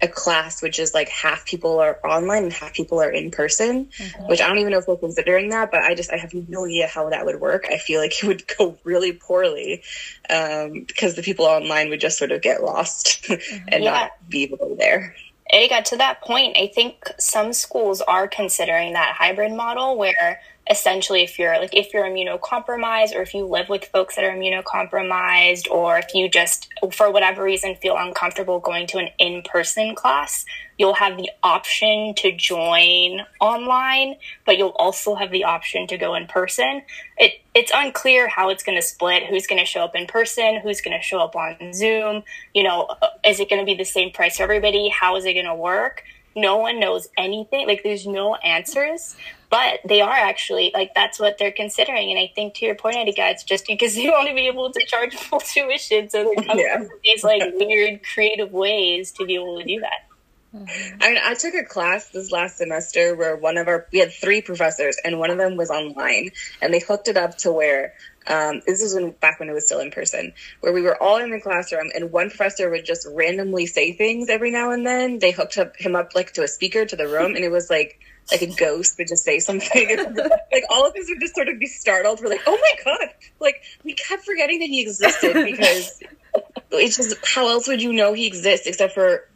a 0.00 0.08
class 0.08 0.62
which 0.62 0.78
is 0.78 0.94
like 0.94 1.08
half 1.08 1.44
people 1.44 1.78
are 1.78 1.98
online 2.04 2.44
and 2.44 2.52
half 2.52 2.72
people 2.72 3.00
are 3.00 3.10
in 3.10 3.30
person 3.30 3.86
mm-hmm. 3.86 4.26
which 4.28 4.40
i 4.40 4.46
don't 4.46 4.58
even 4.58 4.72
know 4.72 4.78
if 4.78 4.86
we're 4.86 4.96
considering 4.96 5.50
that 5.50 5.70
but 5.70 5.80
i 5.80 5.94
just 5.94 6.12
i 6.12 6.16
have 6.16 6.32
no 6.48 6.64
idea 6.64 6.86
how 6.86 7.08
that 7.10 7.24
would 7.26 7.40
work 7.40 7.66
i 7.70 7.78
feel 7.78 8.00
like 8.00 8.22
it 8.22 8.26
would 8.26 8.44
go 8.58 8.76
really 8.84 9.12
poorly 9.12 9.82
um, 10.30 10.84
because 10.86 11.16
the 11.16 11.22
people 11.22 11.44
online 11.44 11.88
would 11.88 12.00
just 12.00 12.18
sort 12.18 12.32
of 12.32 12.42
get 12.42 12.62
lost 12.62 13.22
mm-hmm. 13.28 13.68
and 13.68 13.84
yeah. 13.84 13.90
not 13.90 14.10
be 14.28 14.42
able 14.44 14.58
to 14.58 14.64
go 14.64 14.76
there 14.76 15.14
Erika, 15.50 15.80
to 15.82 15.96
that 15.96 16.20
point, 16.20 16.58
I 16.58 16.66
think 16.66 17.10
some 17.18 17.54
schools 17.54 18.02
are 18.02 18.28
considering 18.28 18.92
that 18.92 19.14
hybrid 19.16 19.52
model 19.52 19.96
where 19.96 20.42
essentially 20.70 21.22
if 21.22 21.38
you're 21.38 21.58
like 21.58 21.74
if 21.74 21.92
you're 21.92 22.04
immunocompromised 22.04 23.14
or 23.14 23.22
if 23.22 23.34
you 23.34 23.46
live 23.46 23.68
with 23.68 23.84
folks 23.86 24.16
that 24.16 24.24
are 24.24 24.30
immunocompromised 24.30 25.70
or 25.70 25.98
if 25.98 26.14
you 26.14 26.28
just 26.28 26.68
for 26.92 27.10
whatever 27.10 27.42
reason 27.42 27.74
feel 27.76 27.96
uncomfortable 27.96 28.60
going 28.60 28.86
to 28.86 28.98
an 28.98 29.08
in-person 29.18 29.94
class 29.94 30.44
you'll 30.76 30.94
have 30.94 31.16
the 31.16 31.30
option 31.42 32.14
to 32.14 32.32
join 32.32 33.20
online 33.40 34.14
but 34.44 34.58
you'll 34.58 34.76
also 34.78 35.14
have 35.14 35.30
the 35.30 35.44
option 35.44 35.86
to 35.86 35.96
go 35.96 36.14
in 36.14 36.26
person. 36.26 36.82
It 37.16 37.40
it's 37.54 37.72
unclear 37.74 38.28
how 38.28 38.50
it's 38.50 38.62
going 38.62 38.78
to 38.78 38.82
split 38.82 39.24
who's 39.24 39.46
going 39.46 39.58
to 39.58 39.64
show 39.64 39.82
up 39.82 39.96
in 39.96 40.06
person 40.06 40.60
who's 40.62 40.80
going 40.80 40.96
to 40.96 41.02
show 41.02 41.18
up 41.18 41.34
on 41.34 41.72
zoom 41.72 42.22
you 42.54 42.62
know 42.62 42.88
is 43.24 43.40
it 43.40 43.50
going 43.50 43.60
to 43.60 43.66
be 43.66 43.74
the 43.74 43.84
same 43.84 44.12
price 44.12 44.36
for 44.36 44.44
everybody? 44.44 44.88
How 44.88 45.16
is 45.16 45.24
it 45.24 45.34
going 45.34 45.46
to 45.46 45.54
work 45.54 46.04
no 46.40 46.56
one 46.56 46.80
knows 46.80 47.08
anything 47.16 47.66
like 47.66 47.82
there's 47.82 48.06
no 48.06 48.34
answers 48.36 49.16
but 49.50 49.80
they 49.86 50.00
are 50.00 50.14
actually 50.14 50.70
like 50.74 50.92
that's 50.94 51.18
what 51.18 51.38
they're 51.38 51.52
considering 51.52 52.10
and 52.10 52.18
i 52.18 52.30
think 52.34 52.54
to 52.54 52.66
your 52.66 52.74
point 52.74 52.96
Anika, 52.96 53.16
guys, 53.16 53.44
just 53.44 53.66
because 53.66 53.94
they 53.96 54.08
want 54.08 54.28
to 54.28 54.34
be 54.34 54.46
able 54.46 54.70
to 54.70 54.86
charge 54.86 55.14
full 55.14 55.40
tuition 55.40 56.08
so 56.08 56.24
they're 56.24 56.44
coming 56.44 56.66
yeah. 56.66 56.84
these 57.04 57.24
like 57.24 57.42
weird 57.54 58.00
creative 58.14 58.52
ways 58.52 59.12
to 59.12 59.24
be 59.24 59.34
able 59.34 59.58
to 59.58 59.64
do 59.64 59.80
that. 59.80 60.08
I 60.54 61.10
mean, 61.10 61.18
I 61.22 61.34
took 61.34 61.54
a 61.54 61.62
class 61.62 62.08
this 62.08 62.32
last 62.32 62.56
semester 62.56 63.14
where 63.14 63.36
one 63.36 63.58
of 63.58 63.68
our 63.68 63.86
we 63.92 63.98
had 63.98 64.12
three 64.12 64.40
professors 64.40 64.96
and 65.04 65.18
one 65.18 65.30
of 65.30 65.36
them 65.36 65.56
was 65.56 65.70
online 65.70 66.30
and 66.62 66.72
they 66.72 66.80
hooked 66.80 67.08
it 67.08 67.18
up 67.18 67.36
to 67.38 67.52
where 67.52 67.92
um, 68.28 68.60
this 68.66 68.82
is 68.82 68.94
when, 68.94 69.10
back 69.12 69.40
when 69.40 69.48
it 69.48 69.54
was 69.54 69.66
still 69.66 69.80
in 69.80 69.90
person, 69.90 70.32
where 70.60 70.72
we 70.72 70.82
were 70.82 71.02
all 71.02 71.16
in 71.16 71.30
the 71.30 71.40
classroom 71.40 71.90
and 71.94 72.12
one 72.12 72.28
professor 72.28 72.70
would 72.70 72.84
just 72.84 73.06
randomly 73.10 73.66
say 73.66 73.92
things 73.92 74.28
every 74.28 74.50
now 74.50 74.70
and 74.70 74.86
then. 74.86 75.18
They 75.18 75.30
hooked 75.30 75.56
up 75.56 75.76
him 75.76 75.96
up 75.96 76.14
like 76.14 76.32
to 76.34 76.42
a 76.42 76.48
speaker 76.48 76.84
to 76.84 76.96
the 76.96 77.08
room, 77.08 77.34
and 77.34 77.44
it 77.44 77.50
was 77.50 77.70
like 77.70 77.98
like 78.30 78.42
a 78.42 78.54
ghost 78.54 78.98
would 78.98 79.08
just 79.08 79.24
say 79.24 79.38
something. 79.38 79.88
like 80.52 80.64
all 80.70 80.86
of 80.86 80.94
us 80.94 81.06
would 81.08 81.20
just 81.20 81.34
sort 81.34 81.48
of 81.48 81.58
be 81.58 81.66
startled. 81.66 82.20
We're 82.20 82.28
like, 82.28 82.42
oh 82.46 82.58
my 82.60 82.84
god! 82.84 83.14
Like 83.40 83.62
we 83.84 83.94
kept 83.94 84.24
forgetting 84.24 84.60
that 84.60 84.66
he 84.66 84.82
existed 84.82 85.32
because 85.32 86.02
it's 86.70 86.96
just 86.96 87.16
how 87.26 87.48
else 87.48 87.66
would 87.66 87.82
you 87.82 87.92
know 87.92 88.12
he 88.12 88.26
exists 88.26 88.66
except 88.66 88.92
for 88.92 89.28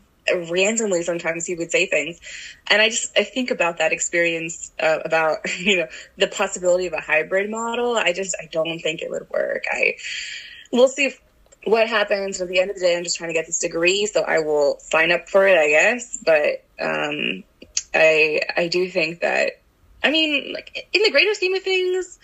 randomly 0.51 1.03
sometimes 1.03 1.47
he 1.47 1.55
would 1.55 1.71
say 1.71 1.87
things 1.87 2.21
and 2.71 2.81
i 2.81 2.89
just 2.89 3.17
i 3.19 3.25
think 3.25 3.51
about 3.51 3.79
that 3.79 3.93
experience 3.93 4.71
uh, 4.81 4.99
about 5.05 5.39
you 5.59 5.79
know 5.79 5.87
the 6.17 6.29
possibility 6.29 6.87
of 6.87 6.93
a 6.93 7.01
hybrid 7.01 7.51
model 7.51 7.97
i 7.97 8.13
just 8.13 8.37
i 8.41 8.49
don't 8.53 8.79
think 8.81 9.03
it 9.03 9.11
would 9.11 9.29
work 9.31 9.65
i 9.71 9.95
we'll 10.73 10.89
see 10.89 11.07
if, 11.07 11.21
what 11.65 11.89
happens 11.89 12.41
at 12.41 12.49
the 12.49 12.59
end 12.59 12.71
of 12.71 12.77
the 12.77 12.83
day 12.83 12.97
i'm 12.97 13.05
just 13.05 13.17
trying 13.17 13.31
to 13.31 13.35
get 13.35 13.47
this 13.47 13.59
degree 13.59 14.07
so 14.07 14.23
i 14.23 14.39
will 14.39 14.79
sign 14.81 15.11
up 15.11 15.29
for 15.29 15.47
it 15.47 15.57
i 15.57 15.69
guess 15.69 16.19
but 16.25 16.65
um 16.81 17.43
i 17.95 18.41
i 18.57 18.69
do 18.69 18.89
think 18.89 19.21
that 19.21 19.61
i 20.03 20.11
mean 20.11 20.53
like 20.53 20.89
in 20.93 21.03
the 21.03 21.11
greater 21.11 21.35
scheme 21.35 21.55
of 21.55 21.63
things 21.63 22.19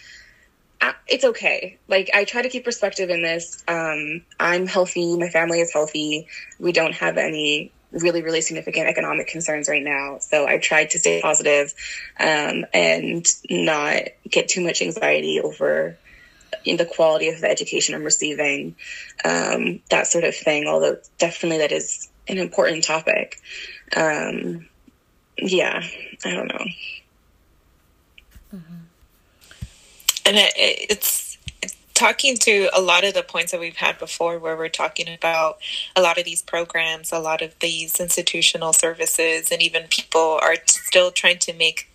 it's 1.09 1.25
okay. 1.25 1.79
Like 1.89 2.11
I 2.15 2.25
try 2.25 2.43
to 2.43 2.49
keep 2.49 2.65
perspective 2.65 3.11
in 3.11 3.23
this. 3.23 3.65
Um, 3.67 4.23
I'm 4.39 4.67
healthy. 4.67 5.17
My 5.17 5.29
family 5.29 5.61
is 5.61 5.73
healthy. 5.73 6.29
We 6.59 6.73
don't 6.73 6.95
have 6.95 7.17
any 7.17 7.73
really, 7.93 8.23
really 8.23 8.41
significant 8.41 8.87
economic 8.87 9.29
concerns 9.29 9.69
right 9.69 9.83
now. 9.83 10.19
So 10.21 10.47
I 10.47 10.59
tried 10.59 10.91
to 10.91 10.99
stay 10.99 11.21
positive, 11.21 11.73
um, 12.21 12.67
and 12.73 13.27
not 13.49 14.03
get 14.29 14.49
too 14.49 14.63
much 14.63 14.83
anxiety 14.83 15.41
over 15.41 15.97
the 16.65 16.85
quality 16.85 17.29
of 17.29 17.41
the 17.41 17.49
education 17.49 17.95
I'm 17.95 18.05
receiving, 18.05 18.77
um, 19.25 19.81
that 19.91 20.07
sort 20.07 20.25
of 20.25 20.35
thing. 20.35 20.67
Although 20.67 20.99
definitely 21.19 21.59
that 21.59 21.73
is 21.73 22.09
an 22.27 22.39
important 22.39 22.85
topic. 22.85 23.41
Um, 23.97 24.69
yeah, 25.39 25.83
I 26.25 26.31
don't 26.31 26.49
know. 26.49 26.65
Mm-hmm. 28.55 28.75
And 30.27 30.37
it, 30.37 30.53
it's 30.57 31.18
talking 31.99 32.37
to 32.37 32.69
a 32.73 32.81
lot 32.81 33.03
of 33.03 33.13
the 33.13 33.25
points 33.25 33.51
that 33.51 33.61
we've 33.61 33.77
had 33.77 33.99
before, 33.99 34.39
where 34.39 34.57
we're 34.57 34.69
talking 34.69 35.13
about 35.13 35.59
a 35.97 36.01
lot 36.01 36.17
of 36.17 36.25
these 36.25 36.43
programs, 36.43 37.11
a 37.11 37.19
lot 37.19 37.43
of 37.43 37.59
these 37.59 37.99
institutional 37.99 38.73
services, 38.73 39.51
and 39.51 39.61
even 39.61 39.89
people 39.91 40.39
are 40.41 40.55
still 40.67 41.11
trying 41.11 41.41
to 41.41 41.53
make 41.53 41.91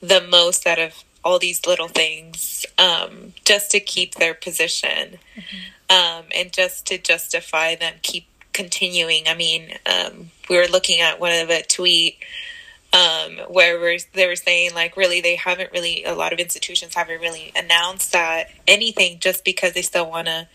the 0.00 0.20
most 0.20 0.66
out 0.66 0.78
of 0.78 1.02
all 1.24 1.38
these 1.38 1.66
little 1.66 1.88
things 1.88 2.66
um, 2.76 3.32
just 3.46 3.70
to 3.70 3.80
keep 3.80 4.16
their 4.16 4.34
position 4.34 5.18
mm-hmm. 5.34 5.90
um, 5.90 6.26
and 6.36 6.52
just 6.52 6.86
to 6.86 6.98
justify 6.98 7.74
them 7.74 7.94
keep 8.02 8.26
continuing. 8.52 9.22
I 9.26 9.34
mean, 9.34 9.78
um, 9.86 10.30
we 10.50 10.56
were 10.56 10.68
looking 10.68 11.00
at 11.00 11.18
one 11.18 11.32
of 11.32 11.48
a 11.48 11.62
tweet 11.62 12.18
um, 12.92 13.38
where 13.48 13.78
we're, 13.78 13.98
they 14.14 14.26
were 14.26 14.36
saying 14.36 14.74
like 14.74 14.96
really 14.96 15.20
they 15.20 15.36
haven't 15.36 15.72
really 15.72 16.04
a 16.04 16.14
lot 16.14 16.32
of 16.32 16.38
institutions 16.38 16.94
haven't 16.94 17.20
really 17.20 17.52
announced 17.56 18.12
that 18.12 18.50
anything 18.66 19.18
just 19.18 19.44
because 19.44 19.72
they 19.72 19.82
still 19.82 20.08
want 20.08 20.26
to 20.26 20.48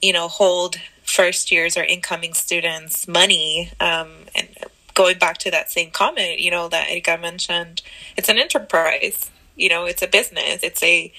you 0.00 0.12
know 0.12 0.28
hold 0.28 0.76
first 1.02 1.50
years 1.50 1.76
or 1.76 1.82
incoming 1.82 2.34
students 2.34 3.08
money 3.08 3.70
um, 3.80 4.10
and 4.34 4.48
going 4.94 5.18
back 5.18 5.38
to 5.38 5.50
that 5.50 5.70
same 5.70 5.90
comment 5.90 6.38
you 6.38 6.50
know 6.50 6.68
that 6.68 6.88
Erika 6.90 7.18
mentioned 7.18 7.82
it's 8.16 8.28
an 8.28 8.38
enterprise 8.38 9.30
you 9.56 9.68
know 9.68 9.84
it's 9.84 10.02
a 10.02 10.06
business 10.06 10.60
it's 10.62 10.82
a 10.82 11.12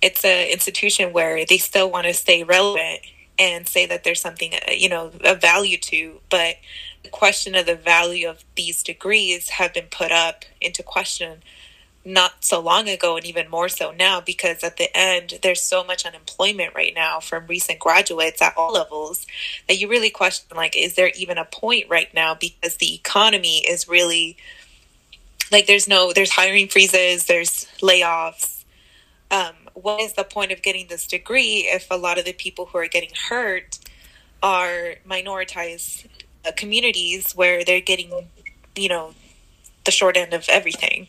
it's 0.00 0.24
an 0.24 0.48
institution 0.48 1.12
where 1.12 1.44
they 1.44 1.58
still 1.58 1.90
want 1.90 2.06
to 2.06 2.14
stay 2.14 2.42
relevant 2.42 3.00
and 3.42 3.68
say 3.68 3.86
that 3.86 4.04
there's 4.04 4.20
something 4.20 4.52
you 4.70 4.88
know 4.88 5.10
of 5.24 5.40
value 5.40 5.76
to 5.76 6.20
but 6.30 6.56
the 7.02 7.08
question 7.08 7.54
of 7.54 7.66
the 7.66 7.74
value 7.74 8.28
of 8.28 8.44
these 8.54 8.82
degrees 8.82 9.48
have 9.50 9.74
been 9.74 9.86
put 9.90 10.12
up 10.12 10.44
into 10.60 10.82
question 10.82 11.42
not 12.04 12.44
so 12.44 12.60
long 12.60 12.88
ago 12.88 13.16
and 13.16 13.26
even 13.26 13.48
more 13.48 13.68
so 13.68 13.92
now 13.92 14.20
because 14.20 14.62
at 14.62 14.76
the 14.76 14.96
end 14.96 15.38
there's 15.42 15.62
so 15.62 15.84
much 15.84 16.04
unemployment 16.04 16.74
right 16.74 16.94
now 16.94 17.20
from 17.20 17.46
recent 17.46 17.78
graduates 17.78 18.40
at 18.42 18.56
all 18.56 18.72
levels 18.72 19.26
that 19.68 19.78
you 19.78 19.88
really 19.88 20.10
question 20.10 20.56
like 20.56 20.76
is 20.76 20.94
there 20.94 21.10
even 21.16 21.38
a 21.38 21.44
point 21.44 21.88
right 21.88 22.12
now 22.14 22.34
because 22.34 22.76
the 22.76 22.94
economy 22.94 23.58
is 23.58 23.88
really 23.88 24.36
like 25.50 25.66
there's 25.66 25.88
no 25.88 26.12
there's 26.12 26.30
hiring 26.30 26.68
freezes 26.68 27.26
there's 27.26 27.66
layoffs 27.80 28.64
um, 29.30 29.54
what 29.74 30.00
is 30.00 30.14
the 30.14 30.24
point 30.24 30.52
of 30.52 30.62
getting 30.62 30.86
this 30.88 31.06
degree 31.06 31.68
if 31.72 31.90
a 31.90 31.96
lot 31.96 32.18
of 32.18 32.24
the 32.24 32.32
people 32.32 32.66
who 32.66 32.78
are 32.78 32.88
getting 32.88 33.10
hurt 33.28 33.78
are 34.42 34.94
minoritized 35.08 36.06
uh, 36.46 36.52
communities 36.56 37.32
where 37.32 37.64
they're 37.64 37.80
getting, 37.80 38.28
you 38.74 38.88
know, 38.88 39.14
the 39.84 39.90
short 39.90 40.16
end 40.16 40.32
of 40.32 40.44
everything. 40.48 41.06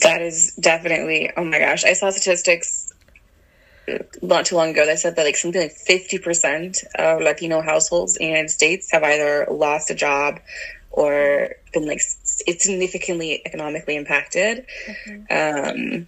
That 0.00 0.22
is 0.22 0.54
definitely. 0.56 1.30
Oh 1.36 1.44
my 1.44 1.58
gosh, 1.58 1.84
I 1.84 1.92
saw 1.92 2.10
statistics 2.10 2.92
not 4.22 4.46
too 4.46 4.56
long 4.56 4.70
ago 4.70 4.86
that 4.86 4.98
said 4.98 5.16
that 5.16 5.24
like 5.24 5.36
something 5.36 5.60
like 5.60 5.72
fifty 5.72 6.18
percent 6.18 6.84
of 6.94 7.20
Latino 7.20 7.60
households 7.60 8.16
in 8.16 8.26
the 8.26 8.28
United 8.28 8.50
States 8.50 8.90
have 8.92 9.02
either 9.02 9.46
lost 9.50 9.90
a 9.90 9.94
job 9.94 10.40
or 10.90 11.54
been 11.72 11.86
like 11.86 12.00
it's 12.46 12.64
significantly 12.64 13.42
economically 13.44 13.96
impacted. 13.96 14.66
Mm-hmm. 14.86 15.96
Um, 15.98 16.06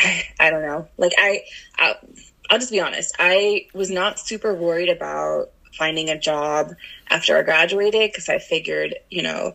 I, 0.00 0.24
I, 0.40 0.50
don't 0.50 0.62
know. 0.62 0.88
Like 0.96 1.12
I, 1.18 1.42
I, 1.78 1.94
I'll 2.48 2.58
just 2.58 2.72
be 2.72 2.80
honest. 2.80 3.14
I 3.18 3.66
was 3.74 3.90
not 3.90 4.18
super 4.18 4.54
worried 4.54 4.88
about 4.88 5.50
finding 5.72 6.08
a 6.08 6.18
job 6.18 6.74
after 7.08 7.36
I 7.36 7.42
graduated 7.42 8.10
because 8.10 8.28
I 8.28 8.38
figured, 8.38 8.96
you 9.08 9.22
know, 9.22 9.52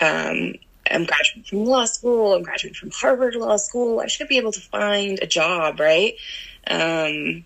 um, 0.00 0.54
I'm 0.90 1.04
graduating 1.04 1.44
from 1.48 1.64
law 1.64 1.84
school, 1.84 2.34
I'm 2.34 2.42
graduating 2.42 2.74
from 2.74 2.90
Harvard 2.90 3.34
Law 3.34 3.56
School, 3.56 4.00
I 4.00 4.06
should 4.06 4.28
be 4.28 4.38
able 4.38 4.52
to 4.52 4.60
find 4.60 5.18
a 5.20 5.26
job, 5.26 5.80
right? 5.80 6.14
Um, 6.68 7.44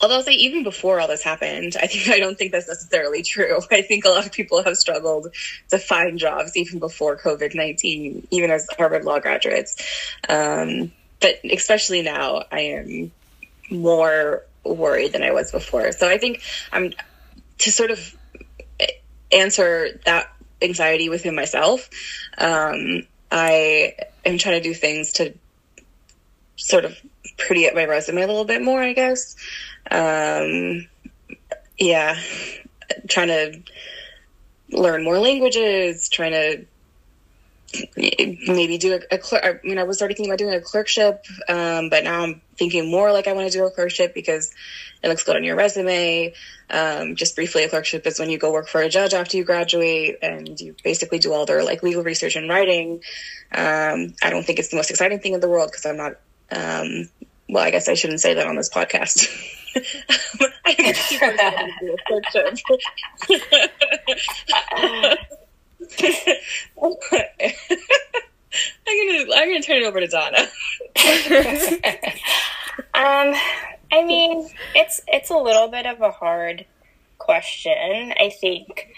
although 0.00 0.16
I'll 0.16 0.22
say 0.22 0.32
even 0.32 0.62
before 0.62 1.00
all 1.00 1.08
this 1.08 1.22
happened, 1.22 1.76
I 1.80 1.86
think 1.86 2.08
I 2.14 2.18
don't 2.18 2.36
think 2.36 2.52
that's 2.52 2.68
necessarily 2.68 3.22
true. 3.22 3.60
I 3.70 3.82
think 3.82 4.04
a 4.04 4.10
lot 4.10 4.26
of 4.26 4.32
people 4.32 4.62
have 4.62 4.76
struggled 4.76 5.28
to 5.70 5.78
find 5.78 6.18
jobs 6.18 6.56
even 6.56 6.78
before 6.78 7.18
COVID 7.18 7.54
nineteen, 7.54 8.26
even 8.30 8.50
as 8.50 8.66
Harvard 8.76 9.04
Law 9.04 9.18
graduates. 9.18 9.76
Um, 10.28 10.92
but 11.20 11.40
especially 11.50 12.02
now, 12.02 12.44
I 12.50 12.60
am 12.60 13.12
more 13.70 14.44
worried 14.64 15.12
than 15.12 15.22
I 15.22 15.32
was 15.32 15.50
before. 15.50 15.92
So 15.92 16.08
I 16.08 16.18
think 16.18 16.42
I'm 16.72 16.92
to 17.58 17.72
sort 17.72 17.90
of 17.90 18.16
answer 19.32 20.00
that 20.04 20.32
anxiety 20.62 21.08
within 21.08 21.34
myself. 21.34 21.88
Um, 22.36 23.02
I 23.30 23.94
am 24.24 24.38
trying 24.38 24.62
to 24.62 24.68
do 24.68 24.74
things 24.74 25.12
to 25.14 25.34
sort 26.56 26.84
of 26.84 26.96
pretty 27.36 27.68
up 27.68 27.74
my 27.74 27.84
resume 27.84 28.22
a 28.22 28.26
little 28.26 28.44
bit 28.44 28.62
more, 28.62 28.82
I 28.82 28.92
guess. 28.92 29.36
Um, 29.90 30.88
yeah, 31.78 32.18
trying 33.08 33.28
to 33.28 33.60
learn 34.70 35.04
more 35.04 35.18
languages, 35.18 36.08
trying 36.08 36.32
to 36.32 36.66
maybe 37.96 38.78
do 38.78 38.94
a, 38.94 39.14
a 39.14 39.18
clerk. 39.18 39.44
I 39.44 39.66
mean, 39.66 39.78
I 39.78 39.84
was 39.84 40.00
already 40.00 40.14
thinking 40.14 40.30
about 40.30 40.38
doing 40.38 40.54
a 40.54 40.60
clerkship, 40.60 41.24
um, 41.48 41.90
but 41.90 42.04
now 42.04 42.22
I'm 42.22 42.40
thinking 42.56 42.90
more 42.90 43.12
like 43.12 43.26
I 43.26 43.32
want 43.32 43.50
to 43.50 43.56
do 43.56 43.64
a 43.64 43.70
clerkship 43.70 44.14
because 44.14 44.52
it 45.02 45.08
looks 45.08 45.22
good 45.22 45.36
on 45.36 45.44
your 45.44 45.56
resume. 45.56 46.32
Um, 46.70 47.14
just 47.14 47.36
briefly, 47.36 47.64
a 47.64 47.68
clerkship 47.68 48.06
is 48.06 48.18
when 48.18 48.30
you 48.30 48.38
go 48.38 48.52
work 48.52 48.68
for 48.68 48.80
a 48.80 48.88
judge 48.88 49.14
after 49.14 49.36
you 49.36 49.44
graduate 49.44 50.18
and 50.22 50.58
you 50.60 50.74
basically 50.82 51.18
do 51.18 51.32
all 51.32 51.46
their 51.46 51.62
like 51.62 51.82
legal 51.82 52.02
research 52.02 52.36
and 52.36 52.48
writing. 52.48 53.02
Um, 53.52 54.14
I 54.22 54.30
don't 54.30 54.44
think 54.44 54.58
it's 54.58 54.70
the 54.70 54.76
most 54.76 54.90
exciting 54.90 55.20
thing 55.20 55.34
in 55.34 55.40
the 55.40 55.48
world 55.48 55.70
because 55.70 55.86
I'm 55.86 55.96
not. 55.96 56.14
Um, 56.50 57.08
well, 57.50 57.64
I 57.64 57.70
guess 57.70 57.88
I 57.88 57.94
shouldn't 57.94 58.20
say 58.20 58.34
that 58.34 58.46
on 58.46 58.56
this 58.56 58.68
podcast. 58.68 59.26
I'm 60.64 60.74
I'm 66.80 66.94
gonna 68.86 69.34
I'm 69.34 69.48
gonna 69.48 69.62
turn 69.62 69.82
it 69.82 69.86
over 69.86 70.00
to 70.00 70.06
Donna. 70.08 70.38
um, 72.94 73.34
I 73.92 74.04
mean, 74.04 74.48
it's 74.74 75.00
it's 75.06 75.30
a 75.30 75.36
little 75.36 75.68
bit 75.68 75.86
of 75.86 76.00
a 76.00 76.10
hard 76.10 76.66
question. 77.18 78.12
I 78.18 78.30
think 78.30 78.88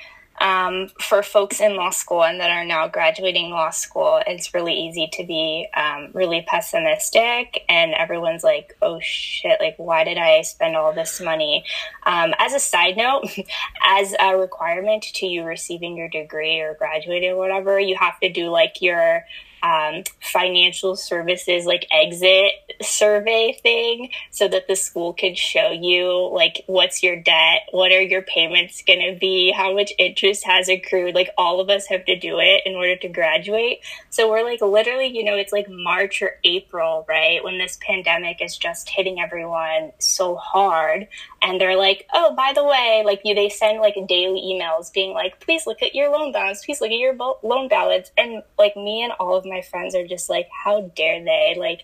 um, 0.41 0.89
for 0.99 1.23
folks 1.23 1.61
in 1.61 1.77
law 1.77 1.91
school 1.91 2.25
and 2.25 2.41
that 2.41 2.51
are 2.51 2.65
now 2.65 2.89
graduating 2.89 3.51
law 3.51 3.71
school, 3.71 4.21
it's 4.27 4.55
really 4.55 4.75
easy 4.75 5.09
to 5.13 5.27
be 5.27 5.69
um, 5.77 6.09
really 6.15 6.45
pessimistic, 6.49 7.65
and 7.69 7.93
everyone's 7.93 8.43
like, 8.43 8.77
"Oh 8.81 8.99
shit! 9.01 9.61
Like, 9.61 9.75
why 9.77 10.05
did 10.05 10.17
I 10.17 10.43
spend 10.43 10.77
all 10.77 10.93
this 10.93 11.21
money?" 11.21 11.65
Um, 12.07 12.35
as 12.39 12.55
a 12.55 12.59
side 12.59 12.97
note, 12.97 13.25
as 13.87 14.15
a 14.19 14.37
requirement 14.37 15.03
to 15.15 15.27
you 15.27 15.45
receiving 15.45 15.97
your 15.97 16.09
degree 16.09 16.61
or 16.61 16.75
graduating 16.75 17.31
or 17.31 17.37
whatever, 17.37 17.79
you 17.79 17.97
have 17.97 18.19
to 18.21 18.33
do 18.33 18.49
like 18.49 18.81
your 18.81 19.25
um, 19.63 20.03
financial 20.21 20.97
services 20.97 21.67
like 21.67 21.87
exit 21.91 22.53
survey 22.83 23.57
thing 23.63 24.11
so 24.31 24.49
that 24.49 24.67
the 24.69 24.77
school 24.77 25.13
could 25.13 25.37
show 25.37 25.71
you 25.71 26.31
like 26.33 26.65
what's 26.67 27.03
your 27.03 27.17
debt 27.17 27.63
what 27.73 27.93
are 27.93 28.01
your 28.01 28.23
payments 28.23 28.83
going 28.87 29.13
to 29.13 29.19
be 29.19 29.53
how 29.53 29.75
much 29.75 29.93
interest 29.99 30.45
has 30.45 30.69
accrued 30.69 31.15
like 31.15 31.31
all 31.37 31.61
of 31.61 31.69
us 31.69 31.87
have 31.87 32.05
to 32.07 32.19
do 32.19 32.39
it 32.39 32.63
in 32.65 32.75
order 32.75 32.97
to 32.97 33.09
graduate. 33.09 33.81
So 34.11 34.31
we're 34.31 34.45
like 34.45 34.61
literally 34.61 35.07
you 35.07 35.25
know 35.25 35.37
it's 35.37 35.53
like 35.53 35.69
march 35.69 36.23
or 36.23 36.33
april 36.45 37.05
right 37.09 37.43
when 37.43 37.59
this 37.59 37.79
pandemic 37.81 38.41
is 38.41 38.57
just 38.57 38.89
hitting 38.89 39.21
everyone 39.21 39.93
so 39.99 40.37
hard 40.37 41.09
and 41.43 41.61
they're 41.61 41.77
like 41.77 42.07
oh 42.13 42.35
by 42.35 42.53
the 42.55 42.65
way 42.65 43.03
like 43.05 43.21
you 43.25 43.35
they 43.35 43.49
send 43.49 43.81
like 43.81 43.95
daily 44.07 44.41
emails 44.41 44.93
being 44.93 45.13
like 45.13 45.41
please 45.41 45.67
look 45.67 45.83
at 45.83 45.95
your 45.95 46.11
loan 46.11 46.33
balance 46.33 46.65
please 46.65 46.81
look 46.81 46.91
at 46.91 46.99
your 46.99 47.15
loan 47.43 47.69
balance 47.69 48.11
and 48.17 48.43
like 48.59 48.77
me 48.77 49.03
and 49.03 49.13
all 49.19 49.37
of 49.37 49.45
my 49.45 49.63
friends 49.63 49.95
are 49.95 50.07
just 50.07 50.29
like, 50.29 50.49
how 50.65 50.83
dare 50.97 51.23
they? 51.23 51.57
Like, 51.59 51.83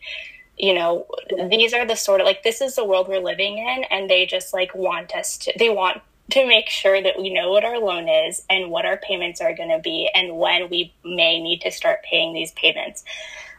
you 0.56 0.74
know, 0.74 1.06
these 1.50 1.74
are 1.74 1.86
the 1.86 1.96
sort 1.96 2.20
of 2.20 2.26
like, 2.26 2.42
this 2.42 2.60
is 2.60 2.76
the 2.76 2.84
world 2.84 3.08
we're 3.08 3.20
living 3.20 3.58
in. 3.58 3.84
And 3.84 4.08
they 4.08 4.26
just 4.26 4.52
like 4.52 4.74
want 4.74 5.14
us 5.14 5.38
to, 5.38 5.52
they 5.58 5.68
want 5.68 6.00
to 6.30 6.46
make 6.46 6.68
sure 6.68 7.00
that 7.00 7.18
we 7.18 7.32
know 7.32 7.50
what 7.50 7.64
our 7.64 7.78
loan 7.78 8.08
is 8.08 8.42
and 8.50 8.70
what 8.70 8.84
our 8.84 8.96
payments 8.96 9.40
are 9.40 9.54
going 9.54 9.68
to 9.68 9.78
be 9.78 10.10
and 10.14 10.36
when 10.36 10.68
we 10.68 10.92
may 11.04 11.40
need 11.40 11.60
to 11.60 11.70
start 11.70 12.02
paying 12.02 12.34
these 12.34 12.52
payments. 12.52 13.04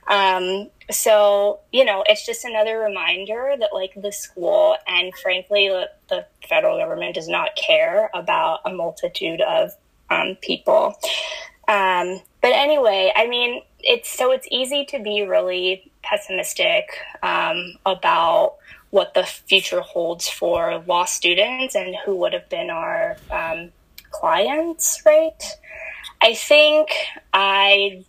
Um, 0.07 0.69
so, 0.89 1.59
you 1.71 1.83
know, 1.83 2.03
it's 2.07 2.25
just 2.25 2.45
another 2.45 2.79
reminder 2.79 3.55
that, 3.59 3.69
like, 3.73 3.93
the 4.01 4.11
school 4.11 4.77
and 4.87 5.13
frankly, 5.21 5.67
the, 6.09 6.25
federal 6.47 6.77
government 6.77 7.13
does 7.15 7.27
not 7.27 7.49
care 7.57 8.09
about 8.13 8.61
a 8.65 8.71
multitude 8.71 9.41
of 9.41 9.71
um, 10.09 10.37
people. 10.41 10.95
Um, 11.67 12.21
but 12.41 12.53
anyway, 12.53 13.11
I 13.13 13.27
mean, 13.27 13.61
it's 13.79 14.09
so 14.09 14.31
it's 14.31 14.47
easy 14.49 14.85
to 14.85 14.99
be 14.99 15.23
really 15.23 15.91
pessimistic 16.03 16.97
um, 17.21 17.73
about 17.85 18.55
what 18.91 19.13
the 19.13 19.23
future 19.23 19.81
holds 19.81 20.29
for 20.29 20.81
law 20.87 21.03
students 21.03 21.75
and 21.75 21.95
who 22.05 22.15
would 22.15 22.31
have 22.31 22.47
been 22.47 22.69
our 22.69 23.17
um, 23.29 23.71
clients, 24.11 25.01
right? 25.05 25.43
I 26.21 26.33
think 26.33 26.89
I 27.33 28.05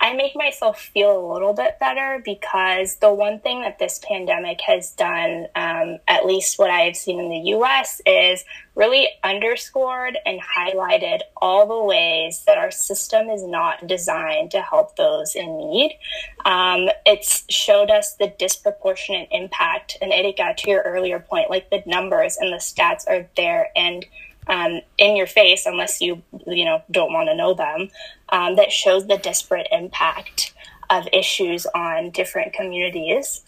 I 0.00 0.14
make 0.14 0.36
myself 0.36 0.80
feel 0.80 1.18
a 1.18 1.32
little 1.32 1.54
bit 1.54 1.78
better 1.80 2.22
because 2.24 2.96
the 2.96 3.12
one 3.12 3.40
thing 3.40 3.62
that 3.62 3.78
this 3.78 4.00
pandemic 4.06 4.60
has 4.62 4.92
done, 4.92 5.46
um, 5.54 5.98
at 6.06 6.24
least 6.24 6.58
what 6.58 6.70
I've 6.70 6.96
seen 6.96 7.18
in 7.20 7.28
the 7.28 7.50
US, 7.56 8.00
is 8.06 8.44
really 8.74 9.08
underscored 9.24 10.16
and 10.24 10.40
highlighted 10.40 11.20
all 11.36 11.66
the 11.66 11.84
ways 11.84 12.44
that 12.46 12.58
our 12.58 12.70
system 12.70 13.28
is 13.28 13.44
not 13.44 13.86
designed 13.86 14.52
to 14.52 14.62
help 14.62 14.96
those 14.96 15.34
in 15.34 15.56
need. 15.58 15.98
Um, 16.44 16.88
it's 17.04 17.44
showed 17.52 17.90
us 17.90 18.14
the 18.14 18.32
disproportionate 18.38 19.28
impact, 19.32 19.98
and 20.00 20.12
got 20.36 20.58
to 20.58 20.70
your 20.70 20.82
earlier 20.82 21.18
point, 21.18 21.50
like 21.50 21.70
the 21.70 21.82
numbers 21.86 22.36
and 22.36 22.52
the 22.52 22.58
stats 22.58 23.08
are 23.08 23.28
there 23.36 23.70
and 23.74 24.06
um, 24.48 24.80
in 24.96 25.16
your 25.16 25.26
face, 25.26 25.66
unless 25.66 26.00
you 26.00 26.22
you 26.46 26.64
know 26.64 26.82
don't 26.90 27.12
want 27.12 27.28
to 27.28 27.34
know 27.34 27.54
them, 27.54 27.88
um, 28.30 28.56
that 28.56 28.72
shows 28.72 29.06
the 29.06 29.18
disparate 29.18 29.68
impact 29.70 30.54
of 30.90 31.06
issues 31.12 31.66
on 31.74 32.10
different 32.10 32.52
communities. 32.52 33.42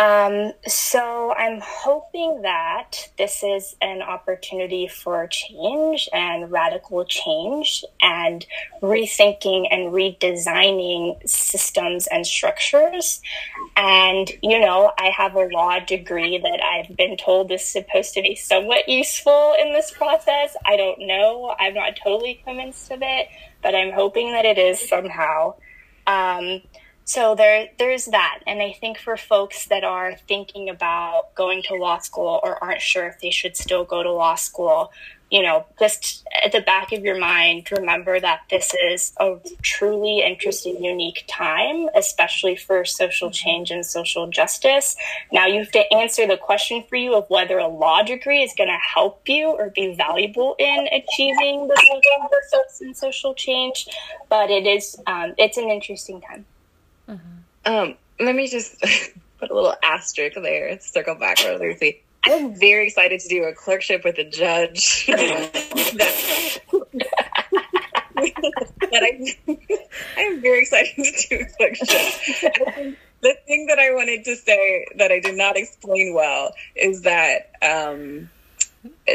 Um, 0.00 0.54
so 0.66 1.34
I'm 1.36 1.60
hoping 1.62 2.40
that 2.40 3.10
this 3.18 3.42
is 3.42 3.76
an 3.82 4.00
opportunity 4.00 4.88
for 4.88 5.26
change 5.26 6.08
and 6.14 6.50
radical 6.50 7.04
change 7.04 7.84
and 8.00 8.46
rethinking 8.80 9.66
and 9.70 9.92
redesigning 9.92 11.28
systems 11.28 12.06
and 12.06 12.26
structures. 12.26 13.20
And, 13.76 14.30
you 14.42 14.58
know, 14.58 14.90
I 14.98 15.10
have 15.14 15.34
a 15.34 15.48
law 15.52 15.80
degree 15.80 16.38
that 16.38 16.62
I've 16.64 16.96
been 16.96 17.18
told 17.18 17.52
is 17.52 17.62
supposed 17.62 18.14
to 18.14 18.22
be 18.22 18.36
somewhat 18.36 18.88
useful 18.88 19.54
in 19.60 19.74
this 19.74 19.90
process. 19.90 20.56
I 20.64 20.78
don't 20.78 21.00
know. 21.00 21.54
I'm 21.60 21.74
not 21.74 21.96
totally 22.02 22.40
convinced 22.42 22.90
of 22.90 23.00
it, 23.02 23.28
but 23.62 23.74
I'm 23.74 23.92
hoping 23.92 24.32
that 24.32 24.46
it 24.46 24.56
is 24.56 24.80
somehow. 24.88 25.56
Um, 26.06 26.62
so 27.10 27.34
there 27.34 27.68
there's 27.78 28.04
that. 28.06 28.38
And 28.46 28.62
i 28.62 28.72
think 28.72 28.98
for 28.98 29.16
folks 29.16 29.66
that 29.66 29.82
are 29.82 30.14
thinking 30.28 30.68
about 30.68 31.34
going 31.34 31.62
to 31.64 31.74
law 31.74 31.98
school 31.98 32.40
or 32.44 32.62
aren't 32.62 32.80
sure 32.80 33.06
if 33.08 33.20
they 33.20 33.30
should 33.30 33.56
still 33.56 33.84
go 33.84 34.02
to 34.02 34.12
law 34.12 34.36
school 34.36 34.92
you 35.28 35.42
know 35.42 35.64
just 35.78 36.24
at 36.44 36.52
the 36.52 36.60
back 36.60 36.92
of 36.92 37.04
your 37.04 37.18
mind 37.18 37.68
remember 37.72 38.20
that 38.20 38.40
this 38.48 38.72
is 38.90 39.12
a 39.18 39.36
truly 39.62 40.20
interesting 40.20 40.82
unique 40.84 41.24
time 41.28 41.88
especially 41.96 42.54
for 42.54 42.84
social 42.84 43.30
change 43.30 43.72
and 43.72 43.84
social 43.84 44.28
justice. 44.28 44.96
Now 45.32 45.46
you 45.46 45.60
have 45.60 45.72
to 45.72 45.92
answer 45.92 46.28
the 46.28 46.36
question 46.36 46.84
for 46.88 46.96
you 46.96 47.14
of 47.14 47.28
whether 47.28 47.58
a 47.58 47.66
law 47.66 48.02
degree 48.02 48.42
is 48.42 48.52
going 48.56 48.68
to 48.68 48.82
help 48.94 49.28
you 49.28 49.48
or 49.48 49.70
be 49.70 49.94
valuable 49.94 50.54
in 50.58 50.88
achieving 50.92 51.66
the 51.66 51.76
social 52.52 52.86
and 52.86 52.96
social 52.96 53.34
change 53.34 53.88
but 54.28 54.48
it 54.50 54.64
is 54.66 54.96
um, 55.08 55.34
it's 55.38 55.56
an 55.56 55.68
interesting 55.68 56.20
time 56.20 56.44
Mm-hmm. 57.10 57.72
Um, 57.72 57.94
let 58.18 58.34
me 58.34 58.48
just 58.48 58.80
put 59.38 59.50
a 59.50 59.54
little 59.54 59.74
asterisk 59.82 60.36
there, 60.40 60.78
circle 60.80 61.14
back 61.14 61.38
briefly. 61.58 62.02
I'm 62.24 62.54
very 62.54 62.86
excited 62.86 63.20
to 63.20 63.28
do 63.28 63.44
a 63.44 63.54
clerkship 63.54 64.04
with 64.04 64.18
a 64.18 64.24
judge. 64.24 65.06
that, 65.06 66.60
I, 68.92 69.36
I'm 70.18 70.40
very 70.42 70.60
excited 70.60 70.94
to 70.96 71.28
do 71.28 71.40
a 71.40 71.46
clerkship. 71.56 72.96
the 73.22 73.36
thing 73.46 73.66
that 73.68 73.78
I 73.78 73.90
wanted 73.92 74.24
to 74.26 74.36
say 74.36 74.86
that 74.96 75.10
I 75.10 75.20
did 75.20 75.36
not 75.36 75.56
explain 75.56 76.14
well 76.14 76.52
is 76.76 77.02
that 77.02 77.52
um, 77.62 78.28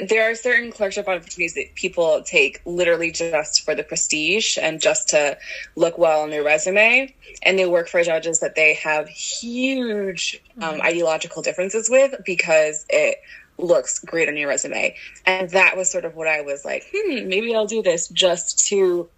there 0.08 0.30
are 0.30 0.36
certain 0.36 0.72
clerkship 0.72 1.08
opportunities 1.08 1.56
that 1.56 1.74
people 1.76 2.22
take 2.24 2.62
literally 2.66 3.12
just 3.12 3.66
for 3.66 3.74
the 3.74 3.84
prestige 3.84 4.58
and 4.58 4.80
just 4.80 5.10
to 5.10 5.38
look 5.76 5.98
well 5.98 6.22
on 6.22 6.30
their 6.30 6.44
resume. 6.44 7.14
And 7.42 7.58
they 7.58 7.66
work 7.66 7.88
for 7.88 8.04
judges 8.04 8.40
that 8.42 8.56
they 8.56 8.76
have 8.76 9.08
huge 9.08 10.42
um, 10.62 10.76
mm-hmm. 10.76 10.82
ideological 10.82 11.42
differences 11.42 11.90
with 11.90 12.16
because 12.26 12.86
it 12.90 13.18
looks 13.58 14.00
great 14.00 14.28
on 14.28 14.38
your 14.38 14.50
resume. 14.50 14.96
And 15.26 15.50
that 15.52 15.78
was 15.78 15.90
sort 15.90 16.06
of 16.06 16.16
what 16.16 16.28
I 16.28 16.42
was 16.42 16.66
like, 16.66 16.90
hmm, 16.94 17.28
maybe 17.28 17.56
I'll 17.56 17.66
do 17.66 17.82
this 17.82 18.08
just 18.10 18.68
to 18.68 19.10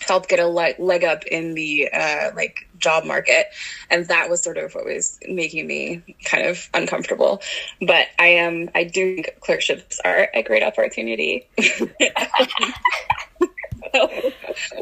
help 0.00 0.28
get 0.28 0.38
a 0.38 0.46
leg, 0.46 0.76
leg 0.78 1.04
up 1.04 1.24
in 1.24 1.54
the 1.54 1.88
uh, 1.92 2.30
like 2.34 2.68
job 2.78 3.04
market. 3.04 3.46
And 3.90 4.06
that 4.08 4.28
was 4.30 4.42
sort 4.42 4.58
of 4.58 4.74
what 4.74 4.84
was 4.84 5.18
making 5.28 5.66
me 5.66 6.16
kind 6.24 6.46
of 6.46 6.68
uncomfortable. 6.74 7.40
But 7.80 8.06
i 8.18 8.26
am 8.26 8.70
i 8.74 8.84
do 8.84 9.16
think 9.16 9.40
clerkships 9.40 10.00
are 10.04 10.28
a 10.34 10.42
great 10.42 10.62
opportunity. 10.62 11.48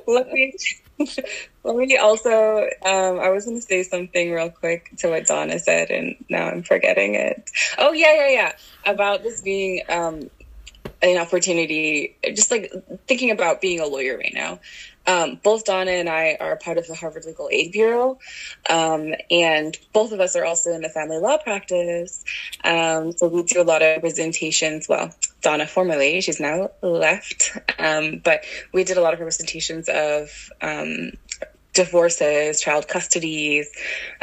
Let 0.06 0.32
me 0.32 0.54
let 1.64 1.76
me 1.76 1.96
also 1.96 2.62
um, 2.84 3.18
i 3.18 3.28
was 3.30 3.44
going 3.44 3.58
to 3.58 3.66
say 3.66 3.82
something 3.82 4.30
real 4.30 4.50
quick 4.50 4.90
to 4.98 5.08
what 5.08 5.26
donna 5.26 5.58
said 5.58 5.90
and 5.90 6.14
now 6.30 6.48
i'm 6.48 6.62
forgetting 6.62 7.14
it. 7.14 7.50
Oh 7.78 7.92
yeah 7.92 8.14
yeah 8.14 8.28
yeah. 8.28 8.52
About 8.86 9.22
this 9.22 9.42
being 9.42 9.82
um, 9.88 10.30
an 11.02 11.18
opportunity 11.18 12.16
just 12.34 12.50
like 12.50 12.72
thinking 13.06 13.30
about 13.30 13.60
being 13.60 13.80
a 13.80 13.86
lawyer 13.86 14.16
right 14.16 14.32
now 14.34 14.60
um, 15.06 15.40
both 15.42 15.64
Donna 15.64 15.90
and 15.90 16.08
I 16.08 16.36
are 16.40 16.56
part 16.56 16.78
of 16.78 16.86
the 16.86 16.94
Harvard 16.94 17.24
Legal 17.24 17.48
Aid 17.50 17.72
Bureau, 17.72 18.18
um, 18.68 19.14
and 19.30 19.76
both 19.92 20.12
of 20.12 20.20
us 20.20 20.36
are 20.36 20.44
also 20.44 20.72
in 20.72 20.82
the 20.82 20.88
family 20.88 21.18
law 21.18 21.38
practice. 21.38 22.24
Um, 22.64 23.12
so 23.12 23.28
we 23.28 23.42
do 23.42 23.60
a 23.60 23.64
lot 23.64 23.82
of 23.82 24.00
presentations. 24.00 24.88
Well, 24.88 25.14
Donna 25.40 25.66
formerly, 25.66 26.20
she's 26.20 26.40
now 26.40 26.70
left, 26.82 27.56
um, 27.78 28.20
but 28.24 28.44
we 28.72 28.84
did 28.84 28.96
a 28.96 29.00
lot 29.00 29.12
of 29.12 29.20
representations 29.20 29.88
of 29.88 30.50
um, 30.60 31.12
divorces, 31.72 32.60
child 32.60 32.86
custodies, 32.86 33.66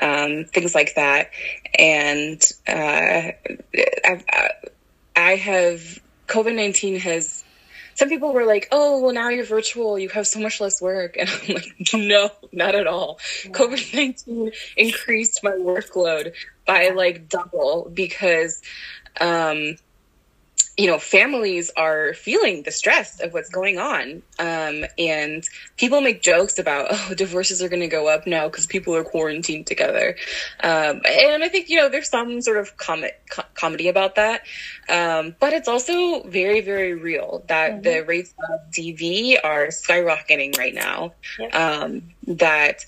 um, 0.01 0.45
things 0.45 0.75
like 0.75 0.95
that. 0.95 1.32
And 1.77 2.41
uh, 2.67 3.32
I, 4.05 4.51
I 5.15 5.36
have 5.36 5.99
COVID 6.27 6.55
nineteen 6.55 6.99
has 6.99 7.43
some 8.00 8.08
people 8.08 8.32
were 8.32 8.45
like, 8.45 8.70
oh, 8.72 9.02
well, 9.02 9.14
now 9.14 9.28
you're 9.28 9.43
virtual. 9.43 10.00
You 10.00 10.08
have 10.08 10.26
so 10.26 10.39
much 10.39 10.62
less 10.62 10.82
work. 10.82 11.18
And 11.20 11.30
I'm 11.30 11.54
like, 11.54 11.76
no, 11.93 12.32
not 12.54 12.74
at 12.74 12.88
all. 12.88 13.20
COVID 13.47 13.93
19 13.93 14.52
increased 14.78 15.43
my 15.43 15.52
workload 15.52 16.34
by 16.66 16.91
like 16.95 17.28
double 17.28 17.91
because, 17.93 18.62
um, 19.20 19.76
you 20.80 20.88
know, 20.88 20.97
families 20.97 21.69
are 21.75 22.13
feeling 22.13 22.63
the 22.63 22.71
stress 22.71 23.19
of 23.19 23.34
what's 23.34 23.49
going 23.49 23.77
on. 23.77 24.23
Um, 24.39 24.86
and 24.97 25.45
people 25.75 25.99
make 25.99 26.21
jokes 26.21 26.57
about, 26.57 26.88
oh, 26.91 27.13
divorces 27.15 27.61
are 27.61 27.67
going 27.67 27.82
to 27.82 27.89
go 27.89 28.07
up 28.07 28.25
now 28.25 28.47
because 28.47 28.65
people 28.65 28.95
are 28.95 29.03
quarantined 29.03 29.67
together. 29.67 30.15
Um, 30.63 31.01
and 31.05 31.43
I 31.43 31.49
think, 31.49 31.67
you 31.67 31.75
know, 31.75 31.89
there's 31.89 32.09
some 32.09 32.41
sort 32.41 32.59
of 32.59 32.77
com- 32.77 33.03
co- 33.30 33.43
comedy 33.55 33.89
about 33.89 34.15
that. 34.15 34.43
Um, 34.88 35.36
but 35.41 35.51
it's 35.51 35.67
also 35.67 36.23
very, 36.23 36.61
very 36.61 36.93
real 36.93 37.43
that 37.47 37.71
mm-hmm. 37.71 37.82
the 37.82 38.05
rates 38.05 38.34
of 38.49 38.71
DV 38.71 39.36
are 39.43 39.67
skyrocketing 39.67 40.57
right 40.57 40.73
now. 40.73 41.11
Yep. 41.39 41.55
Um, 41.55 42.03
that, 42.25 42.86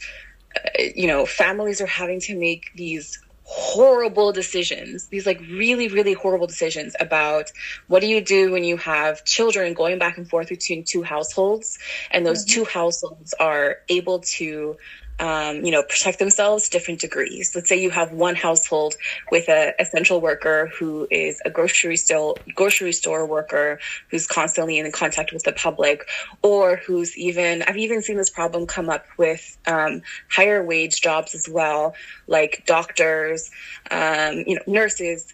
uh, 0.56 0.84
you 0.96 1.08
know, 1.08 1.26
families 1.26 1.82
are 1.82 1.88
having 1.88 2.22
to 2.22 2.40
make 2.40 2.72
these 2.74 3.20
horrible 3.54 4.32
decisions, 4.32 5.08
these 5.08 5.26
like 5.26 5.42
really, 5.42 5.90
really 5.90 6.14
horrible 6.14 6.48
decisions 6.48 6.96
about 7.02 7.52
what 7.88 8.00
do 8.00 8.08
you 8.08 8.22
do 8.22 8.50
when 8.50 8.64
you 8.64 8.78
have 8.78 9.26
children 9.26 9.74
going 9.74 10.00
back 10.00 10.18
and 10.18 10.30
forth 10.30 10.48
between 10.48 10.86
two 10.86 11.04
households 11.04 11.78
and 12.12 12.26
those 12.26 12.46
mm-hmm. 12.46 12.62
two 12.62 12.66
households 12.66 13.34
are 13.34 13.80
able 13.90 14.20
to 14.20 14.78
um, 15.20 15.64
you 15.64 15.72
know, 15.72 15.84
protect 15.84 16.20
themselves 16.20 16.70
different 16.70 17.00
degrees. 17.00 17.52
Let's 17.54 17.70
say 17.70 17.80
you 17.80 17.90
have 17.92 18.12
one 18.12 18.36
household 18.36 18.96
with 19.32 19.50
an 19.50 19.74
essential 19.80 20.20
worker 20.20 20.72
who 20.78 21.08
is 21.12 21.40
a 21.46 21.50
grocery 21.50 21.98
store 21.98 22.40
grocery 22.56 22.92
store 22.92 23.26
worker 23.26 23.80
who's 24.10 24.26
constantly 24.26 24.80
in 24.80 24.92
contact 24.92 25.32
with 25.32 25.44
the 25.44 25.54
public, 25.54 26.08
or 26.42 26.78
who's 26.78 27.16
even 27.18 27.62
I've 27.64 27.78
even 27.78 28.02
seen 28.02 28.18
this 28.18 28.30
problem 28.30 28.66
come 28.66 28.90
up 28.90 29.06
with 29.18 29.58
um, 29.68 30.02
higher 30.30 30.64
wage 30.64 31.02
jobs 31.02 31.36
as 31.36 31.48
well, 31.50 31.94
like 32.28 32.64
doctors, 32.66 33.50
um, 33.92 34.44
you 34.48 34.56
know, 34.56 34.62
nurses, 34.68 35.34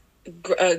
uh, 0.60 0.76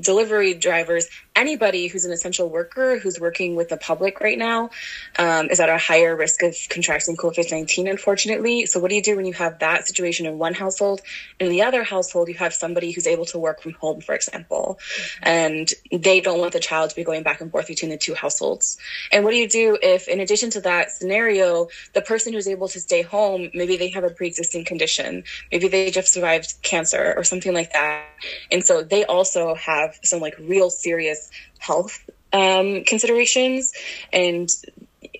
delivery 0.00 0.54
drivers, 0.54 1.08
anybody 1.36 1.86
who's 1.86 2.04
an 2.04 2.12
essential 2.12 2.48
worker 2.48 2.98
who's 2.98 3.20
working 3.20 3.56
with 3.56 3.68
the 3.68 3.76
public 3.76 4.20
right 4.20 4.38
now 4.38 4.70
um, 5.18 5.48
is 5.50 5.60
at 5.60 5.68
a 5.68 5.78
higher 5.78 6.16
risk 6.16 6.42
of 6.42 6.54
contracting 6.68 7.16
COVID 7.16 7.50
19, 7.50 7.88
unfortunately. 7.88 8.66
So, 8.66 8.80
what 8.80 8.90
do 8.90 8.96
you 8.96 9.02
do 9.02 9.16
when 9.16 9.26
you 9.26 9.32
have 9.34 9.58
that 9.60 9.86
situation 9.86 10.26
in 10.26 10.38
one 10.38 10.54
household? 10.54 11.00
In 11.38 11.48
the 11.48 11.62
other 11.62 11.82
household, 11.82 12.28
you 12.28 12.34
have 12.34 12.54
somebody 12.54 12.90
who's 12.90 13.06
able 13.06 13.24
to 13.26 13.38
work 13.38 13.62
from 13.62 13.72
home, 13.72 14.00
for 14.00 14.14
example, 14.14 14.78
mm-hmm. 14.78 15.28
and 15.28 15.68
they 15.92 16.20
don't 16.20 16.40
want 16.40 16.52
the 16.52 16.60
child 16.60 16.90
to 16.90 16.96
be 16.96 17.04
going 17.04 17.22
back 17.22 17.40
and 17.40 17.50
forth 17.50 17.68
between 17.68 17.90
the 17.90 17.96
two 17.96 18.14
households. 18.14 18.78
And 19.12 19.24
what 19.24 19.30
do 19.30 19.36
you 19.36 19.48
do 19.48 19.78
if, 19.82 20.08
in 20.08 20.20
addition 20.20 20.50
to 20.50 20.60
that 20.62 20.90
scenario, 20.90 21.68
the 21.94 22.02
person 22.02 22.32
who's 22.32 22.48
able 22.48 22.68
to 22.68 22.80
stay 22.80 23.02
home, 23.02 23.50
maybe 23.54 23.76
they 23.76 23.90
have 23.90 24.04
a 24.04 24.10
pre 24.10 24.26
existing 24.26 24.64
condition, 24.64 25.24
maybe 25.52 25.68
they 25.68 25.90
just 25.90 26.12
survived 26.12 26.54
cancer 26.62 27.14
or 27.16 27.24
something 27.24 27.54
like 27.54 27.72
that. 27.72 28.04
And 28.50 28.64
so 28.64 28.82
they 28.90 29.04
also 29.04 29.54
have 29.54 29.98
some 30.02 30.20
like 30.20 30.34
real 30.38 30.70
serious 30.70 31.30
health 31.58 32.08
um, 32.32 32.84
considerations. 32.84 33.72
And 34.12 34.50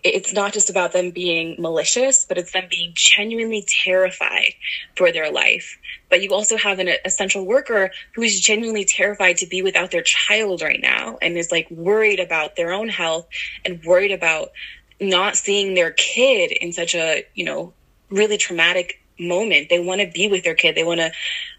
it's 0.04 0.32
not 0.32 0.52
just 0.52 0.70
about 0.70 0.92
them 0.92 1.10
being 1.10 1.56
malicious, 1.58 2.24
but 2.24 2.38
it's 2.38 2.52
them 2.52 2.66
being 2.70 2.92
genuinely 2.94 3.64
terrified 3.84 4.54
for 4.96 5.12
their 5.12 5.30
life. 5.30 5.78
But 6.08 6.22
you 6.22 6.30
also 6.30 6.56
have 6.56 6.78
an 6.78 6.90
essential 7.04 7.44
worker 7.44 7.90
who 8.14 8.22
is 8.22 8.40
genuinely 8.40 8.84
terrified 8.84 9.38
to 9.38 9.46
be 9.46 9.62
without 9.62 9.90
their 9.90 10.02
child 10.02 10.62
right 10.62 10.80
now 10.80 11.18
and 11.20 11.36
is 11.36 11.52
like 11.52 11.70
worried 11.70 12.20
about 12.20 12.56
their 12.56 12.72
own 12.72 12.88
health 12.88 13.28
and 13.64 13.82
worried 13.84 14.12
about 14.12 14.50
not 15.00 15.36
seeing 15.36 15.74
their 15.74 15.92
kid 15.92 16.50
in 16.52 16.72
such 16.72 16.94
a, 16.94 17.24
you 17.34 17.44
know, 17.44 17.72
really 18.10 18.36
traumatic 18.36 19.00
moment. 19.18 19.68
They 19.68 19.80
want 19.80 20.00
to 20.00 20.06
be 20.06 20.28
with 20.28 20.44
their 20.44 20.54
kid. 20.54 20.74
They 20.74 20.84
want 20.84 21.00
to 21.00 21.12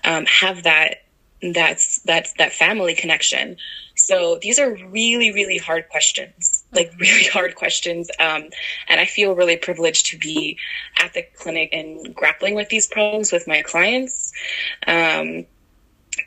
um, 0.04 0.26
have 0.26 0.64
that 0.64 1.04
that's 1.42 2.00
that's 2.00 2.34
that 2.34 2.54
family 2.54 2.96
connection. 2.96 3.58
So 3.96 4.40
these 4.42 4.60
are 4.60 4.76
really 4.88 5.32
really 5.32 5.58
hard 5.58 5.90
questions 5.90 6.64
like 6.72 6.92
really 7.00 7.24
hard 7.34 7.56
questions 7.56 8.10
um, 8.20 8.44
and 8.88 9.00
i 9.02 9.06
feel 9.06 9.36
really 9.36 9.58
privileged 9.58 10.06
to 10.06 10.18
be 10.18 10.58
at 11.00 11.14
the 11.14 11.24
clinic 11.36 11.70
and 11.74 12.14
grappling 12.14 12.56
with 12.56 12.70
these 12.70 12.88
problems 12.88 13.32
with 13.32 13.48
my 13.48 13.62
clients. 13.62 14.34
Um, 14.86 15.46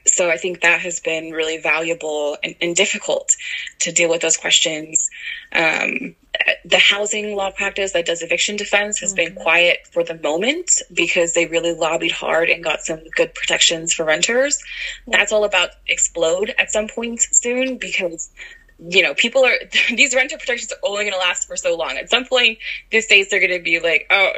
so 0.07 0.31
I 0.31 0.37
think 0.37 0.61
that 0.61 0.81
has 0.81 1.01
been 1.01 1.33
really 1.33 1.59
valuable 1.59 2.37
and, 2.43 2.55
and 2.61 2.75
difficult 2.75 3.37
to 3.81 3.93
deal 3.93 4.09
with 4.09 4.23
those 4.23 4.37
questions. 4.37 5.11
Um, 5.53 6.15
the 6.65 6.79
housing 6.79 7.37
law 7.37 7.51
practice 7.51 7.93
that 7.93 8.07
does 8.07 8.23
eviction 8.23 8.57
defense 8.57 8.99
has 9.01 9.15
mm-hmm. 9.15 9.35
been 9.35 9.43
quiet 9.43 9.87
for 9.93 10.03
the 10.03 10.15
moment 10.15 10.83
because 10.93 11.35
they 11.35 11.47
really 11.47 11.75
lobbied 11.75 12.13
hard 12.13 12.49
and 12.49 12.65
got 12.65 12.83
some 12.83 13.01
good 13.17 13.35
protections 13.35 13.93
for 13.93 14.05
renters. 14.05 14.57
Mm-hmm. 14.57 15.13
That's 15.13 15.33
all 15.33 15.45
about 15.45 15.71
explode 15.87 16.55
at 16.59 16.71
some 16.71 16.89
point 16.89 17.21
soon 17.21 17.79
because 17.79 18.31
you 18.89 19.03
know, 19.03 19.15
people 19.15 19.45
are 19.45 19.55
these 19.95 20.15
renter 20.15 20.39
protections 20.39 20.73
are 20.73 20.89
only 20.89 21.05
going 21.05 21.13
to 21.13 21.19
last 21.19 21.47
for 21.47 21.57
so 21.57 21.77
long. 21.77 21.97
At 21.97 22.11
some 22.11 22.25
point, 22.25 22.59
the 22.91 23.01
states 23.01 23.33
are 23.33 23.39
going 23.39 23.53
to 23.53 23.63
be 23.63 23.81
like, 23.81 24.07
"Oh, 24.11 24.33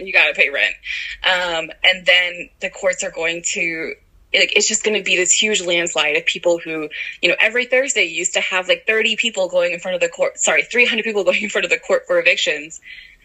you 0.00 0.12
got 0.12 0.26
to 0.26 0.34
pay 0.34 0.50
rent," 0.50 0.74
um, 1.22 1.70
and 1.84 2.04
then 2.04 2.50
the 2.60 2.70
courts 2.70 3.04
are 3.04 3.10
going 3.10 3.42
to 3.52 3.94
like 4.34 4.52
it's 4.56 4.68
just 4.68 4.84
going 4.84 4.96
to 4.96 5.02
be 5.02 5.16
this 5.16 5.32
huge 5.32 5.62
landslide 5.62 6.16
of 6.16 6.26
people 6.26 6.58
who, 6.58 6.88
you 7.22 7.28
know, 7.28 7.36
every 7.38 7.66
Thursday 7.66 8.04
used 8.04 8.34
to 8.34 8.40
have 8.40 8.68
like 8.68 8.86
30 8.86 9.16
people 9.16 9.48
going 9.48 9.72
in 9.72 9.80
front 9.80 9.94
of 9.94 10.00
the 10.00 10.08
court. 10.08 10.38
Sorry, 10.38 10.62
300 10.62 11.04
people 11.04 11.24
going 11.24 11.42
in 11.42 11.50
front 11.50 11.64
of 11.64 11.70
the 11.70 11.78
court 11.78 12.06
for 12.06 12.18
evictions. 12.18 12.80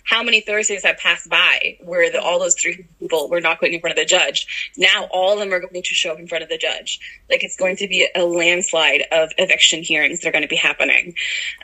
How 0.06 0.24
many 0.24 0.42
Thursdays 0.42 0.84
have 0.86 0.98
passed 0.98 1.30
by 1.30 1.78
where 1.82 2.12
the, 2.12 2.20
all 2.20 2.40
those 2.40 2.56
three 2.56 2.88
people 3.00 3.30
were 3.30 3.42
not 3.42 3.60
going 3.60 3.74
in 3.74 3.80
front 3.80 3.98
of 3.98 4.02
the 4.02 4.08
judge? 4.08 4.72
Now 4.76 5.08
all 5.12 5.34
of 5.34 5.40
them 5.40 5.54
are 5.54 5.60
going 5.60 5.84
to 5.84 5.94
show 5.94 6.14
up 6.14 6.20
in 6.20 6.28
front 6.28 6.44
of 6.44 6.50
the 6.50 6.58
judge. 6.58 7.00
Like 7.30 7.44
it's 7.44 7.58
going 7.58 7.76
to 7.78 7.88
be 7.88 8.08
a 8.16 8.24
landslide 8.24 9.04
of 9.12 9.32
eviction 9.38 9.84
hearings 9.84 10.22
that 10.22 10.30
are 10.30 10.32
going 10.32 10.42
to 10.42 10.48
be 10.48 10.56
happening. 10.56 11.14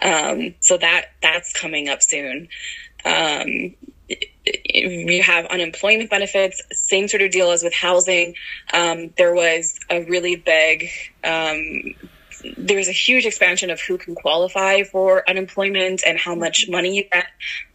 Um, 0.02 0.54
so 0.60 0.78
that 0.78 1.06
that's 1.22 1.54
coming 1.54 1.90
up 1.90 2.04
soon. 2.04 2.50
Um, 3.04 3.76
you 4.46 5.24
have 5.24 5.46
unemployment 5.46 6.10
benefits, 6.10 6.62
same 6.72 7.08
sort 7.08 7.22
of 7.22 7.32
deal 7.32 7.52
as 7.52 7.64
with 7.64 7.74
housing. 7.74 8.36
Um, 8.74 9.12
there 9.18 9.34
was 9.34 9.80
a 9.90 10.04
really 10.04 10.36
big, 10.36 10.90
um, 11.24 11.96
there 12.58 12.78
was 12.78 12.88
a 12.88 12.92
huge 12.92 13.26
expansion 13.26 13.70
of 13.72 13.82
who 13.82 13.98
can 13.98 14.14
qualify 14.14 14.84
for 14.84 15.28
unemployment 15.28 16.04
and 16.06 16.20
how 16.20 16.36
much 16.36 16.70
money 16.70 16.96
you 16.96 17.04
get. 17.12 17.26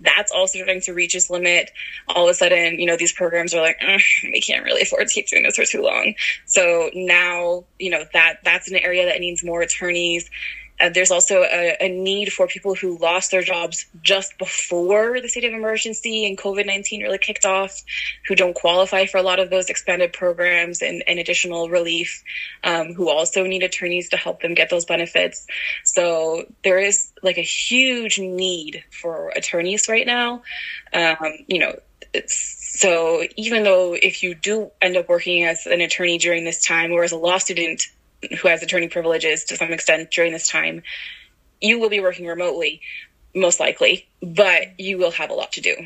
That's 0.01 0.31
also 0.31 0.59
starting 0.59 0.81
to 0.83 0.95
reach 0.95 1.15
its 1.15 1.29
limit. 1.29 1.73
All 2.09 2.25
of 2.25 2.31
a 2.31 2.35
sudden, 2.35 2.79
you 2.79 2.87
know, 2.87 2.97
these 2.97 3.13
programs 3.13 3.53
are 3.55 3.63
like, 3.63 3.81
we 4.23 4.41
can't 4.41 4.65
really 4.65 4.83
afford 4.83 5.09
to 5.09 5.15
keep 5.15 5.27
doing 5.27 5.43
this 5.43 5.57
for 5.57 5.65
too 5.65 5.83
long. 5.83 6.15
So 6.47 6.91
now, 6.95 7.65
you 7.79 7.91
know, 7.91 8.05
that 8.13 8.39
that's 8.45 8.71
an 8.71 8.77
area 8.77 9.07
that 9.07 9.21
needs 9.21 9.43
more 9.43 9.63
attorneys. 9.63 10.31
Uh, 10.81 10.89
there's 10.89 11.11
also 11.11 11.43
a, 11.43 11.77
a, 11.81 11.89
need 11.89 12.33
for 12.33 12.47
people 12.47 12.75
who 12.75 12.97
lost 12.99 13.31
their 13.31 13.43
jobs 13.43 13.87
just 14.03 14.39
before 14.39 15.21
the 15.21 15.29
state 15.29 15.45
of 15.45 15.53
emergency 15.53 16.27
and 16.27 16.39
COVID 16.39 16.67
19 16.67 17.03
really 17.03 17.19
kicked 17.19 17.45
off, 17.45 17.83
who 18.27 18.35
don't 18.35 18.55
qualify 18.55 19.07
for 19.07 19.19
a 19.19 19.23
lot 19.23 19.39
of 19.39 19.51
those 19.51 19.69
expanded 19.69 20.13
programs 20.13 20.81
and, 20.81 21.03
and 21.07 21.19
additional 21.19 21.69
relief, 21.69 22.23
um, 22.65 22.95
who 22.95 23.11
also 23.11 23.45
need 23.45 23.63
attorneys 23.63 24.09
to 24.09 24.17
help 24.17 24.41
them 24.41 24.55
get 24.55 24.71
those 24.71 24.85
benefits. 24.85 25.47
So 25.85 26.45
there 26.65 26.79
is 26.79 27.13
like 27.23 27.39
a 27.39 27.43
huge 27.43 28.19
need 28.19 28.83
for 28.91 29.31
attorneys 29.37 29.89
right 29.89 30.07
now. 30.07 30.43
Um, 30.93 31.17
you 31.47 31.59
know, 31.59 31.75
so 32.27 33.23
even 33.37 33.63
though 33.63 33.95
if 33.95 34.23
you 34.23 34.35
do 34.35 34.71
end 34.81 34.97
up 34.97 35.09
working 35.09 35.45
as 35.45 35.67
an 35.67 35.81
attorney 35.81 36.19
during 36.19 36.45
this 36.45 36.65
time 36.65 36.93
or 36.93 37.05
as 37.05 37.13
a 37.13 37.17
law 37.17 37.39
student, 37.39 37.83
who 38.41 38.49
has 38.49 38.63
attorney 38.63 38.89
privileges 38.89 39.45
to 39.45 39.57
some 39.57 39.73
extent 39.73 40.11
during 40.11 40.33
this 40.33 40.49
time, 40.49 40.83
you 41.61 41.79
will 41.79 41.91
be 41.91 42.01
working 42.01 42.27
remotely, 42.27 42.81
most 43.35 43.61
likely, 43.61 44.09
but 44.23 44.79
you 44.79 44.99
will 44.99 45.11
have 45.11 45.31
a 45.31 45.35
lot 45.35 45.53
to 45.53 45.61
do. 45.61 45.77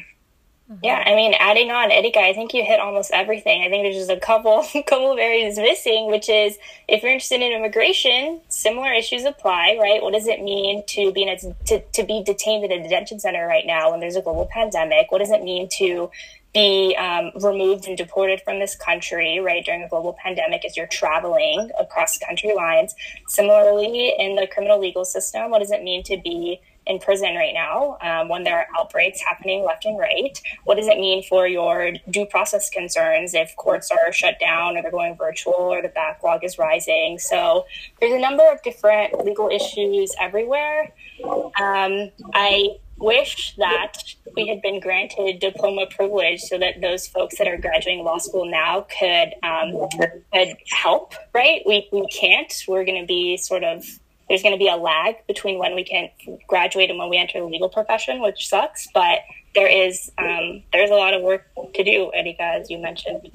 Yeah, 0.82 1.03
I 1.05 1.14
mean, 1.14 1.35
adding 1.39 1.70
on, 1.70 1.91
Erika, 1.91 2.20
I 2.20 2.32
think 2.32 2.55
you 2.55 2.64
hit 2.64 2.80
almost 2.80 3.11
everything. 3.12 3.62
I 3.62 3.68
think 3.68 3.85
there's 3.85 3.97
just 3.97 4.11
a 4.11 4.18
couple, 4.18 4.62
couple 4.87 5.12
of 5.12 5.18
areas 5.18 5.59
missing, 5.59 6.11
which 6.11 6.30
is 6.30 6.57
if 6.89 7.03
you're 7.03 7.12
interested 7.12 7.43
in 7.43 7.53
immigration, 7.53 8.41
similar 8.49 8.91
issues 8.93 9.24
apply, 9.24 9.76
right? 9.78 10.03
What 10.03 10.14
does 10.14 10.26
it 10.26 10.43
mean 10.43 10.82
to 10.89 11.12
be 11.12 11.22
in 11.22 11.28
a, 11.28 11.39
to, 11.66 11.80
to 11.80 12.03
be 12.05 12.22
detained 12.24 12.64
in 12.64 12.72
a 12.72 12.82
detention 12.82 13.20
center 13.20 13.47
right 13.47 13.66
now 13.66 13.91
when 13.91 14.01
there's 14.01 14.16
a 14.16 14.22
global 14.22 14.49
pandemic? 14.51 15.12
What 15.12 15.18
does 15.18 15.30
it 15.30 15.43
mean 15.43 15.68
to 15.76 16.11
be 16.55 16.97
um, 16.97 17.33
removed 17.43 17.87
and 17.87 17.99
deported 17.99 18.41
from 18.43 18.61
this 18.61 18.77
country, 18.77 19.41
right, 19.41 19.65
during 19.65 19.83
a 19.83 19.89
global 19.89 20.17
pandemic 20.23 20.65
as 20.65 20.77
you're 20.77 20.87
traveling 20.87 21.71
across 21.79 22.17
country 22.19 22.55
lines? 22.55 22.95
Similarly, 23.27 24.15
in 24.19 24.37
the 24.37 24.47
criminal 24.47 24.79
legal 24.79 25.05
system, 25.05 25.51
what 25.51 25.59
does 25.59 25.71
it 25.71 25.83
mean 25.83 26.03
to 26.05 26.17
be 26.17 26.61
in 26.87 26.99
prison 26.99 27.35
right 27.35 27.55
now 27.55 27.97
um, 28.03 28.29
when 28.29 28.45
there 28.45 28.59
are 28.59 28.67
outbreaks 28.79 29.21
happening 29.21 29.65
left 29.65 29.85
and 29.85 29.99
right? 29.99 30.41
What 30.65 30.77
does 30.77 30.87
it 30.87 30.99
mean 30.99 31.23
for 31.23 31.47
your 31.47 31.93
due 32.11 32.27
process 32.27 32.71
concerns 32.71 33.35
if 33.35 33.55
courts 33.57 33.91
are 33.91 34.13
shut 34.13 34.39
down 34.39 34.77
or 34.77 34.83
they're 34.83 34.91
going 34.91 35.17
virtual 35.17 35.55
or 35.55 35.83
the 35.83 35.89
backlog 35.89 36.45
is 36.45 36.59
rising? 36.59 37.19
So 37.19 37.67
there's 38.01 38.13
a 38.13 38.19
number 38.19 38.45
of 38.45 38.63
different 38.63 39.25
legal 39.25 39.49
issues 39.49 40.15
everywhere. 40.21 40.93
Um, 41.25 42.11
I 42.35 42.77
wish 42.99 43.55
that 43.57 43.92
we 44.36 44.47
had 44.47 44.62
been 44.62 44.80
granted 44.80 45.40
diploma 45.40 45.86
privilege 45.86 46.40
so 46.40 46.59
that 46.59 46.80
those 46.80 47.07
folks 47.07 47.38
that 47.38 47.49
are 47.49 47.57
graduating 47.57 48.05
law 48.05 48.18
school 48.18 48.45
now 48.45 48.86
could 48.99 49.34
um, 49.42 49.88
could 50.32 50.57
help. 50.70 51.14
Right? 51.32 51.62
We 51.66 51.88
we 51.92 52.07
can't. 52.09 52.53
We're 52.68 52.84
going 52.84 53.01
to 53.01 53.07
be 53.07 53.36
sort 53.36 53.64
of 53.64 53.84
there's 54.28 54.42
going 54.42 54.55
to 54.55 54.59
be 54.59 54.68
a 54.68 54.76
lag 54.76 55.16
between 55.26 55.59
when 55.59 55.74
we 55.74 55.84
can 55.84 56.09
graduate 56.49 56.90
and 56.90 56.99
when 56.99 57.11
we 57.11 57.18
enter 57.18 57.40
the 57.40 57.47
legal 57.47 57.68
profession, 57.68 58.22
which 58.22 58.49
sucks. 58.49 58.88
But 58.95 59.20
there 59.55 59.68
is 59.68 60.11
um, 60.18 60.62
there's 60.72 60.90
a 60.90 60.95
lot 60.95 61.14
of 61.14 61.22
work 61.22 61.47
to 61.74 61.84
do, 61.84 62.11
Erika, 62.14 62.42
as 62.42 62.70
you 62.70 62.78
mentioned. 62.78 63.30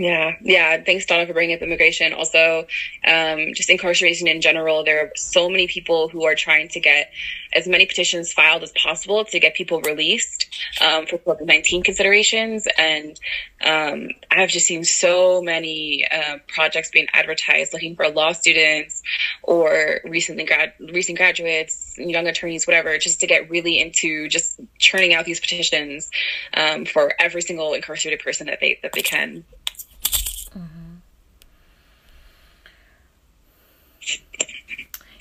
Yeah, 0.00 0.36
yeah. 0.40 0.82
Thanks, 0.82 1.04
Donna, 1.04 1.26
for 1.26 1.34
bringing 1.34 1.54
up 1.54 1.60
immigration. 1.60 2.14
Also, 2.14 2.66
um, 3.06 3.52
just 3.52 3.68
incarceration 3.68 4.28
in 4.28 4.40
general. 4.40 4.82
There 4.82 5.04
are 5.04 5.10
so 5.14 5.50
many 5.50 5.66
people 5.66 6.08
who 6.08 6.24
are 6.24 6.34
trying 6.34 6.68
to 6.68 6.80
get 6.80 7.12
as 7.52 7.68
many 7.68 7.84
petitions 7.84 8.32
filed 8.32 8.62
as 8.62 8.72
possible 8.72 9.26
to 9.26 9.38
get 9.38 9.52
people 9.54 9.82
released 9.82 10.48
um, 10.80 11.04
for 11.04 11.18
COVID 11.18 11.44
19 11.44 11.82
considerations. 11.82 12.66
And 12.78 13.20
um, 13.62 14.08
I've 14.30 14.48
just 14.48 14.64
seen 14.64 14.84
so 14.84 15.42
many 15.42 16.06
uh, 16.10 16.38
projects 16.48 16.90
being 16.90 17.08
advertised 17.12 17.74
looking 17.74 17.94
for 17.94 18.08
law 18.08 18.32
students 18.32 19.02
or 19.42 20.00
recently 20.04 20.46
grad 20.46 20.72
recent 20.94 21.18
graduates, 21.18 21.94
young 21.98 22.26
attorneys, 22.26 22.66
whatever, 22.66 22.96
just 22.96 23.20
to 23.20 23.26
get 23.26 23.50
really 23.50 23.78
into 23.78 24.28
just 24.28 24.58
churning 24.78 25.12
out 25.12 25.26
these 25.26 25.40
petitions 25.40 26.10
um, 26.54 26.86
for 26.86 27.12
every 27.20 27.42
single 27.42 27.74
incarcerated 27.74 28.24
person 28.24 28.46
that 28.46 28.60
they 28.60 28.78
that 28.82 28.92
they 28.94 29.02
can. 29.02 29.44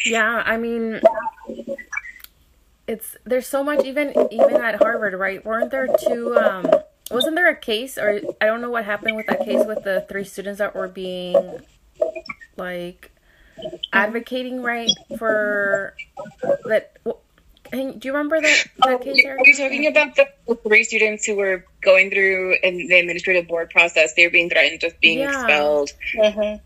Yeah, 0.05 0.43
I 0.45 0.57
mean, 0.57 1.01
it's 2.87 3.15
there's 3.25 3.47
so 3.47 3.63
much 3.63 3.85
even 3.85 4.13
even 4.31 4.55
at 4.55 4.75
Harvard, 4.75 5.13
right? 5.13 5.43
Weren't 5.45 5.71
there 5.71 5.87
two? 5.99 6.37
Um, 6.37 6.69
wasn't 7.11 7.35
there 7.35 7.49
a 7.49 7.55
case, 7.55 7.97
or 7.97 8.21
I 8.39 8.45
don't 8.45 8.61
know 8.61 8.69
what 8.69 8.85
happened 8.85 9.15
with 9.15 9.27
that 9.27 9.45
case 9.45 9.65
with 9.65 9.83
the 9.83 10.05
three 10.09 10.23
students 10.23 10.59
that 10.59 10.75
were 10.75 10.87
being 10.87 11.61
like 12.57 13.11
advocating 13.91 14.61
right 14.61 14.89
for 15.17 15.95
that. 16.65 16.97
Do 17.71 17.99
you 18.01 18.11
remember 18.11 18.41
that, 18.41 18.65
that 18.79 19.01
case? 19.01 19.23
Are 19.25 19.37
you 19.43 19.55
talking 19.55 19.85
about 19.85 20.15
the 20.15 20.55
three 20.67 20.83
students 20.83 21.25
who 21.25 21.35
were 21.35 21.65
going 21.81 22.09
through 22.09 22.55
in 22.63 22.87
the 22.87 22.99
administrative 22.99 23.47
board 23.47 23.69
process? 23.69 24.13
They 24.15 24.25
were 24.25 24.31
being 24.31 24.49
threatened 24.49 24.81
with 24.81 24.99
being 24.99 25.19
yeah. 25.19 25.43
expelled. 25.43 25.91
Mm-hmm. 26.17 26.65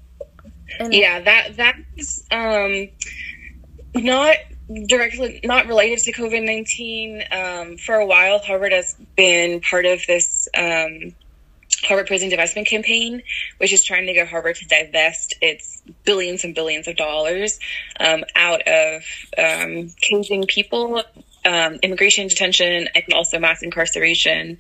And 0.80 0.94
yeah, 0.94 1.20
that 1.22 1.56
that's 1.56 2.24
um, 2.32 2.90
not 3.96 4.38
directly 4.88 5.40
not 5.44 5.68
related 5.68 6.00
to 6.00 6.14
COVID 6.14 6.46
nineteen. 6.46 7.24
Um, 7.32 7.78
for 7.78 7.96
a 7.96 8.06
while, 8.06 8.40
Harvard 8.40 8.72
has 8.72 8.96
been 9.16 9.62
part 9.62 9.86
of 9.86 10.02
this 10.08 10.48
um, 10.58 11.14
Harvard 11.84 12.08
Prison 12.08 12.30
Divestment 12.30 12.66
Campaign, 12.66 13.24
which 13.58 13.74
is 13.74 13.84
trying 13.84 14.08
to 14.08 14.14
get 14.14 14.28
Harvard 14.28 14.56
to 14.58 14.66
divest 14.66 15.36
its 15.42 15.82
billions 16.06 16.44
and 16.44 16.56
billions 16.56 16.88
of 16.88 16.96
dollars 16.96 17.60
um, 18.00 18.24
out 18.36 18.62
of 18.68 19.04
um, 19.38 19.90
caging 20.02 20.46
people, 20.48 21.04
um, 21.46 21.74
immigration 21.84 22.28
detention, 22.28 22.88
and 22.96 23.14
also 23.14 23.40
mass 23.40 23.62
incarceration. 23.62 24.58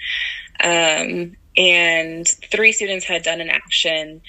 Um, 0.62 1.36
and 1.56 2.28
three 2.28 2.72
students 2.72 3.06
had 3.06 3.24
done 3.24 3.40
an 3.40 3.50
action 3.50 4.22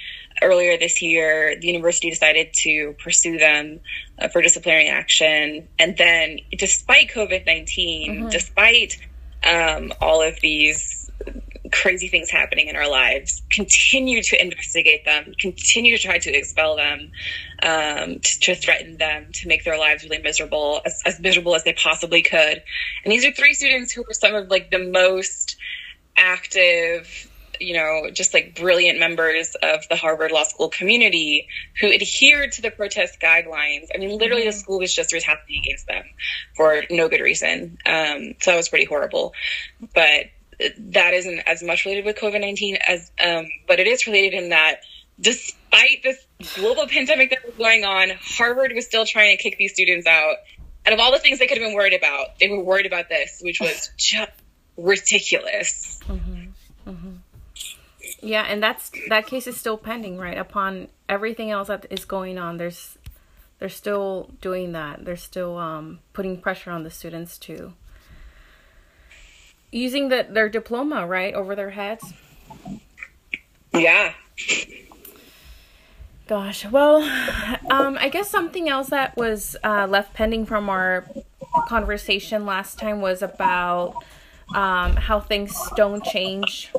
earlier 0.43 0.77
this 0.77 1.03
year, 1.03 1.59
the 1.61 1.67
university 1.67 2.11
decided 2.11 2.53
to 2.53 2.95
pursue 3.03 3.39
them 3.39 3.81
uh, 4.19 4.29
for 4.29 4.43
disciplinary 4.43 4.89
action. 4.89 5.69
And 5.79 5.97
then, 5.97 6.41
despite 6.57 7.11
COVID 7.11 7.47
19, 7.47 8.11
mm-hmm. 8.11 8.29
despite 8.29 8.99
um, 9.45 9.93
all 10.01 10.23
of 10.23 10.41
these 10.41 11.11
crazy 11.73 12.09
things 12.09 12.31
happening 12.31 12.69
in 12.69 12.77
our 12.77 12.89
lives, 12.89 13.43
continue 13.51 14.23
to 14.23 14.41
investigate 14.41 15.05
them, 15.05 15.35
continue 15.41 15.97
to 15.97 16.03
try 16.03 16.19
to 16.19 16.31
expel 16.31 16.77
them, 16.77 17.11
um, 17.63 18.21
to, 18.21 18.41
to, 18.41 18.55
threaten 18.55 18.97
them, 18.99 19.27
to 19.33 19.49
make 19.49 19.65
their 19.65 19.79
lives 19.79 20.05
really 20.05 20.23
miserable, 20.23 20.81
as, 20.85 21.03
as 21.05 21.19
miserable 21.21 21.55
as 21.55 21.65
they 21.65 21.73
possibly 21.73 22.23
could. 22.23 22.63
And 23.05 23.13
these 23.13 23.25
are 23.25 23.33
three 23.33 23.55
students 23.55 23.93
who 23.93 24.05
were 24.07 24.15
some 24.15 24.35
of 24.35 24.49
like 24.49 24.71
the 24.71 24.79
most 24.79 25.57
active 26.17 27.29
you 27.61 27.75
know, 27.75 28.11
just 28.13 28.35
like 28.35 28.55
brilliant 28.55 28.99
members 28.99 29.55
of 29.63 29.87
the 29.89 29.97
Harvard 29.97 30.33
Law 30.33 30.45
School 30.45 30.69
community 30.69 31.49
who 31.81 31.93
adhered 31.93 32.53
to 32.53 32.63
the 32.63 32.71
protest 32.71 33.21
guidelines. 33.21 33.89
I 33.95 33.99
mean, 33.99 34.19
literally, 34.19 34.43
mm-hmm. 34.43 34.51
the 34.51 34.53
school 34.53 34.79
was 34.79 34.95
just 34.95 35.13
retaliating 35.13 35.63
against 35.65 35.87
them 35.87 36.05
for 36.57 36.83
no 36.91 37.09
good 37.09 37.21
reason. 37.21 37.79
Um, 37.87 38.35
so 38.41 38.53
that 38.53 38.57
was 38.57 38.69
pretty 38.69 38.87
horrible. 38.87 39.35
But 39.95 40.27
that 40.79 41.15
isn't 41.15 41.41
as 41.41 41.63
much 41.63 41.85
related 41.85 42.05
with 42.05 42.17
COVID 42.17 42.41
19 42.41 42.79
as, 42.87 43.11
um, 43.25 43.47
but 43.67 43.81
it 43.81 43.87
is 43.87 44.07
related 44.07 44.35
in 44.35 44.51
that 44.51 44.81
despite 45.21 46.03
this 46.03 46.19
global 46.55 46.87
pandemic 46.87 47.31
that 47.31 47.45
was 47.45 47.55
going 47.55 47.85
on, 47.85 48.11
Harvard 48.21 48.73
was 48.75 48.87
still 48.87 49.07
trying 49.07 49.37
to 49.37 49.43
kick 49.43 49.57
these 49.59 49.73
students 49.73 50.07
out. 50.07 50.37
Out 50.87 50.93
of 50.93 51.01
all 51.01 51.13
the 51.13 51.19
things 51.19 51.39
they 51.39 51.47
could 51.47 51.59
have 51.59 51.67
been 51.67 51.75
worried 51.75 51.95
about, 51.95 52.39
they 52.39 52.49
were 52.49 52.63
worried 52.63 52.87
about 52.87 53.09
this, 53.09 53.41
which 53.43 53.61
was 53.61 53.91
just 53.97 54.33
ridiculous. 54.77 56.01
Mm-hmm. 56.07 56.44
Yeah, 58.25 58.47
and 58.49 58.63
that's 58.63 58.91
that 59.11 59.27
case 59.27 59.47
is 59.47 59.59
still 59.59 59.77
pending, 59.77 60.17
right? 60.17 60.39
Upon 60.39 60.89
everything 61.11 61.51
else 61.51 61.69
that 61.69 61.87
is 61.91 62.07
going 62.07 62.39
on, 62.39 62.57
there's 62.57 62.97
they're 63.59 63.69
still 63.69 64.31
doing 64.41 64.73
that. 64.73 65.05
They're 65.05 65.17
still 65.17 65.59
um, 65.59 65.99
putting 66.15 66.41
pressure 66.41 66.71
on 66.71 66.85
the 66.85 66.91
students 66.91 67.37
to 67.41 67.75
using 69.71 70.09
the, 70.09 70.27
their 70.29 70.49
diploma 70.49 71.07
right 71.07 71.35
over 71.35 71.55
their 71.55 71.71
heads. 71.71 72.15
Yeah. 73.75 74.15
Gosh, 76.27 76.65
well, 76.65 77.03
um, 77.71 77.99
I 78.01 78.09
guess 78.11 78.31
something 78.31 78.71
else 78.71 78.89
that 78.89 79.19
was 79.19 79.55
uh, 79.63 79.87
left 79.87 80.15
pending 80.15 80.47
from 80.47 80.71
our 80.71 81.05
conversation 81.69 82.47
last 82.47 82.79
time 82.79 83.03
was 83.03 83.21
about 83.21 84.03
um, 84.55 84.97
how 84.97 85.21
things 85.21 85.55
don't 85.77 86.03
change 86.03 86.73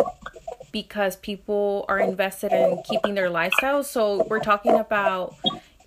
because 0.75 1.15
people 1.15 1.85
are 1.87 1.99
invested 1.99 2.51
in 2.51 2.83
keeping 2.83 3.15
their 3.15 3.29
lifestyles. 3.29 3.85
So 3.85 4.25
we're 4.29 4.41
talking 4.41 4.73
about, 4.77 5.33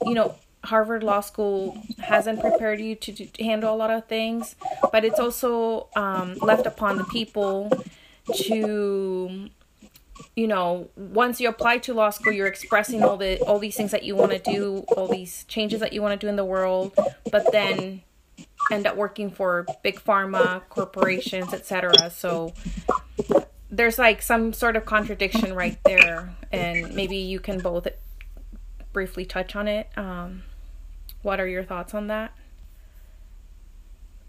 you 0.07 0.15
know, 0.15 0.35
Harvard 0.65 1.03
Law 1.03 1.21
School 1.21 1.77
hasn't 1.99 2.41
prepared 2.41 2.81
you 2.81 2.95
to, 2.95 3.13
to 3.13 3.45
handle 3.45 3.75
a 3.75 3.77
lot 3.77 3.91
of 3.91 4.07
things, 4.07 4.57
but 4.91 5.05
it's 5.05 5.21
also 5.21 5.89
um, 5.95 6.37
left 6.37 6.65
upon 6.65 6.97
the 6.97 7.05
people 7.05 7.71
to 8.35 9.51
you 10.35 10.47
know 10.47 10.89
once 10.97 11.39
you 11.39 11.49
apply 11.49 11.79
to 11.79 11.95
law 11.95 12.11
school 12.11 12.33
you're 12.33 12.49
expressing 12.49 13.05
all 13.05 13.17
the 13.17 13.39
all 13.43 13.61
these 13.61 13.77
things 13.77 13.93
that 13.93 14.03
you 14.03 14.17
want 14.17 14.33
to 14.33 14.39
do 14.39 14.85
all 14.97 15.07
these 15.07 15.45
changes 15.45 15.79
that 15.79 15.93
you 15.93 16.03
want 16.03 16.19
to 16.19 16.27
do 16.27 16.29
in 16.29 16.35
the 16.35 16.45
world 16.45 16.93
but 17.31 17.51
then 17.53 18.03
end 18.73 18.85
up 18.85 18.97
working 18.97 19.31
for 19.31 19.65
big 19.85 20.01
pharma 20.01 20.61
corporations 20.69 21.55
etc 21.55 22.11
so 22.11 22.53
there's 23.71 23.99
like 23.99 24.23
some 24.23 24.53
sort 24.53 24.77
of 24.77 24.85
contradiction 24.85 25.55
right 25.55 25.79
there, 25.85 26.35
and 26.53 26.95
maybe 26.95 27.17
you 27.17 27.41
can 27.41 27.61
both 27.61 27.87
briefly 28.93 29.25
touch 29.25 29.55
on 29.55 29.69
it. 29.69 29.89
Um, 29.97 30.43
what 31.23 31.41
are 31.41 31.47
your 31.47 31.65
thoughts 31.65 31.95
on 31.95 32.07
that? 32.07 32.33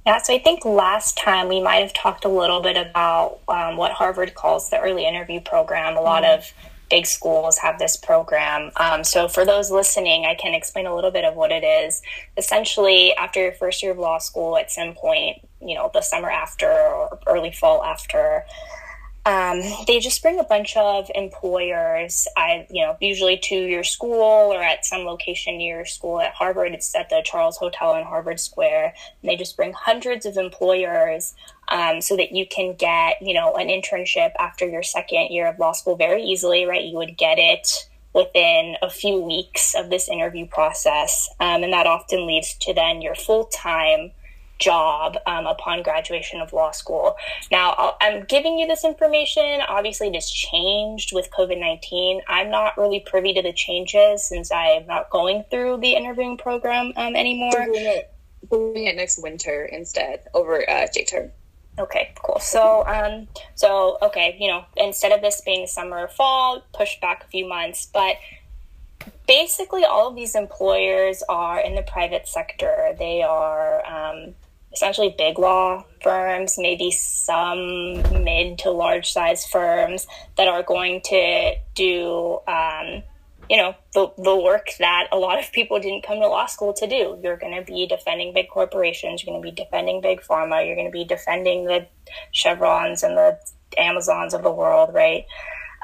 Yeah, 0.05 0.17
so 0.17 0.33
I 0.33 0.39
think 0.39 0.65
last 0.65 1.17
time 1.17 1.49
we 1.49 1.61
might 1.61 1.81
have 1.81 1.93
talked 1.93 2.25
a 2.25 2.29
little 2.29 2.61
bit 2.61 2.77
about 2.77 3.39
um, 3.47 3.77
what 3.77 3.91
Harvard 3.91 4.33
calls 4.33 4.69
the 4.69 4.79
early 4.79 5.05
interview 5.05 5.39
program. 5.39 5.95
A 5.95 6.01
lot 6.01 6.23
mm-hmm. 6.23 6.39
of 6.39 6.53
big 6.89 7.05
schools 7.05 7.57
have 7.59 7.77
this 7.77 7.95
program. 7.95 8.71
Um, 8.77 9.03
so 9.03 9.27
for 9.27 9.45
those 9.45 9.69
listening, 9.69 10.25
I 10.25 10.35
can 10.35 10.53
explain 10.55 10.87
a 10.87 10.95
little 10.95 11.11
bit 11.11 11.25
of 11.25 11.35
what 11.35 11.51
it 11.51 11.63
is. 11.63 12.01
Essentially, 12.37 13.13
after 13.15 13.41
your 13.41 13.51
first 13.51 13.83
year 13.83 13.91
of 13.91 13.99
law 13.99 14.17
school, 14.17 14.57
at 14.57 14.71
some 14.71 14.93
point, 14.93 15.37
you 15.61 15.75
know, 15.75 15.91
the 15.93 16.01
summer 16.01 16.31
after 16.31 16.71
or 16.71 17.19
early 17.27 17.51
fall 17.51 17.83
after, 17.83 18.45
um, 19.29 19.61
they 19.85 19.99
just 19.99 20.23
bring 20.23 20.39
a 20.39 20.43
bunch 20.43 20.75
of 20.75 21.07
employers, 21.13 22.27
I, 22.35 22.65
you 22.71 22.83
know, 22.83 22.97
usually 22.99 23.37
to 23.43 23.55
your 23.55 23.83
school 23.83 24.23
or 24.51 24.59
at 24.59 24.85
some 24.85 25.01
location 25.01 25.59
near 25.59 25.77
your 25.77 25.85
school. 25.85 26.19
At 26.19 26.33
Harvard, 26.33 26.73
it's 26.73 26.95
at 26.95 27.11
the 27.11 27.21
Charles 27.23 27.55
Hotel 27.57 27.93
in 27.95 28.05
Harvard 28.05 28.39
Square. 28.39 28.95
And 29.21 29.29
they 29.29 29.35
just 29.35 29.55
bring 29.55 29.73
hundreds 29.73 30.25
of 30.25 30.35
employers 30.37 31.35
um, 31.67 32.01
so 32.01 32.17
that 32.17 32.31
you 32.31 32.47
can 32.47 32.73
get, 32.73 33.21
you 33.21 33.35
know, 33.35 33.53
an 33.53 33.67
internship 33.67 34.31
after 34.39 34.67
your 34.67 34.81
second 34.81 35.27
year 35.29 35.45
of 35.45 35.59
law 35.59 35.73
school 35.73 35.95
very 35.95 36.23
easily, 36.23 36.65
right? 36.65 36.83
You 36.83 36.97
would 36.97 37.15
get 37.15 37.37
it 37.37 37.87
within 38.15 38.77
a 38.81 38.89
few 38.89 39.19
weeks 39.19 39.75
of 39.75 39.91
this 39.91 40.09
interview 40.09 40.47
process. 40.47 41.29
Um, 41.39 41.61
and 41.61 41.71
that 41.73 41.85
often 41.85 42.25
leads 42.25 42.55
to 42.55 42.73
then 42.73 43.03
your 43.03 43.13
full 43.13 43.45
time 43.45 44.09
job 44.59 45.17
um, 45.25 45.47
upon 45.47 45.81
graduation 45.81 46.41
of 46.41 46.53
law 46.53 46.71
school. 46.71 47.15
Now, 47.51 47.95
i 48.01 48.07
am 48.07 48.25
giving 48.25 48.59
you 48.59 48.67
this 48.67 48.85
information. 48.85 49.61
Obviously, 49.67 50.07
it 50.07 50.15
has 50.15 50.29
changed 50.29 51.13
with 51.13 51.29
COVID 51.31 51.59
19. 51.59 52.21
I'm 52.27 52.51
not 52.51 52.77
really 52.77 52.99
privy 52.99 53.33
to 53.33 53.41
the 53.41 53.53
changes 53.53 54.23
since 54.23 54.51
I'm 54.51 54.85
not 54.85 55.09
going 55.09 55.43
through 55.49 55.77
the 55.77 55.95
interviewing 55.95 56.37
program 56.37 56.93
um, 56.95 57.15
anymore. 57.15 57.51
We're 57.53 57.65
doing, 57.65 57.85
it, 57.85 58.13
doing 58.51 58.85
it 58.85 58.95
next 58.95 59.21
winter 59.21 59.65
instead 59.65 60.23
over 60.33 60.69
uh, 60.69 60.87
J-term. 60.93 61.31
Okay, 61.79 62.11
cool. 62.21 62.39
So, 62.39 62.85
um, 62.85 63.27
so 63.55 63.97
okay, 64.01 64.35
you 64.37 64.49
know, 64.49 64.65
instead 64.75 65.13
of 65.13 65.21
this 65.21 65.41
being 65.41 65.65
summer 65.65 65.99
or 65.99 66.07
fall, 66.09 66.61
pushed 66.73 66.99
back 66.99 67.23
a 67.23 67.27
few 67.27 67.47
months, 67.47 67.87
but 67.93 68.17
basically 69.27 69.85
all 69.85 70.09
of 70.09 70.15
these 70.15 70.35
employers 70.35 71.23
are 71.29 71.59
in 71.59 71.75
the 71.75 71.81
private 71.83 72.27
sector. 72.27 72.95
They 72.97 73.21
are 73.21 73.85
um, 73.85 74.35
essentially 74.73 75.15
big 75.17 75.39
law 75.39 75.83
firms, 76.01 76.55
maybe 76.57 76.91
some 76.91 78.01
mid 78.23 78.59
to 78.59 78.71
large 78.71 79.11
size 79.11 79.45
firms 79.45 80.07
that 80.37 80.47
are 80.47 80.63
going 80.63 81.01
to 81.05 81.55
do, 81.75 82.39
um, 82.47 83.03
you 83.49 83.57
know, 83.57 83.73
the, 83.93 84.11
the 84.17 84.35
work 84.35 84.67
that 84.77 85.07
a 85.11 85.17
lot 85.17 85.39
of 85.39 85.51
people 85.51 85.79
didn't 85.79 86.03
come 86.03 86.19
to 86.19 86.27
law 86.27 86.45
school 86.45 86.71
to 86.73 86.87
do. 86.87 87.19
You're 87.23 87.37
going 87.37 87.55
to 87.55 87.63
be 87.63 87.87
defending 87.87 88.33
big 88.33 88.47
corporations. 88.49 89.23
You're 89.23 89.33
going 89.33 89.43
to 89.43 89.51
be 89.51 89.63
defending 89.63 90.01
big 90.01 90.21
pharma. 90.21 90.65
You're 90.65 90.75
going 90.75 90.87
to 90.87 90.91
be 90.91 91.03
defending 91.03 91.65
the 91.65 91.87
Chevrons 92.31 93.01
and 93.01 93.17
the 93.17 93.39
Amazons 93.77 94.33
of 94.33 94.43
the 94.43 94.51
world, 94.51 94.93
right? 94.93 95.25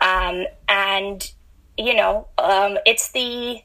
Um, 0.02 0.46
and, 0.68 1.32
you 1.78 1.96
know, 1.96 2.28
um, 2.38 2.78
it's 2.86 3.12
the, 3.14 3.62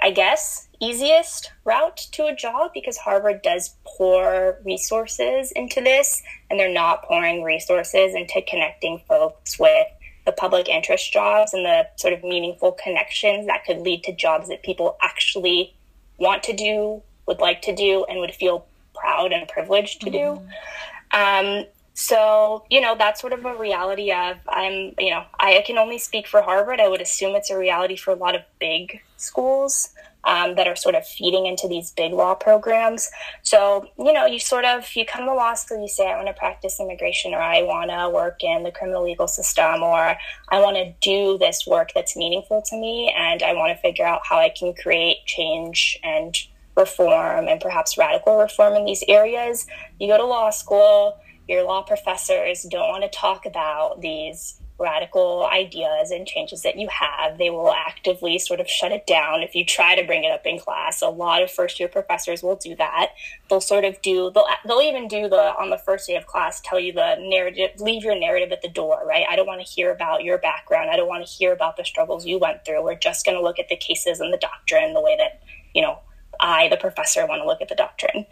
I 0.00 0.10
guess, 0.10 0.65
easiest 0.80 1.52
route 1.64 1.96
to 2.12 2.26
a 2.26 2.34
job 2.34 2.72
because 2.74 2.96
Harvard 2.96 3.42
does 3.42 3.74
pour 3.84 4.58
resources 4.64 5.52
into 5.52 5.80
this 5.80 6.22
and 6.50 6.58
they're 6.58 6.72
not 6.72 7.02
pouring 7.04 7.42
resources 7.42 8.14
into 8.14 8.42
connecting 8.42 9.00
folks 9.08 9.58
with 9.58 9.86
the 10.24 10.32
public 10.32 10.68
interest 10.68 11.12
jobs 11.12 11.54
and 11.54 11.64
the 11.64 11.86
sort 11.96 12.12
of 12.12 12.22
meaningful 12.22 12.72
connections 12.72 13.46
that 13.46 13.64
could 13.64 13.78
lead 13.78 14.02
to 14.04 14.12
jobs 14.12 14.48
that 14.48 14.62
people 14.62 14.96
actually 15.00 15.74
want 16.18 16.42
to 16.42 16.52
do, 16.52 17.00
would 17.26 17.38
like 17.38 17.62
to 17.62 17.74
do, 17.74 18.04
and 18.08 18.18
would 18.20 18.34
feel 18.34 18.66
proud 18.94 19.32
and 19.32 19.46
privileged 19.48 20.00
to 20.00 20.10
mm-hmm. 20.10 20.44
do. 20.44 21.16
Um, 21.16 21.64
so, 21.94 22.64
you 22.68 22.80
know, 22.80 22.94
that's 22.94 23.20
sort 23.20 23.32
of 23.32 23.44
a 23.44 23.54
reality 23.56 24.12
of 24.12 24.36
I'm, 24.48 24.94
you 24.98 25.10
know, 25.10 25.24
I 25.38 25.62
can 25.66 25.78
only 25.78 25.98
speak 25.98 26.26
for 26.26 26.42
Harvard. 26.42 26.80
I 26.80 26.88
would 26.88 27.00
assume 27.00 27.34
it's 27.36 27.48
a 27.48 27.56
reality 27.56 27.96
for 27.96 28.10
a 28.10 28.16
lot 28.16 28.34
of 28.34 28.42
big 28.58 29.00
schools 29.16 29.90
um, 30.26 30.56
that 30.56 30.66
are 30.66 30.76
sort 30.76 30.94
of 30.94 31.06
feeding 31.06 31.46
into 31.46 31.68
these 31.68 31.92
big 31.92 32.12
law 32.12 32.34
programs. 32.34 33.10
So, 33.42 33.86
you 33.96 34.12
know, 34.12 34.26
you 34.26 34.40
sort 34.40 34.64
of, 34.64 34.84
you 34.94 35.06
come 35.06 35.24
to 35.24 35.32
law 35.32 35.54
school, 35.54 35.80
you 35.80 35.88
say, 35.88 36.10
I 36.10 36.16
want 36.16 36.26
to 36.26 36.34
practice 36.34 36.78
immigration 36.80 37.32
or 37.32 37.40
I 37.40 37.62
want 37.62 37.90
to 37.90 38.10
work 38.10 38.42
in 38.42 38.64
the 38.64 38.72
criminal 38.72 39.04
legal 39.04 39.28
system 39.28 39.82
or 39.82 40.16
I 40.48 40.60
want 40.60 40.76
to 40.76 40.92
do 41.00 41.38
this 41.38 41.66
work 41.66 41.92
that's 41.94 42.16
meaningful 42.16 42.60
to 42.66 42.76
me 42.76 43.14
and 43.16 43.42
I 43.42 43.54
want 43.54 43.74
to 43.74 43.80
figure 43.80 44.04
out 44.04 44.20
how 44.28 44.38
I 44.38 44.50
can 44.50 44.74
create 44.74 45.24
change 45.26 45.98
and 46.02 46.36
reform 46.76 47.48
and 47.48 47.60
perhaps 47.60 47.96
radical 47.96 48.36
reform 48.38 48.74
in 48.74 48.84
these 48.84 49.04
areas. 49.08 49.66
You 50.00 50.08
go 50.08 50.18
to 50.18 50.26
law 50.26 50.50
school, 50.50 51.18
your 51.48 51.62
law 51.62 51.82
professors 51.82 52.66
don't 52.68 52.88
want 52.88 53.04
to 53.04 53.18
talk 53.18 53.46
about 53.46 54.00
these 54.00 54.60
radical 54.78 55.48
ideas 55.50 56.10
and 56.10 56.26
changes 56.26 56.62
that 56.62 56.78
you 56.78 56.88
have, 56.88 57.38
they 57.38 57.50
will 57.50 57.72
actively 57.72 58.38
sort 58.38 58.60
of 58.60 58.68
shut 58.68 58.92
it 58.92 59.06
down 59.06 59.42
if 59.42 59.54
you 59.54 59.64
try 59.64 59.94
to 59.94 60.06
bring 60.06 60.24
it 60.24 60.30
up 60.30 60.44
in 60.44 60.58
class. 60.58 61.00
A 61.00 61.08
lot 61.08 61.42
of 61.42 61.50
first 61.50 61.80
year 61.80 61.88
professors 61.88 62.42
will 62.42 62.56
do 62.56 62.76
that. 62.76 63.12
They'll 63.48 63.60
sort 63.60 63.84
of 63.84 64.00
do 64.02 64.30
they'll 64.34 64.46
they'll 64.66 64.82
even 64.82 65.08
do 65.08 65.28
the 65.28 65.54
on 65.58 65.70
the 65.70 65.78
first 65.78 66.06
day 66.06 66.16
of 66.16 66.26
class 66.26 66.60
tell 66.60 66.78
you 66.78 66.92
the 66.92 67.16
narrative 67.18 67.80
leave 67.80 68.04
your 68.04 68.18
narrative 68.18 68.52
at 68.52 68.62
the 68.62 68.68
door, 68.68 69.02
right? 69.06 69.26
I 69.28 69.36
don't 69.36 69.46
want 69.46 69.64
to 69.64 69.72
hear 69.72 69.92
about 69.92 70.24
your 70.24 70.38
background. 70.38 70.90
I 70.90 70.96
don't 70.96 71.08
want 71.08 71.26
to 71.26 71.32
hear 71.32 71.52
about 71.52 71.76
the 71.76 71.84
struggles 71.84 72.26
you 72.26 72.38
went 72.38 72.64
through. 72.64 72.84
We're 72.84 72.96
just 72.96 73.24
going 73.24 73.36
to 73.36 73.42
look 73.42 73.58
at 73.58 73.68
the 73.68 73.76
cases 73.76 74.20
and 74.20 74.32
the 74.32 74.38
doctrine 74.38 74.92
the 74.92 75.00
way 75.00 75.16
that, 75.16 75.42
you 75.74 75.82
know, 75.82 76.00
I 76.40 76.68
the 76.68 76.76
professor 76.76 77.26
want 77.26 77.40
to 77.40 77.46
look 77.46 77.62
at 77.62 77.68
the 77.68 77.74
doctrine. 77.74 78.26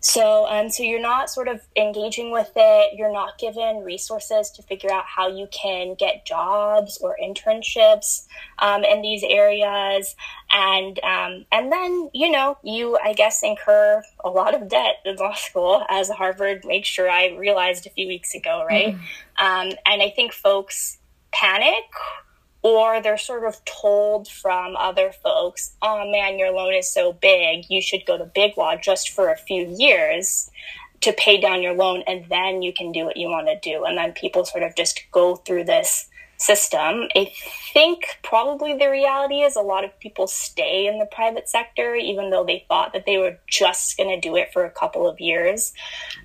So, 0.00 0.46
um, 0.48 0.70
so 0.70 0.82
you're 0.82 1.00
not 1.00 1.28
sort 1.28 1.46
of 1.46 1.60
engaging 1.76 2.32
with 2.32 2.50
it. 2.56 2.94
You're 2.96 3.12
not 3.12 3.38
given 3.38 3.84
resources 3.84 4.50
to 4.52 4.62
figure 4.62 4.90
out 4.90 5.04
how 5.04 5.28
you 5.28 5.46
can 5.52 5.94
get 5.94 6.24
jobs 6.24 6.98
or 7.02 7.16
internships 7.22 8.26
um, 8.58 8.82
in 8.82 9.02
these 9.02 9.22
areas, 9.22 10.16
and 10.52 10.98
um, 11.00 11.44
and 11.52 11.70
then 11.70 12.08
you 12.14 12.30
know 12.30 12.56
you 12.62 12.98
I 13.02 13.12
guess 13.12 13.42
incur 13.42 14.02
a 14.24 14.30
lot 14.30 14.54
of 14.54 14.68
debt 14.68 14.96
in 15.04 15.16
law 15.16 15.34
school, 15.34 15.84
as 15.90 16.08
Harvard 16.08 16.64
made 16.64 16.86
sure 16.86 17.10
I 17.10 17.36
realized 17.36 17.86
a 17.86 17.90
few 17.90 18.08
weeks 18.08 18.34
ago, 18.34 18.64
right? 18.68 18.96
Mm. 19.38 19.76
and 19.86 20.02
I 20.02 20.10
think 20.16 20.32
folks 20.32 20.98
panic 21.32 21.84
or 22.62 23.00
they're 23.00 23.16
sort 23.16 23.44
of 23.44 23.64
told 23.64 24.28
from 24.28 24.76
other 24.76 25.12
folks, 25.22 25.74
oh 25.80 26.10
man, 26.10 26.38
your 26.38 26.52
loan 26.52 26.74
is 26.74 26.92
so 26.92 27.12
big, 27.12 27.64
you 27.70 27.80
should 27.80 28.04
go 28.04 28.18
to 28.18 28.24
Big 28.24 28.56
Law 28.56 28.76
just 28.76 29.10
for 29.10 29.30
a 29.30 29.36
few 29.36 29.74
years 29.78 30.50
to 31.00 31.12
pay 31.14 31.40
down 31.40 31.62
your 31.62 31.72
loan, 31.72 32.02
and 32.06 32.26
then 32.28 32.60
you 32.60 32.74
can 32.74 32.92
do 32.92 33.06
what 33.06 33.16
you 33.16 33.28
want 33.28 33.46
to 33.46 33.58
do. 33.60 33.84
And 33.84 33.96
then 33.96 34.12
people 34.12 34.44
sort 34.44 34.64
of 34.64 34.76
just 34.76 35.00
go 35.10 35.36
through 35.36 35.64
this 35.64 36.09
system. 36.40 37.06
I 37.14 37.32
think 37.74 38.18
probably 38.22 38.74
the 38.74 38.90
reality 38.90 39.42
is 39.42 39.56
a 39.56 39.60
lot 39.60 39.84
of 39.84 39.98
people 40.00 40.26
stay 40.26 40.86
in 40.86 40.98
the 40.98 41.06
private 41.06 41.48
sector, 41.48 41.94
even 41.94 42.30
though 42.30 42.44
they 42.44 42.64
thought 42.66 42.94
that 42.94 43.04
they 43.04 43.18
were 43.18 43.38
just 43.46 43.96
going 43.96 44.08
to 44.08 44.20
do 44.20 44.36
it 44.36 44.52
for 44.52 44.64
a 44.64 44.70
couple 44.70 45.06
of 45.06 45.20
years. 45.20 45.72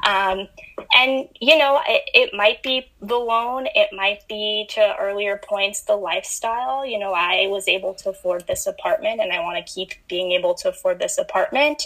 Um, 0.05 0.47
and, 0.95 1.27
you 1.41 1.57
know, 1.57 1.81
it, 1.85 2.03
it 2.13 2.29
might 2.33 2.63
be 2.63 2.87
the 3.01 3.17
loan, 3.17 3.67
it 3.75 3.89
might 3.91 4.25
be 4.27 4.67
to 4.71 4.95
earlier 4.99 5.39
points, 5.43 5.81
the 5.81 5.95
lifestyle. 5.95 6.85
You 6.85 6.97
know, 6.97 7.13
I 7.13 7.47
was 7.47 7.67
able 7.67 7.93
to 7.95 8.09
afford 8.09 8.47
this 8.47 8.67
apartment 8.67 9.19
and 9.19 9.33
I 9.33 9.41
want 9.41 9.65
to 9.65 9.73
keep 9.73 9.91
being 10.07 10.31
able 10.31 10.53
to 10.55 10.69
afford 10.69 10.99
this 10.99 11.17
apartment. 11.17 11.83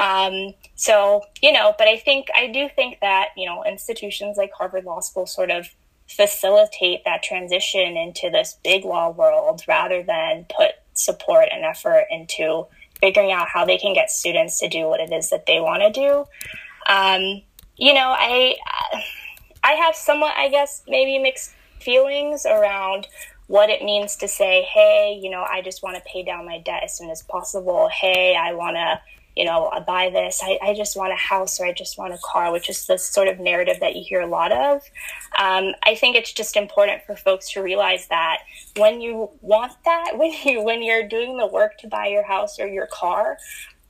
Um, 0.00 0.54
so, 0.74 1.22
you 1.40 1.52
know, 1.52 1.74
but 1.78 1.86
I 1.86 1.98
think, 1.98 2.28
I 2.34 2.48
do 2.48 2.68
think 2.74 2.98
that, 3.00 3.28
you 3.36 3.46
know, 3.46 3.64
institutions 3.64 4.36
like 4.36 4.50
Harvard 4.52 4.84
Law 4.84 5.00
School 5.00 5.26
sort 5.26 5.50
of 5.50 5.68
facilitate 6.16 7.04
that 7.04 7.22
transition 7.22 7.96
into 7.96 8.30
this 8.30 8.58
big 8.64 8.84
law 8.84 9.10
world 9.10 9.62
rather 9.68 10.02
than 10.02 10.44
put 10.54 10.72
support 10.92 11.46
and 11.52 11.64
effort 11.64 12.04
into 12.10 12.66
figuring 13.00 13.30
out 13.30 13.48
how 13.48 13.64
they 13.64 13.78
can 13.78 13.94
get 13.94 14.10
students 14.10 14.58
to 14.58 14.68
do 14.68 14.86
what 14.86 15.00
it 15.00 15.12
is 15.12 15.30
that 15.30 15.46
they 15.46 15.60
want 15.60 15.82
to 15.82 15.90
do. 15.92 16.24
Um, 16.92 17.42
you 17.76 17.94
know, 17.94 18.14
I 18.18 18.56
I 19.62 19.72
have 19.72 19.94
somewhat, 19.94 20.34
I 20.36 20.48
guess, 20.48 20.82
maybe 20.88 21.18
mixed 21.18 21.52
feelings 21.80 22.44
around 22.44 23.06
what 23.46 23.70
it 23.70 23.82
means 23.82 24.16
to 24.16 24.28
say, 24.28 24.62
hey, 24.62 25.18
you 25.22 25.30
know, 25.30 25.44
I 25.48 25.62
just 25.62 25.82
want 25.82 25.96
to 25.96 26.02
pay 26.02 26.24
down 26.24 26.44
my 26.44 26.58
debt 26.58 26.82
as 26.84 26.96
soon 26.96 27.10
as 27.10 27.22
possible. 27.22 27.88
Hey, 27.88 28.36
I 28.36 28.52
want 28.54 28.76
to 28.76 29.00
you 29.36 29.44
know, 29.44 29.68
I 29.72 29.80
buy 29.80 30.10
this, 30.10 30.40
I, 30.42 30.58
I 30.62 30.74
just 30.74 30.96
want 30.96 31.12
a 31.12 31.16
house 31.16 31.60
or 31.60 31.66
I 31.66 31.72
just 31.72 31.98
want 31.98 32.12
a 32.12 32.18
car, 32.18 32.52
which 32.52 32.68
is 32.68 32.86
this 32.86 33.04
sort 33.06 33.28
of 33.28 33.38
narrative 33.38 33.78
that 33.80 33.96
you 33.96 34.04
hear 34.04 34.20
a 34.20 34.26
lot 34.26 34.52
of. 34.52 34.82
Um, 35.38 35.72
I 35.84 35.94
think 35.94 36.16
it's 36.16 36.32
just 36.32 36.56
important 36.56 37.02
for 37.04 37.16
folks 37.16 37.50
to 37.52 37.62
realize 37.62 38.08
that 38.08 38.38
when 38.76 39.00
you 39.00 39.30
want 39.40 39.72
that, 39.84 40.12
when 40.16 40.32
you 40.44 40.62
when 40.62 40.82
you're 40.82 41.06
doing 41.06 41.36
the 41.36 41.46
work 41.46 41.78
to 41.78 41.88
buy 41.88 42.08
your 42.08 42.24
house 42.24 42.58
or 42.58 42.66
your 42.66 42.86
car, 42.86 43.38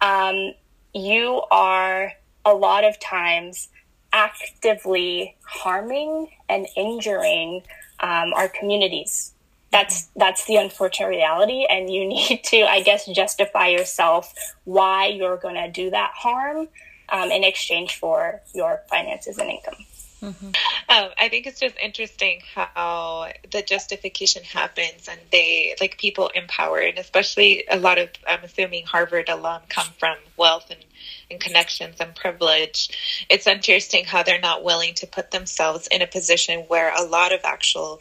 um, 0.00 0.52
you 0.94 1.42
are 1.50 2.12
a 2.44 2.54
lot 2.54 2.84
of 2.84 2.98
times 3.00 3.68
actively 4.12 5.36
harming 5.42 6.28
and 6.48 6.66
injuring 6.76 7.62
um, 8.00 8.32
our 8.34 8.48
communities 8.48 9.34
that's 9.70 10.08
that's 10.16 10.46
the 10.46 10.56
unfortunate 10.56 11.08
reality 11.08 11.66
and 11.68 11.90
you 11.90 12.06
need 12.08 12.42
to 12.44 12.62
i 12.62 12.82
guess 12.82 13.06
justify 13.06 13.68
yourself 13.68 14.34
why 14.64 15.06
you're 15.06 15.36
going 15.36 15.54
to 15.54 15.70
do 15.70 15.90
that 15.90 16.10
harm 16.14 16.68
um, 17.12 17.30
in 17.30 17.42
exchange 17.42 17.96
for 17.96 18.40
your 18.54 18.82
finances 18.88 19.38
and 19.38 19.50
income 19.50 19.74
mm-hmm. 20.22 20.46
um, 20.88 21.10
i 21.18 21.28
think 21.28 21.46
it's 21.46 21.60
just 21.60 21.76
interesting 21.82 22.40
how 22.54 23.28
the 23.50 23.62
justification 23.62 24.42
happens 24.44 25.08
and 25.08 25.20
they 25.32 25.74
like 25.80 25.98
people 25.98 26.30
empowered 26.34 26.98
especially 26.98 27.64
a 27.70 27.78
lot 27.78 27.98
of 27.98 28.08
i'm 28.28 28.42
assuming 28.44 28.84
harvard 28.84 29.28
alum 29.28 29.60
come 29.68 29.88
from 29.98 30.16
wealth 30.36 30.66
and 30.70 30.84
and 31.30 31.40
connections 31.40 31.96
and 32.00 32.14
privilege. 32.14 33.24
It's 33.28 33.46
interesting 33.46 34.04
how 34.04 34.22
they're 34.22 34.40
not 34.40 34.64
willing 34.64 34.94
to 34.94 35.06
put 35.06 35.30
themselves 35.30 35.88
in 35.90 36.02
a 36.02 36.06
position 36.06 36.60
where 36.68 36.92
a 36.94 37.04
lot 37.04 37.32
of 37.32 37.40
actual 37.44 38.00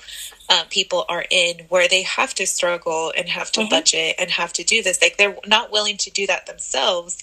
uh, 0.50 0.64
people 0.70 1.06
are 1.08 1.26
in, 1.30 1.66
where 1.70 1.88
they 1.88 2.04
have 2.04 2.34
to 2.36 2.48
struggle 2.48 3.14
and 3.16 3.30
have 3.30 3.52
to 3.54 3.62
mm-hmm. 3.62 3.70
budget 3.70 4.16
and 4.20 4.32
have 4.32 4.54
to 4.54 4.64
do 4.64 4.82
this. 4.82 5.02
Like 5.02 5.18
they're 5.18 5.38
not 5.46 5.72
willing 5.72 5.98
to 5.98 6.12
do 6.12 6.26
that 6.28 6.48
themselves, 6.48 7.22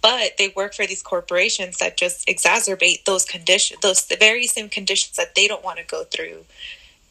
but 0.00 0.36
they 0.38 0.52
work 0.54 0.74
for 0.74 0.86
these 0.86 1.02
corporations 1.02 1.78
that 1.78 1.96
just 1.96 2.26
exacerbate 2.28 3.04
those 3.04 3.24
conditions, 3.24 3.80
those 3.80 4.06
the 4.06 4.16
very 4.16 4.46
same 4.46 4.68
conditions 4.68 5.16
that 5.16 5.34
they 5.34 5.48
don't 5.48 5.64
want 5.64 5.78
to 5.78 5.84
go 5.84 6.04
through, 6.04 6.44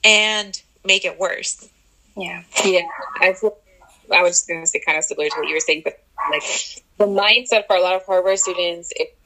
and 0.03 0.61
make 0.85 1.03
it 1.03 1.19
worse. 1.19 1.67
Yeah, 2.15 2.43
yeah. 2.63 2.87
I 3.19 3.33
feel, 3.33 3.57
I 4.11 4.23
was 4.23 4.45
going 4.45 4.61
to 4.61 4.67
say 4.67 4.81
kind 4.85 4.97
of 4.97 5.03
similar 5.03 5.27
to 5.27 5.35
what 5.37 5.47
you 5.47 5.53
were 5.53 5.59
saying, 5.59 5.81
but 5.83 6.01
like 6.31 6.43
the 6.97 7.05
mindset 7.05 7.67
for 7.67 7.75
a 7.75 7.81
lot 7.81 7.95
of 7.95 8.05
Harvard 8.05 8.39
students, 8.39 8.91
it 8.95 9.17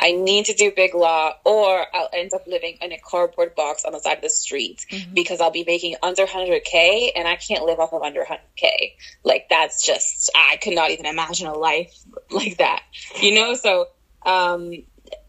I 0.00 0.12
need 0.12 0.46
to 0.46 0.54
do 0.54 0.72
big 0.74 0.94
law 0.94 1.34
or 1.44 1.86
I'll 1.94 2.08
end 2.12 2.32
up 2.32 2.46
living 2.46 2.78
in 2.80 2.92
a 2.92 2.98
cardboard 2.98 3.54
box 3.54 3.84
on 3.84 3.92
the 3.92 4.00
side 4.00 4.16
of 4.16 4.22
the 4.22 4.30
street 4.30 4.86
mm-hmm. 4.90 5.12
because 5.12 5.40
I'll 5.40 5.50
be 5.50 5.64
making 5.64 5.96
under 6.02 6.26
100K 6.26 7.10
and 7.14 7.28
I 7.28 7.36
can't 7.36 7.64
live 7.64 7.78
off 7.78 7.92
of 7.92 8.02
under 8.02 8.24
100K. 8.24 8.94
Like, 9.24 9.48
that's 9.50 9.84
just, 9.84 10.30
I 10.34 10.56
could 10.56 10.74
not 10.74 10.90
even 10.90 11.04
imagine 11.04 11.46
a 11.48 11.54
life 11.54 11.94
like 12.30 12.58
that, 12.58 12.82
you 13.20 13.34
know? 13.34 13.54
So, 13.54 13.88
um, 14.24 14.72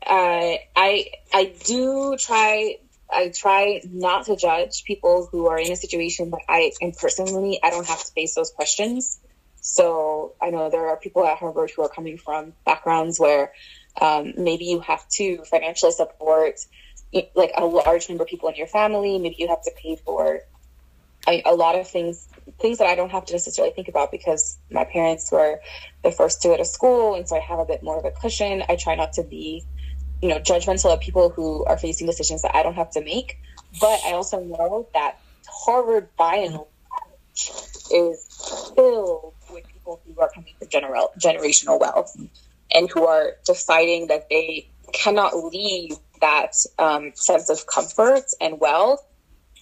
uh, 0.05 0.55
I, 0.75 1.11
I 1.33 1.53
do 1.65 2.15
try, 2.17 2.77
I 3.13 3.29
try 3.29 3.81
not 3.83 4.27
to 4.27 4.37
judge 4.37 4.85
people 4.85 5.27
who 5.29 5.47
are 5.47 5.59
in 5.59 5.71
a 5.71 5.75
situation 5.75 6.31
that 6.31 6.41
I, 6.47 6.71
and 6.79 6.95
personally, 6.95 7.59
I 7.61 7.71
don't 7.71 7.87
have 7.87 7.99
to 7.99 8.11
face 8.13 8.35
those 8.35 8.51
questions. 8.51 9.19
So 9.61 10.33
I 10.41 10.49
know 10.49 10.69
there 10.69 10.87
are 10.89 10.97
people 10.97 11.25
at 11.25 11.37
Harvard 11.37 11.71
who 11.75 11.83
are 11.83 11.89
coming 11.89 12.17
from 12.17 12.53
backgrounds 12.65 13.19
where 13.19 13.53
um, 13.99 14.33
maybe 14.37 14.65
you 14.65 14.79
have 14.81 15.07
to 15.09 15.43
financially 15.45 15.91
support 15.91 16.59
like 17.35 17.51
a 17.55 17.65
large 17.65 18.09
number 18.09 18.23
of 18.23 18.29
people 18.29 18.49
in 18.49 18.55
your 18.55 18.67
family. 18.67 19.19
Maybe 19.19 19.35
you 19.37 19.47
have 19.47 19.61
to 19.63 19.71
pay 19.77 19.97
for 19.97 20.41
a, 21.27 21.53
lot 21.53 21.75
of 21.75 21.87
things, 21.87 22.27
things 22.59 22.79
that 22.79 22.87
I 22.87 22.95
don't 22.95 23.11
have 23.11 23.25
to 23.25 23.33
necessarily 23.33 23.73
think 23.73 23.87
about 23.87 24.11
because 24.11 24.57
my 24.71 24.83
parents 24.83 25.31
were 25.31 25.59
the 26.03 26.11
first 26.11 26.41
to 26.41 26.49
go 26.49 26.57
to 26.57 26.65
school, 26.65 27.15
and 27.15 27.27
so 27.27 27.35
I 27.35 27.39
have 27.39 27.59
a 27.59 27.65
bit 27.65 27.83
more 27.83 27.99
of 27.99 28.05
a 28.05 28.11
cushion. 28.11 28.63
I 28.67 28.75
try 28.75 28.95
not 28.95 29.13
to 29.13 29.23
be, 29.23 29.63
you 30.21 30.29
know, 30.29 30.39
judgmental 30.39 30.93
of 30.93 30.99
people 30.99 31.29
who 31.29 31.63
are 31.65 31.77
facing 31.77 32.07
decisions 32.07 32.41
that 32.41 32.55
I 32.55 32.63
don't 32.63 32.75
have 32.75 32.91
to 32.91 33.03
make. 33.03 33.37
But 33.79 34.01
I 34.05 34.13
also 34.13 34.43
know 34.43 34.87
that 34.93 35.19
Harvard, 35.47 36.09
by 36.17 36.37
and 36.37 36.55
large, 36.55 37.51
is 37.91 38.71
filled 38.75 39.33
people 39.97 40.15
who 40.15 40.21
are 40.21 40.29
coming 40.33 40.53
general 40.69 41.11
generational 41.19 41.79
wealth 41.79 42.15
and 42.73 42.89
who 42.89 43.05
are 43.05 43.33
deciding 43.45 44.07
that 44.07 44.29
they 44.29 44.69
cannot 44.93 45.35
leave 45.45 45.97
that 46.21 46.53
um, 46.79 47.11
sense 47.15 47.49
of 47.49 47.65
comfort 47.65 48.25
and 48.39 48.59
wealth. 48.59 49.05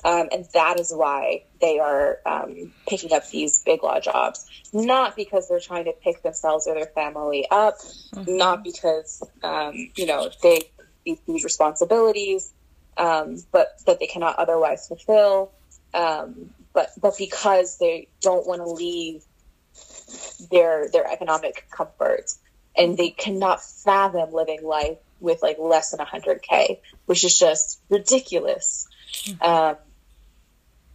Um, 0.06 0.30
and 0.32 0.46
that 0.54 0.80
is 0.80 0.94
why 0.96 1.44
they 1.60 1.78
are 1.78 2.20
um, 2.26 2.72
picking 2.88 3.12
up 3.12 3.28
these 3.30 3.62
big 3.66 3.84
law 3.84 4.00
jobs. 4.00 4.50
Not 4.72 5.18
because 5.18 5.50
they're 5.50 5.60
trying 5.60 5.86
to 5.86 5.92
pick 5.92 6.24
themselves 6.24 6.68
or 6.68 6.76
their 6.76 6.86
family 6.86 7.46
up, 7.52 7.80
mm-hmm. 7.80 8.38
not 8.38 8.64
because, 8.64 9.22
um, 9.44 9.74
you 9.96 10.06
know, 10.06 10.30
they 10.42 10.62
these, 11.06 11.20
these 11.28 11.44
responsibilities, 11.44 12.54
um, 12.98 13.38
but 13.52 13.80
that 13.86 14.00
they 14.00 14.08
cannot 14.08 14.38
otherwise 14.38 14.88
fulfill. 14.88 15.52
Um, 15.94 16.52
but 16.74 16.92
but 17.02 17.18
because 17.18 17.78
they 17.78 18.08
don't 18.22 18.48
want 18.48 18.62
to 18.62 18.70
leave 18.70 19.26
their 20.52 20.90
their 20.90 21.08
economic 21.08 21.68
comfort. 21.72 22.32
And 22.78 22.98
they 22.98 23.10
cannot 23.10 23.62
fathom 23.64 24.32
living 24.32 24.64
life 24.64 24.98
with 25.20 25.42
like 25.42 25.58
less 25.60 25.92
than 25.92 26.06
100k 26.06 26.80
which 27.06 27.24
is 27.24 27.38
just 27.38 27.82
ridiculous. 27.90 28.88
Mm-hmm. 29.24 29.44
um, 29.44 29.76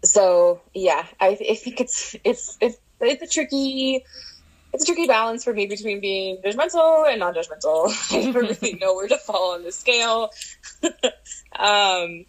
so 0.04 0.60
yeah 0.72 1.04
I, 1.20 1.28
I, 1.28 1.54
think 1.56 1.80
it's 1.80 2.14
it's 2.22 2.56
it's 2.60 2.78
it's 3.00 3.22
a 3.22 3.26
tricky 3.26 4.04
it's 4.72 4.84
a 4.84 4.86
tricky 4.86 5.06
balance 5.06 5.42
for 5.44 5.52
me 5.52 5.66
between 5.66 6.00
being 6.00 6.38
judgmental 6.38 7.08
and 7.08 7.20
non-judgmental. 7.20 8.12
I 8.12 8.22
don't 8.22 8.34
really 8.34 8.74
know 8.80 8.94
where 8.94 9.08
to 9.08 9.16
fall 9.18 9.54
on 9.54 9.64
the 9.64 9.72
scale. 9.72 10.30
Um, 11.56 12.26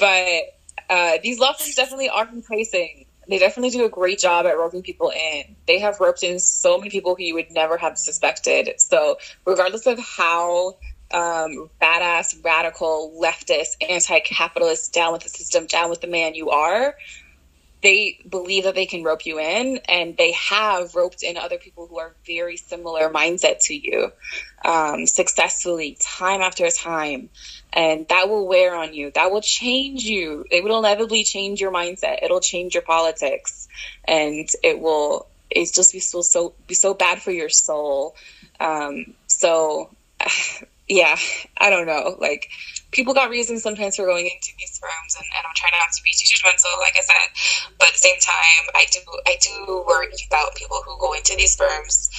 but 0.00 0.42
uh, 0.88 1.18
these 1.22 1.38
law 1.38 1.52
firms 1.52 1.74
definitely 1.74 2.08
are 2.08 2.26
enticing 2.26 3.04
they 3.32 3.38
definitely 3.38 3.70
do 3.70 3.84
a 3.84 3.88
great 3.88 4.18
job 4.18 4.44
at 4.46 4.58
roping 4.58 4.82
people 4.82 5.10
in. 5.10 5.56
They 5.66 5.78
have 5.78 6.00
roped 6.00 6.22
in 6.22 6.38
so 6.38 6.76
many 6.76 6.90
people 6.90 7.14
who 7.14 7.22
you 7.22 7.34
would 7.34 7.50
never 7.50 7.78
have 7.78 7.96
suspected. 7.96 8.74
So, 8.78 9.16
regardless 9.46 9.86
of 9.86 9.98
how 9.98 10.76
um, 11.12 11.70
badass, 11.80 12.44
radical, 12.44 13.18
leftist, 13.22 13.76
anti 13.88 14.20
capitalist, 14.20 14.92
down 14.92 15.12
with 15.12 15.22
the 15.22 15.30
system, 15.30 15.66
down 15.66 15.88
with 15.88 16.00
the 16.00 16.06
man 16.08 16.34
you 16.34 16.50
are, 16.50 16.94
they 17.82 18.18
believe 18.28 18.64
that 18.64 18.74
they 18.74 18.86
can 18.86 19.02
rope 19.02 19.26
you 19.26 19.38
in 19.40 19.78
and 19.88 20.16
they 20.16 20.32
have 20.32 20.94
roped 20.94 21.22
in 21.22 21.36
other 21.36 21.58
people 21.58 21.86
who 21.88 21.98
are 21.98 22.14
very 22.26 22.56
similar 22.56 23.10
mindset 23.10 23.58
to 23.66 23.74
you 23.74 24.12
um, 24.64 25.06
successfully 25.06 25.96
time 26.00 26.40
after 26.40 26.68
time. 26.70 27.28
And 27.72 28.06
that 28.08 28.28
will 28.28 28.46
wear 28.46 28.76
on 28.76 28.94
you. 28.94 29.10
That 29.14 29.30
will 29.30 29.40
change 29.40 30.04
you. 30.04 30.44
It 30.50 30.62
will 30.62 30.78
inevitably 30.78 31.24
change 31.24 31.60
your 31.60 31.72
mindset. 31.72 32.22
It'll 32.22 32.40
change 32.40 32.74
your 32.74 32.82
politics. 32.82 33.68
And 34.04 34.48
it 34.62 34.78
will 34.78 35.26
it 35.50 35.70
just 35.72 35.92
be 35.92 36.00
so 36.00 36.22
so 36.22 36.54
be 36.66 36.74
so 36.74 36.94
bad 36.94 37.20
for 37.20 37.32
your 37.32 37.48
soul. 37.48 38.14
Um, 38.60 39.14
so 39.26 39.90
yeah 40.88 41.16
i 41.58 41.70
don't 41.70 41.86
know. 41.86 42.16
Like 42.18 42.50
people 42.92 43.14
got 43.14 43.30
reasons 43.30 43.62
sometimes 43.62 43.96
for 43.96 44.06
going 44.06 44.26
into 44.26 44.52
these 44.58 44.78
firms, 44.78 45.16
and, 45.16 45.26
and 45.34 45.42
I'm 45.44 45.56
trying 45.56 45.72
not 45.72 45.92
to 45.96 46.02
be 46.04 46.12
too 46.12 46.28
judgmental, 46.28 46.78
like 46.78 46.94
I 46.96 47.00
said. 47.00 47.72
But 47.78 47.88
at 47.88 47.94
the 47.94 48.04
same 48.04 48.20
time, 48.20 48.62
I 48.76 48.86
do 48.92 49.00
I 49.26 49.36
do 49.40 49.84
worry 49.88 50.12
about 50.28 50.54
people 50.54 50.78
who 50.86 50.96
go 51.00 51.12
into 51.14 51.34
these 51.36 51.56
firms, 51.56 52.10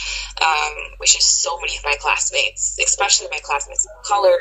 um, 0.42 0.74
which 0.98 1.16
is 1.16 1.24
so 1.24 1.58
many 1.62 1.78
of 1.78 1.84
my 1.84 1.96
classmates, 2.02 2.78
especially 2.84 3.28
my 3.32 3.40
classmates 3.44 3.86
of 3.86 4.04
color 4.04 4.36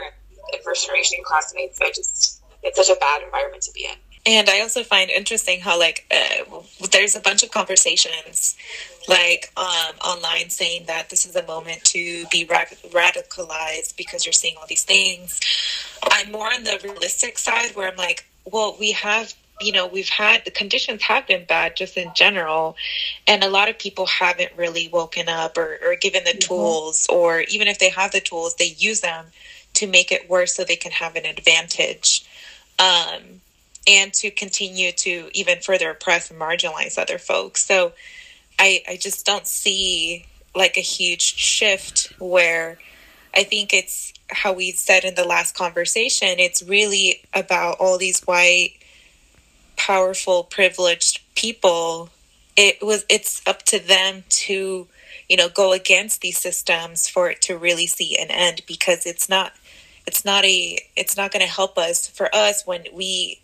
and 0.52 0.62
first 0.62 0.86
generation 0.86 1.20
classmates. 1.24 1.80
I 1.80 1.88
just 1.88 2.42
it's 2.62 2.76
such 2.76 2.94
a 2.94 2.98
bad 2.98 3.22
environment 3.22 3.62
to 3.62 3.72
be 3.72 3.84
in. 3.84 4.11
And 4.24 4.48
I 4.48 4.60
also 4.60 4.84
find 4.84 5.10
interesting 5.10 5.60
how 5.60 5.78
like 5.78 6.06
uh, 6.10 6.60
there's 6.92 7.16
a 7.16 7.20
bunch 7.20 7.42
of 7.42 7.50
conversations 7.50 8.56
like 9.08 9.50
um, 9.56 9.96
online 10.04 10.48
saying 10.48 10.84
that 10.86 11.10
this 11.10 11.26
is 11.26 11.34
a 11.34 11.44
moment 11.46 11.82
to 11.86 12.24
be 12.30 12.46
radicalized 12.46 13.96
because 13.96 14.24
you're 14.24 14.32
seeing 14.32 14.56
all 14.58 14.66
these 14.68 14.84
things. 14.84 15.40
I'm 16.04 16.30
more 16.30 16.52
on 16.52 16.62
the 16.62 16.78
realistic 16.84 17.36
side 17.38 17.74
where 17.74 17.90
I'm 17.90 17.96
like, 17.96 18.24
well, 18.44 18.76
we 18.78 18.92
have 18.92 19.34
you 19.60 19.72
know 19.72 19.86
we've 19.86 20.08
had 20.08 20.44
the 20.44 20.50
conditions 20.50 21.02
have 21.02 21.26
been 21.26 21.44
bad 21.44 21.76
just 21.76 21.96
in 21.96 22.10
general 22.14 22.74
and 23.28 23.44
a 23.44 23.48
lot 23.48 23.68
of 23.68 23.78
people 23.78 24.06
haven't 24.06 24.50
really 24.56 24.88
woken 24.88 25.28
up 25.28 25.56
or, 25.56 25.78
or 25.84 25.94
given 25.94 26.24
the 26.24 26.30
mm-hmm. 26.30 26.38
tools 26.38 27.06
or 27.08 27.40
even 27.42 27.68
if 27.68 27.78
they 27.78 27.90
have 27.90 28.10
the 28.12 28.20
tools 28.20 28.54
they 28.56 28.74
use 28.78 29.02
them 29.02 29.26
to 29.74 29.86
make 29.86 30.10
it 30.10 30.28
worse 30.28 30.54
so 30.54 30.64
they 30.64 30.74
can 30.74 30.90
have 30.90 31.14
an 31.16 31.26
advantage 31.26 32.24
um, 32.78 33.41
and 33.86 34.12
to 34.14 34.30
continue 34.30 34.92
to 34.92 35.28
even 35.34 35.58
further 35.60 35.90
oppress 35.90 36.30
and 36.30 36.40
marginalize 36.40 36.98
other 36.98 37.18
folks 37.18 37.64
so 37.64 37.92
I, 38.58 38.82
I 38.88 38.96
just 38.96 39.26
don't 39.26 39.46
see 39.46 40.26
like 40.54 40.76
a 40.76 40.80
huge 40.80 41.22
shift 41.22 42.12
where 42.18 42.78
I 43.34 43.44
think 43.44 43.72
it's 43.72 44.12
how 44.30 44.52
we 44.52 44.72
said 44.72 45.04
in 45.04 45.14
the 45.14 45.24
last 45.24 45.56
conversation, 45.56 46.38
it's 46.38 46.62
really 46.62 47.22
about 47.34 47.76
all 47.80 47.98
these 47.98 48.20
white, 48.22 48.74
powerful, 49.76 50.44
privileged 50.44 51.20
people. 51.34 52.10
It 52.56 52.82
was 52.82 53.04
it's 53.08 53.42
up 53.46 53.62
to 53.64 53.78
them 53.78 54.24
to, 54.28 54.86
you 55.28 55.36
know, 55.36 55.48
go 55.48 55.72
against 55.72 56.20
these 56.20 56.38
systems 56.38 57.08
for 57.08 57.30
it 57.30 57.40
to 57.42 57.56
really 57.56 57.86
see 57.86 58.18
an 58.18 58.30
end 58.30 58.62
because 58.66 59.06
it's 59.06 59.28
not 59.28 59.52
it's 60.06 60.24
not 60.24 60.44
a 60.44 60.78
it's 60.94 61.16
not 61.16 61.32
going 61.32 61.44
to 61.44 61.50
help 61.50 61.78
us 61.78 62.06
for 62.08 62.34
us 62.34 62.66
when 62.66 62.84
we 62.92 63.40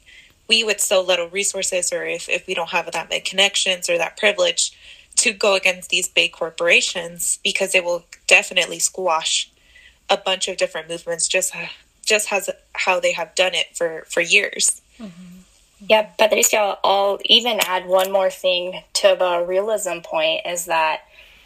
we 0.48 0.64
with 0.64 0.80
so 0.80 1.02
little 1.02 1.28
resources 1.28 1.92
or 1.92 2.04
if, 2.04 2.28
if 2.28 2.46
we 2.46 2.54
don't 2.54 2.70
have 2.70 2.90
that 2.90 3.08
many 3.08 3.20
connections 3.20 3.88
or 3.88 3.98
that 3.98 4.16
privilege 4.16 4.72
to 5.16 5.32
go 5.32 5.54
against 5.54 5.90
these 5.90 6.08
big 6.08 6.32
corporations 6.32 7.38
because 7.42 7.74
it 7.74 7.84
will 7.84 8.04
definitely 8.26 8.78
squash 8.78 9.50
a 10.08 10.16
bunch 10.16 10.48
of 10.48 10.56
different 10.56 10.88
movements 10.88 11.28
just 11.28 11.52
just 12.04 12.28
has 12.28 12.48
how 12.72 12.98
they 12.98 13.12
have 13.12 13.34
done 13.34 13.54
it 13.54 13.76
for 13.76 14.04
for 14.08 14.20
years. 14.20 14.80
Mm-hmm. 14.98 15.38
Yeah, 15.88 16.02
Patricia, 16.18 16.78
I'll 16.82 17.18
even 17.24 17.60
add 17.64 17.86
one 17.86 18.10
more 18.10 18.30
thing 18.30 18.82
to 18.94 19.14
the 19.16 19.44
realism 19.46 19.98
point 20.02 20.40
is 20.44 20.64
that, 20.64 21.02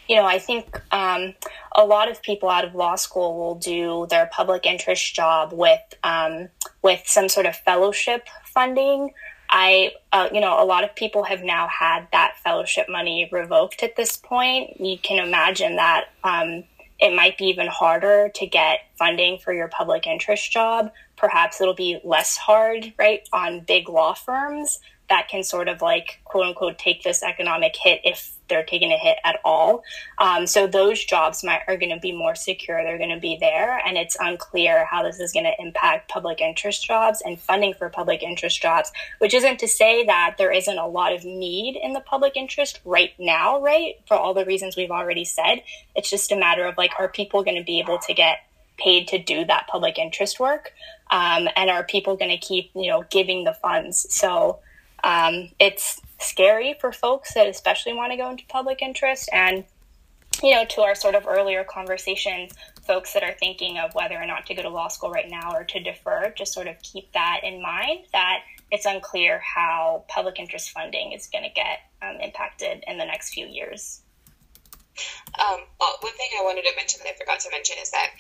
you 0.08 0.16
know, 0.16 0.24
I 0.24 0.38
think 0.38 0.80
um, 0.90 1.34
a 1.76 1.84
lot 1.84 2.10
of 2.10 2.22
people 2.22 2.48
out 2.48 2.64
of 2.64 2.74
law 2.74 2.96
school 2.96 3.36
will 3.36 3.56
do 3.56 4.06
their 4.08 4.26
public 4.26 4.64
interest 4.64 5.14
job 5.14 5.52
with 5.52 5.82
um, 6.02 6.48
with 6.82 7.02
some 7.04 7.28
sort 7.28 7.46
of 7.46 7.56
fellowship 7.56 8.28
funding 8.52 9.10
I, 9.52 9.92
uh, 10.12 10.30
you 10.32 10.40
know, 10.40 10.62
a 10.62 10.64
lot 10.64 10.82
of 10.82 10.94
people 10.96 11.24
have 11.24 11.42
now 11.42 11.68
had 11.68 12.08
that 12.10 12.38
fellowship 12.42 12.86
money 12.88 13.28
revoked 13.30 13.82
at 13.82 13.96
this 13.96 14.16
point. 14.16 14.80
You 14.80 14.96
can 14.96 15.24
imagine 15.24 15.76
that 15.76 16.06
um, 16.24 16.64
it 16.98 17.14
might 17.14 17.36
be 17.36 17.44
even 17.44 17.66
harder 17.66 18.30
to 18.34 18.46
get 18.46 18.78
funding 18.98 19.38
for 19.38 19.52
your 19.52 19.68
public 19.68 20.06
interest 20.06 20.50
job. 20.50 20.90
Perhaps 21.16 21.60
it'll 21.60 21.74
be 21.74 22.00
less 22.02 22.38
hard, 22.38 22.94
right, 22.98 23.28
on 23.30 23.60
big 23.60 23.90
law 23.90 24.14
firms 24.14 24.80
that 25.12 25.28
can 25.28 25.42
sort 25.42 25.68
of 25.68 25.82
like 25.82 26.22
quote 26.24 26.46
unquote 26.46 26.78
take 26.78 27.02
this 27.02 27.22
economic 27.22 27.76
hit 27.76 28.00
if 28.02 28.32
they're 28.48 28.64
taking 28.64 28.92
a 28.92 28.96
hit 28.96 29.18
at 29.24 29.38
all. 29.44 29.84
Um, 30.16 30.46
so 30.46 30.66
those 30.66 31.04
jobs 31.04 31.44
might 31.44 31.60
are 31.68 31.76
going 31.76 31.94
to 31.94 32.00
be 32.00 32.12
more 32.12 32.34
secure. 32.34 32.82
They're 32.82 32.96
going 32.96 33.14
to 33.14 33.20
be 33.20 33.36
there, 33.38 33.76
and 33.86 33.98
it's 33.98 34.16
unclear 34.18 34.86
how 34.86 35.02
this 35.02 35.20
is 35.20 35.30
going 35.30 35.44
to 35.44 35.52
impact 35.62 36.08
public 36.08 36.40
interest 36.40 36.86
jobs 36.86 37.20
and 37.26 37.38
funding 37.38 37.74
for 37.74 37.90
public 37.90 38.22
interest 38.22 38.62
jobs. 38.62 38.90
Which 39.18 39.34
isn't 39.34 39.60
to 39.60 39.68
say 39.68 40.02
that 40.06 40.36
there 40.38 40.50
isn't 40.50 40.78
a 40.78 40.86
lot 40.86 41.12
of 41.12 41.26
need 41.26 41.76
in 41.76 41.92
the 41.92 42.00
public 42.00 42.34
interest 42.34 42.80
right 42.86 43.12
now, 43.18 43.60
right? 43.60 43.96
For 44.06 44.16
all 44.16 44.32
the 44.32 44.46
reasons 44.46 44.78
we've 44.78 44.90
already 44.90 45.26
said, 45.26 45.62
it's 45.94 46.08
just 46.08 46.32
a 46.32 46.36
matter 46.36 46.64
of 46.64 46.78
like, 46.78 46.92
are 46.98 47.10
people 47.10 47.44
going 47.44 47.58
to 47.58 47.64
be 47.64 47.80
able 47.80 47.98
to 47.98 48.14
get 48.14 48.38
paid 48.78 49.08
to 49.08 49.22
do 49.22 49.44
that 49.44 49.66
public 49.66 49.98
interest 49.98 50.40
work, 50.40 50.72
um, 51.10 51.50
and 51.54 51.68
are 51.68 51.84
people 51.84 52.16
going 52.16 52.30
to 52.30 52.38
keep 52.38 52.70
you 52.74 52.88
know 52.88 53.04
giving 53.10 53.44
the 53.44 53.52
funds? 53.52 54.06
So 54.08 54.60
um, 55.04 55.50
it's 55.58 56.00
scary 56.20 56.74
for 56.80 56.92
folks 56.92 57.34
that 57.34 57.48
especially 57.48 57.92
want 57.92 58.12
to 58.12 58.16
go 58.16 58.30
into 58.30 58.44
public 58.46 58.80
interest 58.82 59.28
and 59.32 59.64
you 60.42 60.54
know 60.54 60.64
to 60.64 60.80
our 60.80 60.94
sort 60.94 61.14
of 61.14 61.26
earlier 61.26 61.64
conversations 61.64 62.52
folks 62.86 63.12
that 63.12 63.22
are 63.22 63.34
thinking 63.34 63.78
of 63.78 63.94
whether 63.94 64.16
or 64.16 64.26
not 64.26 64.46
to 64.46 64.54
go 64.54 64.62
to 64.62 64.68
law 64.68 64.88
school 64.88 65.10
right 65.10 65.28
now 65.28 65.52
or 65.52 65.64
to 65.64 65.80
defer 65.80 66.32
just 66.36 66.52
sort 66.52 66.66
of 66.66 66.80
keep 66.82 67.10
that 67.12 67.40
in 67.42 67.60
mind 67.60 68.04
that 68.12 68.40
it's 68.70 68.86
unclear 68.86 69.40
how 69.40 70.04
public 70.08 70.38
interest 70.38 70.70
funding 70.70 71.12
is 71.12 71.26
going 71.26 71.44
to 71.44 71.50
get 71.50 71.80
um, 72.00 72.20
impacted 72.20 72.82
in 72.86 72.98
the 72.98 73.04
next 73.04 73.34
few 73.34 73.46
years 73.46 74.01
um, 75.38 75.60
one 75.78 76.12
thing 76.14 76.28
I 76.38 76.42
wanted 76.44 76.62
to 76.62 76.76
mention 76.76 77.00
that 77.02 77.14
I 77.14 77.18
forgot 77.18 77.40
to 77.40 77.50
mention 77.50 77.76
is 77.80 77.90
that, 77.90 78.10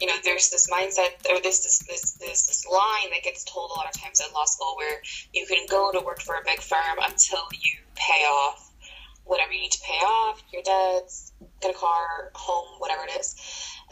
you 0.00 0.06
know, 0.06 0.14
there's 0.24 0.50
this 0.50 0.68
mindset 0.70 1.12
or 1.28 1.40
this 1.40 1.60
this 1.60 1.78
this 1.86 2.12
this, 2.12 2.46
this 2.46 2.66
line 2.66 3.10
that 3.12 3.22
gets 3.22 3.44
told 3.44 3.70
a 3.70 3.74
lot 3.74 3.86
of 3.86 4.00
times 4.00 4.20
in 4.20 4.32
law 4.32 4.44
school 4.44 4.74
where 4.76 5.02
you 5.32 5.46
can 5.46 5.66
go 5.68 5.92
to 5.92 6.00
work 6.00 6.20
for 6.20 6.36
a 6.36 6.44
big 6.44 6.60
firm 6.60 6.98
until 7.02 7.44
you 7.52 7.78
pay 7.94 8.24
off 8.24 8.72
whatever 9.24 9.52
you 9.52 9.60
need 9.60 9.72
to 9.72 9.80
pay 9.80 9.98
off, 10.06 10.42
your 10.52 10.62
debts, 10.62 11.32
get 11.60 11.74
a 11.74 11.78
car, 11.78 12.30
home, 12.34 12.78
whatever 12.78 13.02
it 13.04 13.20
is, 13.20 13.34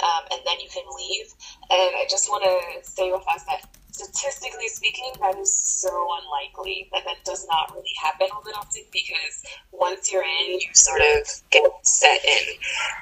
um, 0.03 0.22
and 0.31 0.41
then 0.47 0.61
you 0.61 0.68
can 0.72 0.85
leave. 0.97 1.27
And 1.70 1.97
I 1.97 2.07
just 2.09 2.31
want 2.31 2.45
to 2.45 2.89
say 2.89 3.09
real 3.09 3.20
fast 3.20 3.47
that 3.47 3.68
statistically 3.95 4.66
speaking, 4.68 5.12
that 5.20 5.38
is 5.38 5.55
so 5.55 6.09
unlikely 6.20 6.88
that 6.92 7.05
that 7.05 7.24
does 7.24 7.47
not 7.49 7.72
really 7.72 7.95
happen 8.03 8.26
all 8.34 8.42
that 8.42 8.55
often 8.57 8.82
because 8.92 9.45
once 9.70 10.12
you're 10.12 10.24
in, 10.24 10.59
you 10.59 10.68
sort 10.74 11.01
of 11.01 11.28
get 11.51 11.70
set 11.82 12.20
in. 12.24 12.55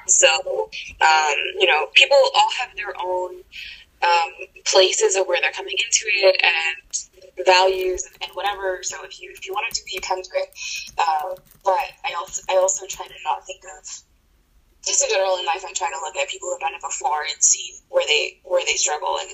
So, 0.07 0.29
um, 1.01 1.35
you 1.59 1.65
know, 1.65 1.87
people 1.93 2.17
all 2.35 2.51
have 2.59 2.75
their 2.75 2.93
own 3.03 3.41
um, 4.03 4.31
places 4.65 5.15
of 5.15 5.27
where 5.27 5.39
they're 5.41 5.51
coming 5.51 5.75
into 5.77 6.05
it 6.27 6.41
and 6.43 7.45
values 7.45 8.07
and 8.21 8.29
whatever. 8.33 8.83
So 8.83 9.03
if 9.03 9.19
you 9.19 9.31
if 9.31 9.47
you 9.47 9.53
want 9.53 9.73
to 9.73 9.81
do 9.81 9.85
the 9.91 9.97
attempt, 9.97 10.29
great. 10.29 10.49
Uh, 10.97 11.35
but 11.63 11.87
I 12.05 12.13
also 12.17 12.41
I 12.49 12.57
also 12.57 12.85
try 12.87 13.07
to 13.07 13.13
not 13.23 13.45
think 13.47 13.63
of 13.79 14.03
just 14.85 15.03
in 15.03 15.09
general 15.09 15.37
in 15.37 15.45
life, 15.45 15.63
I'm 15.65 15.73
trying 15.73 15.95
to 15.95 16.01
look 16.03 16.15
at 16.15 16.27
people 16.27 16.49
who've 16.51 16.59
done 16.59 16.75
it 16.75 16.81
before 16.81 17.23
and 17.23 17.41
see 17.41 17.79
where 17.89 18.03
they 18.05 18.39
where 18.43 18.63
they 18.65 18.75
struggle 18.75 19.17
and 19.21 19.31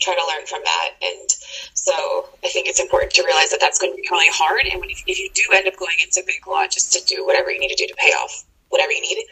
try 0.00 0.14
to 0.14 0.24
learn 0.26 0.44
from 0.46 0.60
that. 0.64 0.90
And 1.00 1.28
so 1.74 2.28
I 2.42 2.48
think 2.48 2.66
it's 2.66 2.80
important 2.80 3.12
to 3.14 3.22
realize 3.22 3.50
that 3.50 3.60
that's 3.60 3.78
going 3.78 3.92
to 3.92 3.96
be 3.96 4.08
really 4.10 4.30
hard. 4.30 4.66
And 4.66 4.80
when, 4.80 4.90
if, 4.90 5.02
if 5.06 5.18
you 5.18 5.30
do 5.34 5.42
end 5.54 5.68
up 5.68 5.76
going 5.76 5.96
into 6.02 6.22
big 6.26 6.46
law 6.46 6.66
just 6.66 6.92
to 6.94 7.00
do 7.06 7.24
whatever 7.24 7.50
you 7.50 7.60
need 7.60 7.70
to 7.70 7.78
do 7.78 7.86
to 7.86 7.94
pay 7.94 8.10
off 8.18 8.44
whatever 8.70 8.92
you 8.92 9.00
need, 9.00 9.24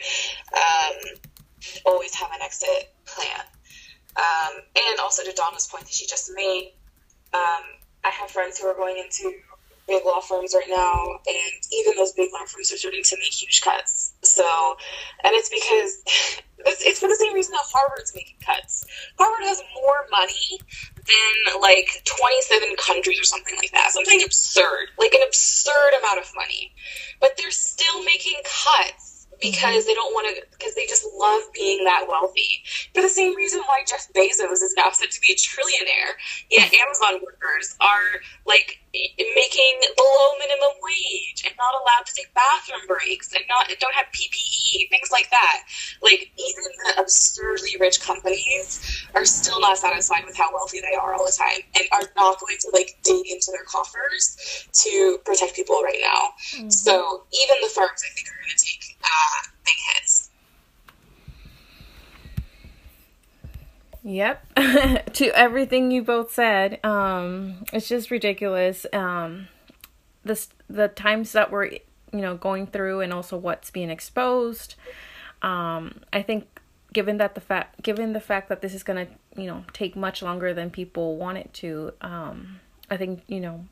um, 0.54 1.18
always 1.84 2.14
have 2.14 2.30
an 2.32 2.42
exit 2.42 2.94
plan. 3.04 3.42
Um, 4.16 4.62
and 4.76 5.00
also 5.00 5.22
to 5.24 5.32
Donna's 5.32 5.66
point 5.66 5.84
that 5.84 5.92
she 5.92 6.06
just 6.06 6.30
made, 6.34 6.72
um, 7.34 7.64
I 8.04 8.10
have 8.10 8.30
friends 8.30 8.58
who 8.58 8.66
are 8.66 8.74
going 8.74 8.96
into 8.96 9.34
big 9.86 10.04
law 10.04 10.20
firms 10.20 10.54
right 10.54 10.68
now, 10.68 11.18
and 11.26 11.52
even 11.72 11.96
those 11.96 12.12
big 12.12 12.30
law 12.32 12.44
firms 12.46 12.72
are 12.72 12.76
starting 12.76 13.02
to 13.04 13.16
make 13.16 13.32
huge 13.32 13.60
cuts. 13.60 14.12
So, 14.22 14.44
and 15.24 15.32
it's 15.34 15.48
because 15.48 16.02
it's, 16.66 16.82
it's 16.82 17.00
for 17.00 17.08
the 17.08 17.16
same 17.16 17.34
reason 17.34 17.52
that 17.52 17.64
Harvard's 17.72 18.12
making 18.14 18.36
cuts. 18.44 18.84
Harvard 19.18 19.46
has 19.46 19.62
more 19.82 20.06
money 20.10 20.60
than 21.06 21.60
like 21.60 22.02
27 22.04 22.76
countries 22.76 23.20
or 23.20 23.24
something 23.24 23.54
like 23.58 23.72
that. 23.72 23.90
Something 23.92 24.22
absurd, 24.24 24.90
like 24.98 25.14
an 25.14 25.22
absurd 25.26 25.92
amount 26.00 26.18
of 26.18 26.30
money. 26.34 26.72
But 27.20 27.36
they're 27.38 27.50
still 27.50 28.02
making 28.04 28.40
cuts 28.44 29.05
because 29.40 29.86
they 29.86 29.94
don't 29.94 30.12
want 30.12 30.34
to 30.34 30.42
because 30.50 30.74
they 30.74 30.86
just 30.86 31.06
love 31.16 31.42
being 31.54 31.84
that 31.84 32.06
wealthy. 32.08 32.62
For 32.94 33.02
the 33.02 33.08
same 33.08 33.34
reason 33.36 33.60
why 33.66 33.82
jeff 33.86 34.08
bezos 34.14 34.62
is 34.62 34.74
now 34.76 34.90
said 34.92 35.10
to 35.10 35.20
be 35.20 35.32
a 35.32 35.36
trillionaire 35.36 36.16
yet 36.50 36.72
amazon 36.86 37.20
workers 37.24 37.76
are 37.80 38.20
like 38.46 38.80
making 38.92 39.74
below 39.96 40.28
minimum 40.38 40.74
wage 40.80 41.44
and 41.44 41.54
not 41.58 41.74
allowed 41.74 42.06
to 42.06 42.12
take 42.16 42.32
bathroom 42.34 42.80
breaks 42.86 43.32
and 43.34 43.44
not 43.48 43.68
don't 43.80 43.94
have 43.94 44.06
ppe 44.12 44.88
things 44.88 45.10
like 45.12 45.30
that. 45.30 45.62
Like 46.02 46.30
even 46.36 46.64
the 46.64 47.00
absurdly 47.00 47.76
rich 47.80 48.00
companies 48.00 49.06
are 49.14 49.24
still 49.24 49.60
not 49.60 49.78
satisfied 49.78 50.24
with 50.24 50.36
how 50.36 50.52
wealthy 50.52 50.80
they 50.80 50.96
are 50.96 51.14
all 51.14 51.24
the 51.24 51.36
time 51.36 51.62
and 51.74 51.84
are 51.92 52.08
not 52.16 52.40
going 52.40 52.56
to 52.60 52.70
like 52.72 52.96
dig 53.02 53.26
into 53.30 53.50
their 53.52 53.64
coffers 53.64 54.68
to 54.72 55.18
protect 55.24 55.54
people 55.54 55.80
right 55.82 56.00
now. 56.00 56.32
Mm-hmm. 56.56 56.70
so 56.70 57.24
even 57.32 57.56
the 57.62 57.70
firms 57.74 58.02
i 58.04 58.10
think 58.14 58.28
are 58.28 58.38
going 58.40 58.56
to 58.56 58.64
take 58.64 58.95
uh, 59.06 59.48
big 59.64 59.76
hits. 59.94 60.30
Yep. 64.02 64.54
to 65.14 65.26
everything 65.34 65.90
you 65.90 66.02
both 66.02 66.32
said, 66.32 66.78
um, 66.84 67.64
it's 67.72 67.88
just 67.88 68.10
ridiculous. 68.10 68.86
Um, 68.92 69.48
this 70.24 70.48
the 70.68 70.88
times 70.88 71.32
that 71.32 71.50
we're 71.50 71.66
you 71.66 71.80
know 72.12 72.36
going 72.36 72.66
through, 72.66 73.00
and 73.00 73.12
also 73.12 73.36
what's 73.36 73.70
being 73.70 73.90
exposed. 73.90 74.76
Um, 75.42 76.02
I 76.12 76.22
think 76.22 76.60
given 76.92 77.16
that 77.18 77.34
the 77.34 77.40
fact 77.40 77.82
given 77.82 78.12
the 78.12 78.20
fact 78.20 78.48
that 78.48 78.62
this 78.62 78.74
is 78.74 78.82
gonna 78.82 79.08
you 79.36 79.46
know 79.46 79.64
take 79.72 79.96
much 79.96 80.22
longer 80.22 80.54
than 80.54 80.70
people 80.70 81.16
want 81.16 81.38
it 81.38 81.52
to, 81.54 81.92
um, 82.00 82.60
I 82.88 82.96
think 82.96 83.22
you 83.26 83.40
know 83.40 83.66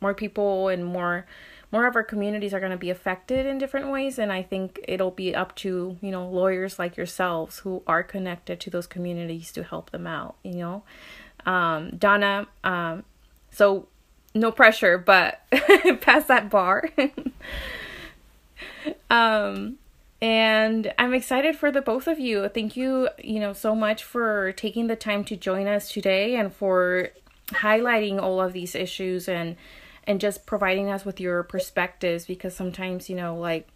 more 0.00 0.14
people 0.14 0.68
and 0.68 0.84
more 0.84 1.26
more 1.70 1.86
of 1.86 1.96
our 1.96 2.02
communities 2.02 2.54
are 2.54 2.60
going 2.60 2.72
to 2.72 2.78
be 2.78 2.90
affected 2.90 3.46
in 3.46 3.58
different 3.58 3.90
ways 3.90 4.18
and 4.18 4.32
i 4.32 4.42
think 4.42 4.80
it'll 4.88 5.10
be 5.10 5.34
up 5.34 5.54
to 5.54 5.96
you 6.00 6.10
know 6.10 6.28
lawyers 6.28 6.78
like 6.78 6.96
yourselves 6.96 7.58
who 7.60 7.82
are 7.86 8.02
connected 8.02 8.60
to 8.60 8.70
those 8.70 8.86
communities 8.86 9.52
to 9.52 9.62
help 9.62 9.90
them 9.90 10.06
out 10.06 10.36
you 10.42 10.54
know? 10.54 10.82
Um, 11.46 11.96
donna 11.96 12.46
um, 12.64 13.04
so 13.50 13.88
no 14.34 14.50
pressure 14.50 14.98
but 14.98 15.40
pass 16.00 16.26
that 16.26 16.50
bar. 16.50 16.90
Um 19.10 19.78
and 20.20 20.92
i'm 20.98 21.14
excited 21.14 21.56
for 21.56 21.70
the 21.70 21.80
both 21.80 22.06
of 22.06 22.18
you. 22.18 22.48
Thank 22.48 22.76
you 22.76 23.08
you 23.22 23.40
know 23.40 23.52
so 23.52 23.74
much 23.74 24.04
for 24.04 24.52
taking 24.52 24.86
the 24.86 24.96
time 24.96 25.24
to 25.24 25.36
join 25.36 25.66
us 25.66 25.90
today 25.90 26.36
and 26.36 26.52
for 26.52 27.10
highlighting 27.48 28.20
all 28.20 28.40
of 28.40 28.52
these 28.52 28.74
issues 28.74 29.28
and 29.28 29.56
and 30.08 30.20
just 30.20 30.46
providing 30.46 30.88
us 30.88 31.04
with 31.04 31.20
your 31.20 31.42
perspectives 31.44 32.24
because 32.24 32.56
sometimes 32.56 33.08
you 33.08 33.14
know 33.14 33.36
like 33.36 33.68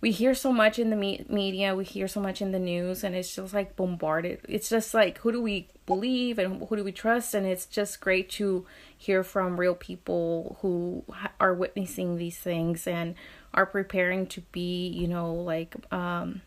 we 0.00 0.10
hear 0.10 0.34
so 0.34 0.52
much 0.52 0.78
in 0.78 0.90
the 0.90 0.96
me- 0.96 1.24
media 1.28 1.74
we 1.76 1.84
hear 1.84 2.08
so 2.08 2.20
much 2.20 2.42
in 2.42 2.52
the 2.52 2.58
news 2.58 3.04
and 3.04 3.14
it's 3.14 3.34
just 3.34 3.54
like 3.54 3.76
bombarded. 3.76 4.40
It's 4.48 4.68
just 4.68 4.92
like 4.94 5.18
who 5.18 5.30
do 5.30 5.40
we 5.40 5.68
believe 5.86 6.38
and 6.38 6.66
who 6.68 6.76
do 6.76 6.82
we 6.82 6.92
trust? 6.92 7.34
And 7.34 7.46
it's 7.46 7.66
just 7.66 8.00
great 8.00 8.30
to 8.30 8.66
hear 8.96 9.22
from 9.22 9.60
real 9.60 9.74
people 9.74 10.56
who 10.62 11.04
are 11.38 11.54
witnessing 11.54 12.16
these 12.16 12.38
things 12.38 12.86
and 12.86 13.14
are 13.52 13.66
preparing 13.66 14.26
to 14.28 14.40
be 14.52 14.88
you 14.88 15.06
know 15.06 15.34
like 15.34 15.74
um 15.92 16.40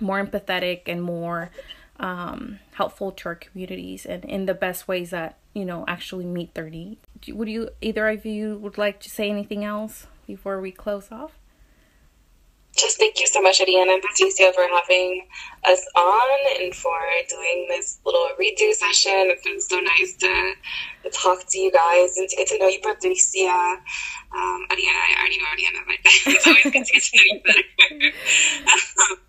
more 0.00 0.24
empathetic 0.24 0.82
and 0.86 1.02
more 1.02 1.50
um, 1.98 2.58
helpful 2.72 3.12
to 3.12 3.28
our 3.28 3.34
communities 3.34 4.06
and 4.06 4.24
in 4.24 4.46
the 4.46 4.54
best 4.54 4.88
ways 4.88 5.10
that 5.10 5.36
you 5.54 5.64
know 5.64 5.84
actually 5.88 6.24
meet 6.24 6.54
their 6.54 6.70
needs. 6.70 7.06
Would 7.28 7.48
you 7.48 7.70
either 7.80 8.08
of 8.08 8.24
you 8.24 8.56
would 8.58 8.78
like 8.78 9.00
to 9.00 9.10
say 9.10 9.30
anything 9.30 9.64
else 9.64 10.06
before 10.26 10.60
we 10.60 10.70
close 10.70 11.10
off? 11.10 11.32
Just 12.76 12.98
thank 12.98 13.18
you 13.18 13.26
so 13.26 13.42
much, 13.42 13.58
Ariana 13.58 13.94
and 13.94 14.02
Patricia, 14.02 14.52
for 14.54 14.62
having 14.62 15.26
us 15.64 15.84
on 15.96 16.62
and 16.62 16.74
for 16.74 16.96
doing 17.28 17.66
this 17.68 17.98
little 18.06 18.28
redo 18.38 18.72
session. 18.72 19.26
It's 19.26 19.42
been 19.42 19.60
so 19.60 19.80
nice 19.80 20.14
to, 20.16 20.52
to 21.02 21.10
talk 21.10 21.44
to 21.48 21.58
you 21.58 21.72
guys 21.72 22.16
and 22.16 22.28
to 22.28 22.36
get 22.36 22.46
to 22.48 22.58
know 22.58 22.68
you, 22.68 22.78
Patricia. 22.80 23.50
Um, 24.30 24.66
Ariana, 24.70 25.02
I 25.02 25.16
already 25.18 25.38
know 25.38 25.50
Ariana, 25.50 25.82
but 25.84 25.96
it's 26.04 26.46
always 26.46 26.62
good 26.62 26.84
to 26.86 26.92
get 26.92 27.02
to 27.02 27.16
know 27.16 27.22
you 27.26 27.40
better. 27.42 27.62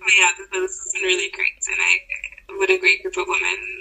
but 0.00 0.12
yeah, 0.18 0.30
this, 0.38 0.48
this 0.50 0.80
has 0.80 0.92
been 0.94 1.02
really 1.02 1.30
great, 1.32 1.60
and 1.68 1.76
I 1.78 2.56
what 2.56 2.70
a 2.70 2.78
great 2.78 3.02
group 3.02 3.16
of 3.16 3.26
women. 3.28 3.79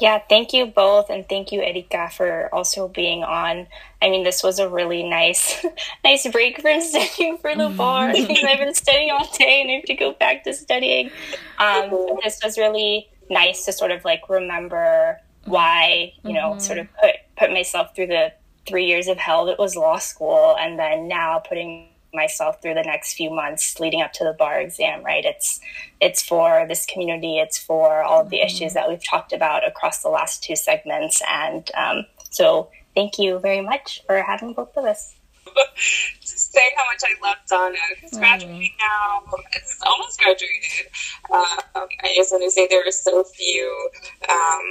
I 0.00 0.06
I 0.06 0.08
love 0.08 0.18
us. 0.18 0.20
Yeah, 0.20 0.20
thank 0.28 0.52
you 0.52 0.66
both, 0.66 1.10
and 1.10 1.28
thank 1.28 1.52
you, 1.52 1.62
Erika, 1.62 2.10
for 2.10 2.48
also 2.54 2.88
being 2.88 3.24
on. 3.24 3.66
I 4.02 4.10
mean, 4.10 4.24
this 4.24 4.42
was 4.42 4.58
a 4.58 4.68
really 4.68 5.02
nice, 5.02 5.64
nice 6.04 6.26
break 6.30 6.60
from 6.60 6.80
studying 6.82 7.38
for 7.38 7.54
the 7.54 7.68
bar 7.68 8.12
because 8.12 8.44
I've 8.44 8.58
been 8.58 8.74
studying 8.74 9.10
all 9.10 9.28
day 9.38 9.60
and 9.62 9.70
I 9.70 9.74
have 9.74 9.84
to 9.84 9.94
go 9.94 10.12
back 10.12 10.44
to 10.44 10.54
studying. 10.54 11.10
Um, 11.58 11.90
this 12.24 12.40
was 12.42 12.58
really 12.58 13.08
nice 13.30 13.64
to 13.66 13.72
sort 13.72 13.90
of 13.90 14.04
like 14.04 14.28
remember 14.28 15.20
why 15.44 16.12
you 16.24 16.32
know 16.32 16.50
mm-hmm. 16.50 16.60
sort 16.60 16.78
of 16.78 16.88
put 17.00 17.14
put 17.36 17.50
myself 17.50 17.94
through 17.94 18.08
the 18.08 18.32
three 18.66 18.86
years 18.86 19.08
of 19.08 19.18
hell 19.18 19.46
that 19.46 19.58
was 19.58 19.76
law 19.76 19.98
school, 19.98 20.56
and 20.58 20.78
then 20.78 21.08
now 21.08 21.38
putting 21.38 21.89
myself 22.12 22.60
through 22.60 22.74
the 22.74 22.82
next 22.82 23.14
few 23.14 23.30
months 23.30 23.78
leading 23.80 24.02
up 24.02 24.12
to 24.12 24.24
the 24.24 24.32
bar 24.32 24.60
exam 24.60 25.02
right 25.04 25.24
it's 25.24 25.60
it's 26.00 26.22
for 26.22 26.66
this 26.68 26.86
community 26.86 27.38
it's 27.38 27.58
for 27.58 28.02
all 28.02 28.20
of 28.20 28.30
the 28.30 28.38
mm-hmm. 28.38 28.46
issues 28.46 28.74
that 28.74 28.88
we've 28.88 29.04
talked 29.04 29.32
about 29.32 29.66
across 29.66 30.02
the 30.02 30.08
last 30.08 30.42
two 30.42 30.56
segments 30.56 31.22
and 31.30 31.70
um, 31.76 32.04
so 32.30 32.70
thank 32.94 33.18
you 33.18 33.38
very 33.38 33.60
much 33.60 34.02
for 34.06 34.22
having 34.22 34.52
both 34.52 34.76
of 34.76 34.84
us 34.84 35.14
say 36.20 36.70
how 36.76 36.84
much 36.86 37.02
I 37.04 37.26
love 37.26 37.36
Donna, 37.48 37.76
who's 38.00 38.10
mm-hmm. 38.10 38.20
graduating 38.20 38.72
now. 38.78 39.22
It's 39.54 39.78
almost 39.84 40.20
graduated. 40.20 40.86
Um, 41.32 41.88
I 42.02 42.12
just 42.16 42.32
want 42.32 42.44
to 42.44 42.50
say 42.50 42.66
there 42.68 42.86
are 42.86 42.92
so 42.92 43.24
few 43.24 43.90
um, 44.28 44.62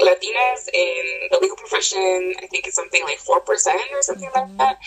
Latinas 0.00 0.68
in 0.72 1.28
the 1.30 1.38
legal 1.40 1.56
profession. 1.56 2.34
I 2.42 2.46
think 2.46 2.66
it's 2.66 2.76
something 2.76 3.02
like 3.04 3.18
4% 3.18 3.36
or 3.92 4.02
something 4.02 4.30
like 4.34 4.56
that. 4.58 4.78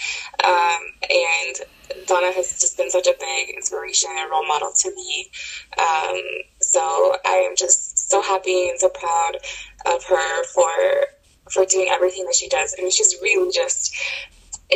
Um, 0.43 0.81
and 1.09 2.07
Donna 2.07 2.31
has 2.31 2.59
just 2.59 2.77
been 2.77 2.89
such 2.89 3.07
a 3.07 3.13
big 3.19 3.55
inspiration 3.55 4.09
and 4.17 4.29
role 4.29 4.47
model 4.47 4.71
to 4.75 4.95
me. 4.95 5.29
Um, 5.77 6.21
so 6.59 7.15
I 7.25 7.47
am 7.49 7.55
just 7.55 8.09
so 8.09 8.21
happy 8.21 8.69
and 8.69 8.79
so 8.79 8.89
proud 8.89 9.37
of 9.85 10.03
her 10.05 10.43
for 10.45 11.07
for 11.51 11.65
doing 11.65 11.89
everything 11.89 12.25
that 12.25 12.35
she 12.35 12.47
does. 12.47 12.73
I 12.77 12.81
mean, 12.81 12.91
she's 12.91 13.15
really 13.21 13.51
just 13.51 13.93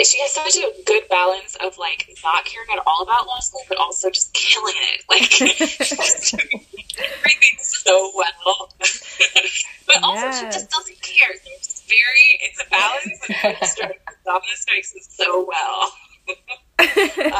she 0.03 0.19
has 0.19 0.31
such 0.31 0.57
a 0.57 0.69
good 0.85 1.07
balance 1.09 1.55
of 1.63 1.77
like 1.77 2.09
not 2.23 2.45
caring 2.45 2.69
at 2.71 2.79
all 2.85 3.03
about 3.03 3.27
law 3.27 3.39
school, 3.39 3.61
but 3.69 3.77
also 3.77 4.09
just 4.09 4.33
killing 4.33 4.75
it. 4.93 5.03
Like 5.09 5.41
everything 5.41 7.57
so 7.59 8.11
well, 8.15 8.69
but 9.87 10.03
also 10.03 10.25
yes. 10.25 10.39
she 10.39 10.45
just 10.45 10.69
doesn't 10.69 11.01
care. 11.01 11.33
So 11.35 11.49
it's 11.55 11.67
just 11.67 11.87
very 11.87 12.39
it's 12.41 12.61
a 12.61 12.65
balance. 12.69 13.19
And 13.43 13.57
strikes, 13.69 14.15
Donna 14.25 14.55
strikes 14.55 14.93
it 14.95 15.03
so 15.03 15.47
well. 15.47 15.93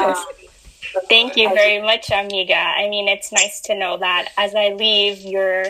um, 0.00 0.16
Thank 1.08 1.36
you 1.36 1.48
very 1.50 1.82
much, 1.82 2.10
Amiga. 2.10 2.54
I 2.54 2.88
mean, 2.88 3.08
it's 3.08 3.32
nice 3.32 3.60
to 3.62 3.74
know 3.74 3.96
that 3.98 4.30
as 4.36 4.54
I 4.54 4.72
leave, 4.72 5.20
you're 5.20 5.66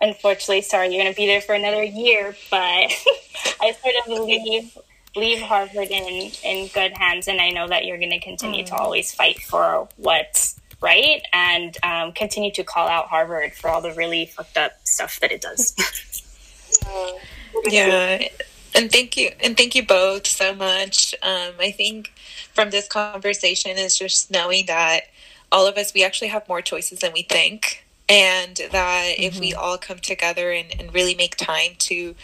unfortunately 0.00 0.62
sorry 0.62 0.88
you're 0.88 1.02
going 1.02 1.12
to 1.12 1.16
be 1.16 1.26
there 1.26 1.40
for 1.40 1.54
another 1.54 1.82
year, 1.82 2.36
but 2.50 2.58
I 2.58 3.72
sort 3.72 3.94
of 4.06 4.26
leave 4.26 4.76
leave 5.16 5.40
Harvard 5.40 5.88
in 5.88 6.30
in 6.44 6.68
good 6.68 6.92
hands, 6.92 7.28
and 7.28 7.40
I 7.40 7.50
know 7.50 7.68
that 7.68 7.84
you're 7.84 7.98
going 7.98 8.10
to 8.10 8.20
continue 8.20 8.64
mm. 8.64 8.68
to 8.68 8.74
always 8.74 9.12
fight 9.12 9.40
for 9.40 9.88
what's 9.96 10.58
right 10.80 11.22
and 11.32 11.76
um, 11.82 12.12
continue 12.12 12.50
to 12.52 12.64
call 12.64 12.88
out 12.88 13.08
Harvard 13.08 13.54
for 13.54 13.68
all 13.68 13.80
the 13.80 13.92
really 13.92 14.26
fucked 14.26 14.56
up 14.56 14.72
stuff 14.84 15.20
that 15.20 15.30
it 15.30 15.42
does. 15.42 15.74
yeah, 17.66 18.22
and 18.74 18.90
thank 18.90 19.16
you, 19.16 19.30
and 19.42 19.56
thank 19.56 19.74
you 19.74 19.84
both 19.84 20.26
so 20.26 20.54
much. 20.54 21.14
Um, 21.22 21.52
I 21.58 21.70
think 21.70 22.12
from 22.54 22.70
this 22.70 22.88
conversation 22.88 23.72
is 23.72 23.98
just 23.98 24.30
knowing 24.30 24.66
that 24.66 25.02
all 25.52 25.66
of 25.66 25.76
us 25.76 25.92
we 25.92 26.04
actually 26.04 26.28
have 26.28 26.48
more 26.48 26.62
choices 26.62 27.00
than 27.00 27.12
we 27.12 27.22
think 27.22 27.79
and 28.10 28.56
that 28.72 29.14
mm-hmm. 29.14 29.22
if 29.22 29.38
we 29.38 29.52
mm-hmm. 29.52 29.60
all 29.60 29.78
come 29.78 29.98
together 29.98 30.50
and, 30.50 30.74
and 30.78 30.92
really 30.92 31.14
make 31.14 31.36
time 31.36 31.72
to 31.78 32.14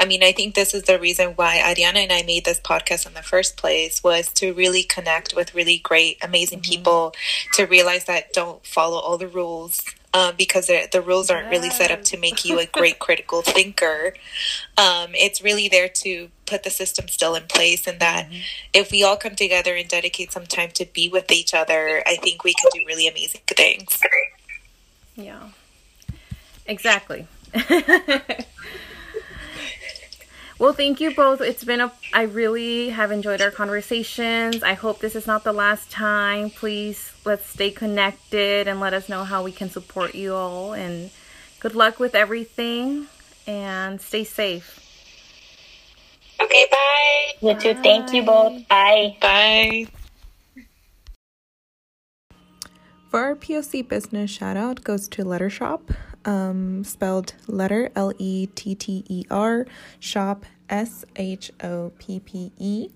i 0.00 0.04
mean 0.04 0.22
i 0.24 0.32
think 0.32 0.54
this 0.54 0.74
is 0.74 0.84
the 0.84 0.98
reason 0.98 1.30
why 1.32 1.58
ariana 1.58 1.98
and 1.98 2.12
i 2.12 2.22
made 2.22 2.44
this 2.44 2.58
podcast 2.60 3.06
in 3.06 3.14
the 3.14 3.22
first 3.22 3.56
place 3.56 4.02
was 4.02 4.32
to 4.32 4.52
really 4.54 4.82
connect 4.82 5.36
with 5.36 5.54
really 5.54 5.78
great 5.78 6.16
amazing 6.24 6.60
mm-hmm. 6.60 6.70
people 6.70 7.14
to 7.52 7.66
realize 7.66 8.06
that 8.06 8.32
don't 8.32 8.66
follow 8.66 8.98
all 8.98 9.18
the 9.18 9.28
rules 9.28 9.84
um, 10.14 10.34
because 10.38 10.68
the 10.68 11.02
rules 11.04 11.28
aren't 11.28 11.50
really 11.50 11.70
set 11.70 11.90
up 11.90 12.04
to 12.04 12.16
make 12.16 12.44
you 12.44 12.60
a 12.60 12.66
great 12.66 13.00
critical 13.00 13.42
thinker. 13.42 14.14
Um, 14.78 15.10
it's 15.12 15.42
really 15.42 15.68
there 15.68 15.88
to 15.88 16.28
put 16.46 16.62
the 16.62 16.70
system 16.70 17.08
still 17.08 17.34
in 17.34 17.48
place, 17.48 17.88
and 17.88 17.98
that 17.98 18.26
mm-hmm. 18.26 18.40
if 18.72 18.92
we 18.92 19.02
all 19.02 19.16
come 19.16 19.34
together 19.34 19.74
and 19.74 19.88
dedicate 19.88 20.30
some 20.30 20.46
time 20.46 20.70
to 20.74 20.86
be 20.86 21.08
with 21.08 21.32
each 21.32 21.52
other, 21.52 22.04
I 22.06 22.14
think 22.14 22.44
we 22.44 22.54
can 22.54 22.70
do 22.72 22.84
really 22.86 23.08
amazing 23.08 23.40
things. 23.48 23.98
Yeah. 25.16 25.48
Exactly. 26.66 27.26
well, 30.58 30.72
thank 30.72 31.00
you 31.00 31.14
both. 31.14 31.40
It's 31.40 31.64
been 31.64 31.80
a 31.80 31.92
I 32.12 32.22
really 32.22 32.90
have 32.90 33.12
enjoyed 33.12 33.40
our 33.40 33.50
conversations. 33.50 34.62
I 34.62 34.74
hope 34.74 35.00
this 35.00 35.14
is 35.14 35.26
not 35.26 35.44
the 35.44 35.52
last 35.52 35.90
time. 35.90 36.50
Please 36.50 37.12
let's 37.24 37.46
stay 37.46 37.70
connected 37.70 38.66
and 38.66 38.80
let 38.80 38.94
us 38.94 39.08
know 39.08 39.24
how 39.24 39.42
we 39.42 39.52
can 39.52 39.70
support 39.70 40.14
you 40.14 40.34
all 40.34 40.72
and 40.72 41.10
good 41.60 41.74
luck 41.74 41.98
with 41.98 42.14
everything 42.14 43.06
and 43.46 44.00
stay 44.00 44.24
safe. 44.24 44.80
Okay, 46.40 46.66
bye. 46.70 47.48
You 47.48 47.54
too. 47.54 47.74
Thank 47.82 48.12
you 48.12 48.22
both. 48.22 48.68
Bye. 48.68 49.16
Bye. 49.20 49.86
For 53.14 53.22
our 53.22 53.36
POC 53.36 53.86
business 53.86 54.28
shout 54.28 54.56
out 54.56 54.82
goes 54.82 55.06
to 55.10 55.22
Lettershoppe, 55.22 55.94
um, 56.24 56.82
spelled 56.82 57.34
letter 57.46 57.88
L 57.94 58.12
E 58.18 58.46
T 58.56 58.74
T 58.74 59.04
E 59.08 59.24
R, 59.30 59.66
shop 60.00 60.44
S 60.68 61.04
H 61.14 61.52
O 61.62 61.92
P 61.96 62.18
P 62.18 62.50
E. 62.58 62.88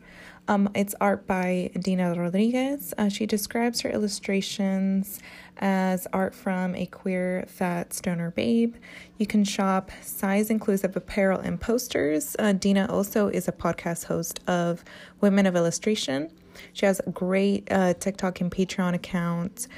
Um, 0.49 0.70
it's 0.74 0.97
art 1.01 1.24
by 1.28 1.70
Dina 1.78 2.15
Rodriguez. 2.15 2.93
Uh, 2.99 3.09
she 3.09 3.27
describes 3.27 3.82
her 3.82 3.90
illustrations 3.90 5.20
as 5.59 6.09
art 6.12 6.35
from 6.35 6.74
a 6.74 6.86
queer, 6.86 7.45
fat 7.47 7.93
stoner 7.93 8.32
babe. 8.32 8.74
You 9.19 9.27
can 9.28 9.45
shop 9.45 9.93
size 10.03 10.51
inclusive 10.51 10.97
apparel 10.97 11.39
and 11.39 11.61
posters. 11.61 12.35
Uh, 12.40 12.55
Dina 12.55 12.89
also 12.90 13.28
is 13.28 13.47
a 13.47 13.53
podcast 13.53 14.07
host 14.07 14.40
of 14.49 14.82
Women 15.20 15.47
of 15.47 15.55
Illustration. 15.55 16.31
She 16.73 16.86
has 16.86 17.01
a 17.07 17.11
great 17.11 17.69
uh, 17.70 17.95
TikTok 17.95 18.40
and 18.40 18.51
Patreon 18.51 18.95
account. 18.95 19.69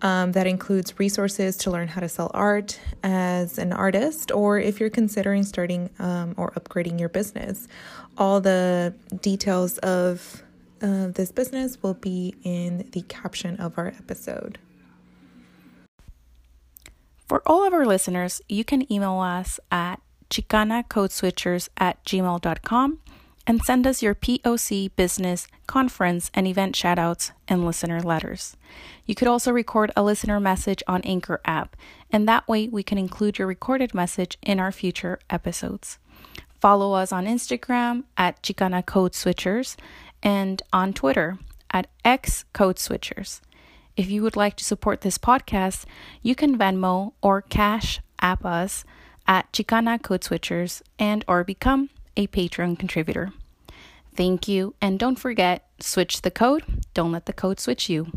Um, 0.00 0.30
that 0.32 0.46
includes 0.46 0.96
resources 1.00 1.56
to 1.58 1.72
learn 1.72 1.88
how 1.88 2.00
to 2.00 2.08
sell 2.08 2.30
art 2.32 2.78
as 3.02 3.58
an 3.58 3.72
artist, 3.72 4.30
or 4.30 4.60
if 4.60 4.78
you're 4.78 4.90
considering 4.90 5.42
starting 5.42 5.90
um, 5.98 6.34
or 6.36 6.52
upgrading 6.52 7.00
your 7.00 7.08
business. 7.08 7.66
All 8.16 8.40
the 8.40 8.94
details 9.20 9.78
of 9.78 10.44
uh, 10.80 11.08
this 11.08 11.32
business 11.32 11.82
will 11.82 11.94
be 11.94 12.36
in 12.44 12.88
the 12.92 13.02
caption 13.02 13.56
of 13.56 13.76
our 13.76 13.88
episode. 13.88 14.58
For 17.26 17.42
all 17.44 17.66
of 17.66 17.74
our 17.74 17.84
listeners, 17.84 18.40
you 18.48 18.64
can 18.64 18.90
email 18.92 19.18
us 19.18 19.58
at 19.70 20.00
chicanacodeswitchers 20.30 21.68
at 21.76 22.02
gmail.com 22.04 22.98
and 23.48 23.64
send 23.64 23.86
us 23.86 24.02
your 24.02 24.14
POC 24.14 24.90
business, 24.94 25.48
conference, 25.66 26.30
and 26.34 26.46
event 26.46 26.74
shoutouts 26.74 27.30
and 27.48 27.64
listener 27.64 27.98
letters. 27.98 28.58
You 29.06 29.14
could 29.14 29.26
also 29.26 29.50
record 29.50 29.90
a 29.96 30.02
listener 30.02 30.38
message 30.38 30.82
on 30.86 31.00
Anchor 31.00 31.40
app, 31.46 31.74
and 32.12 32.28
that 32.28 32.46
way 32.46 32.68
we 32.68 32.82
can 32.82 32.98
include 32.98 33.38
your 33.38 33.48
recorded 33.48 33.94
message 33.94 34.36
in 34.42 34.60
our 34.60 34.70
future 34.70 35.18
episodes. 35.30 35.98
Follow 36.60 36.92
us 36.92 37.10
on 37.10 37.24
Instagram 37.24 38.04
at 38.18 38.42
Chicana 38.42 38.84
Code 38.84 39.12
Switchers 39.12 39.76
and 40.22 40.62
on 40.70 40.92
Twitter 40.92 41.38
at 41.70 41.86
X 42.04 42.44
Code 42.52 42.76
Switchers. 42.76 43.40
If 43.96 44.10
you 44.10 44.22
would 44.22 44.36
like 44.36 44.56
to 44.56 44.64
support 44.64 45.00
this 45.00 45.16
podcast, 45.16 45.86
you 46.22 46.34
can 46.34 46.58
Venmo 46.58 47.14
or 47.22 47.40
Cash 47.40 48.00
App 48.20 48.44
us 48.44 48.84
at 49.26 49.50
Chicana 49.52 50.02
Code 50.02 50.20
Switchers 50.20 50.82
and 50.98 51.24
or 51.26 51.44
become 51.44 51.88
a 52.18 52.26
Patreon 52.26 52.78
contributor. 52.78 53.32
Thank 54.18 54.48
you, 54.48 54.74
and 54.80 54.98
don't 54.98 55.16
forget 55.16 55.64
switch 55.78 56.22
the 56.22 56.32
code, 56.32 56.64
don't 56.92 57.12
let 57.12 57.26
the 57.26 57.32
code 57.32 57.60
switch 57.60 57.88
you. 57.88 58.10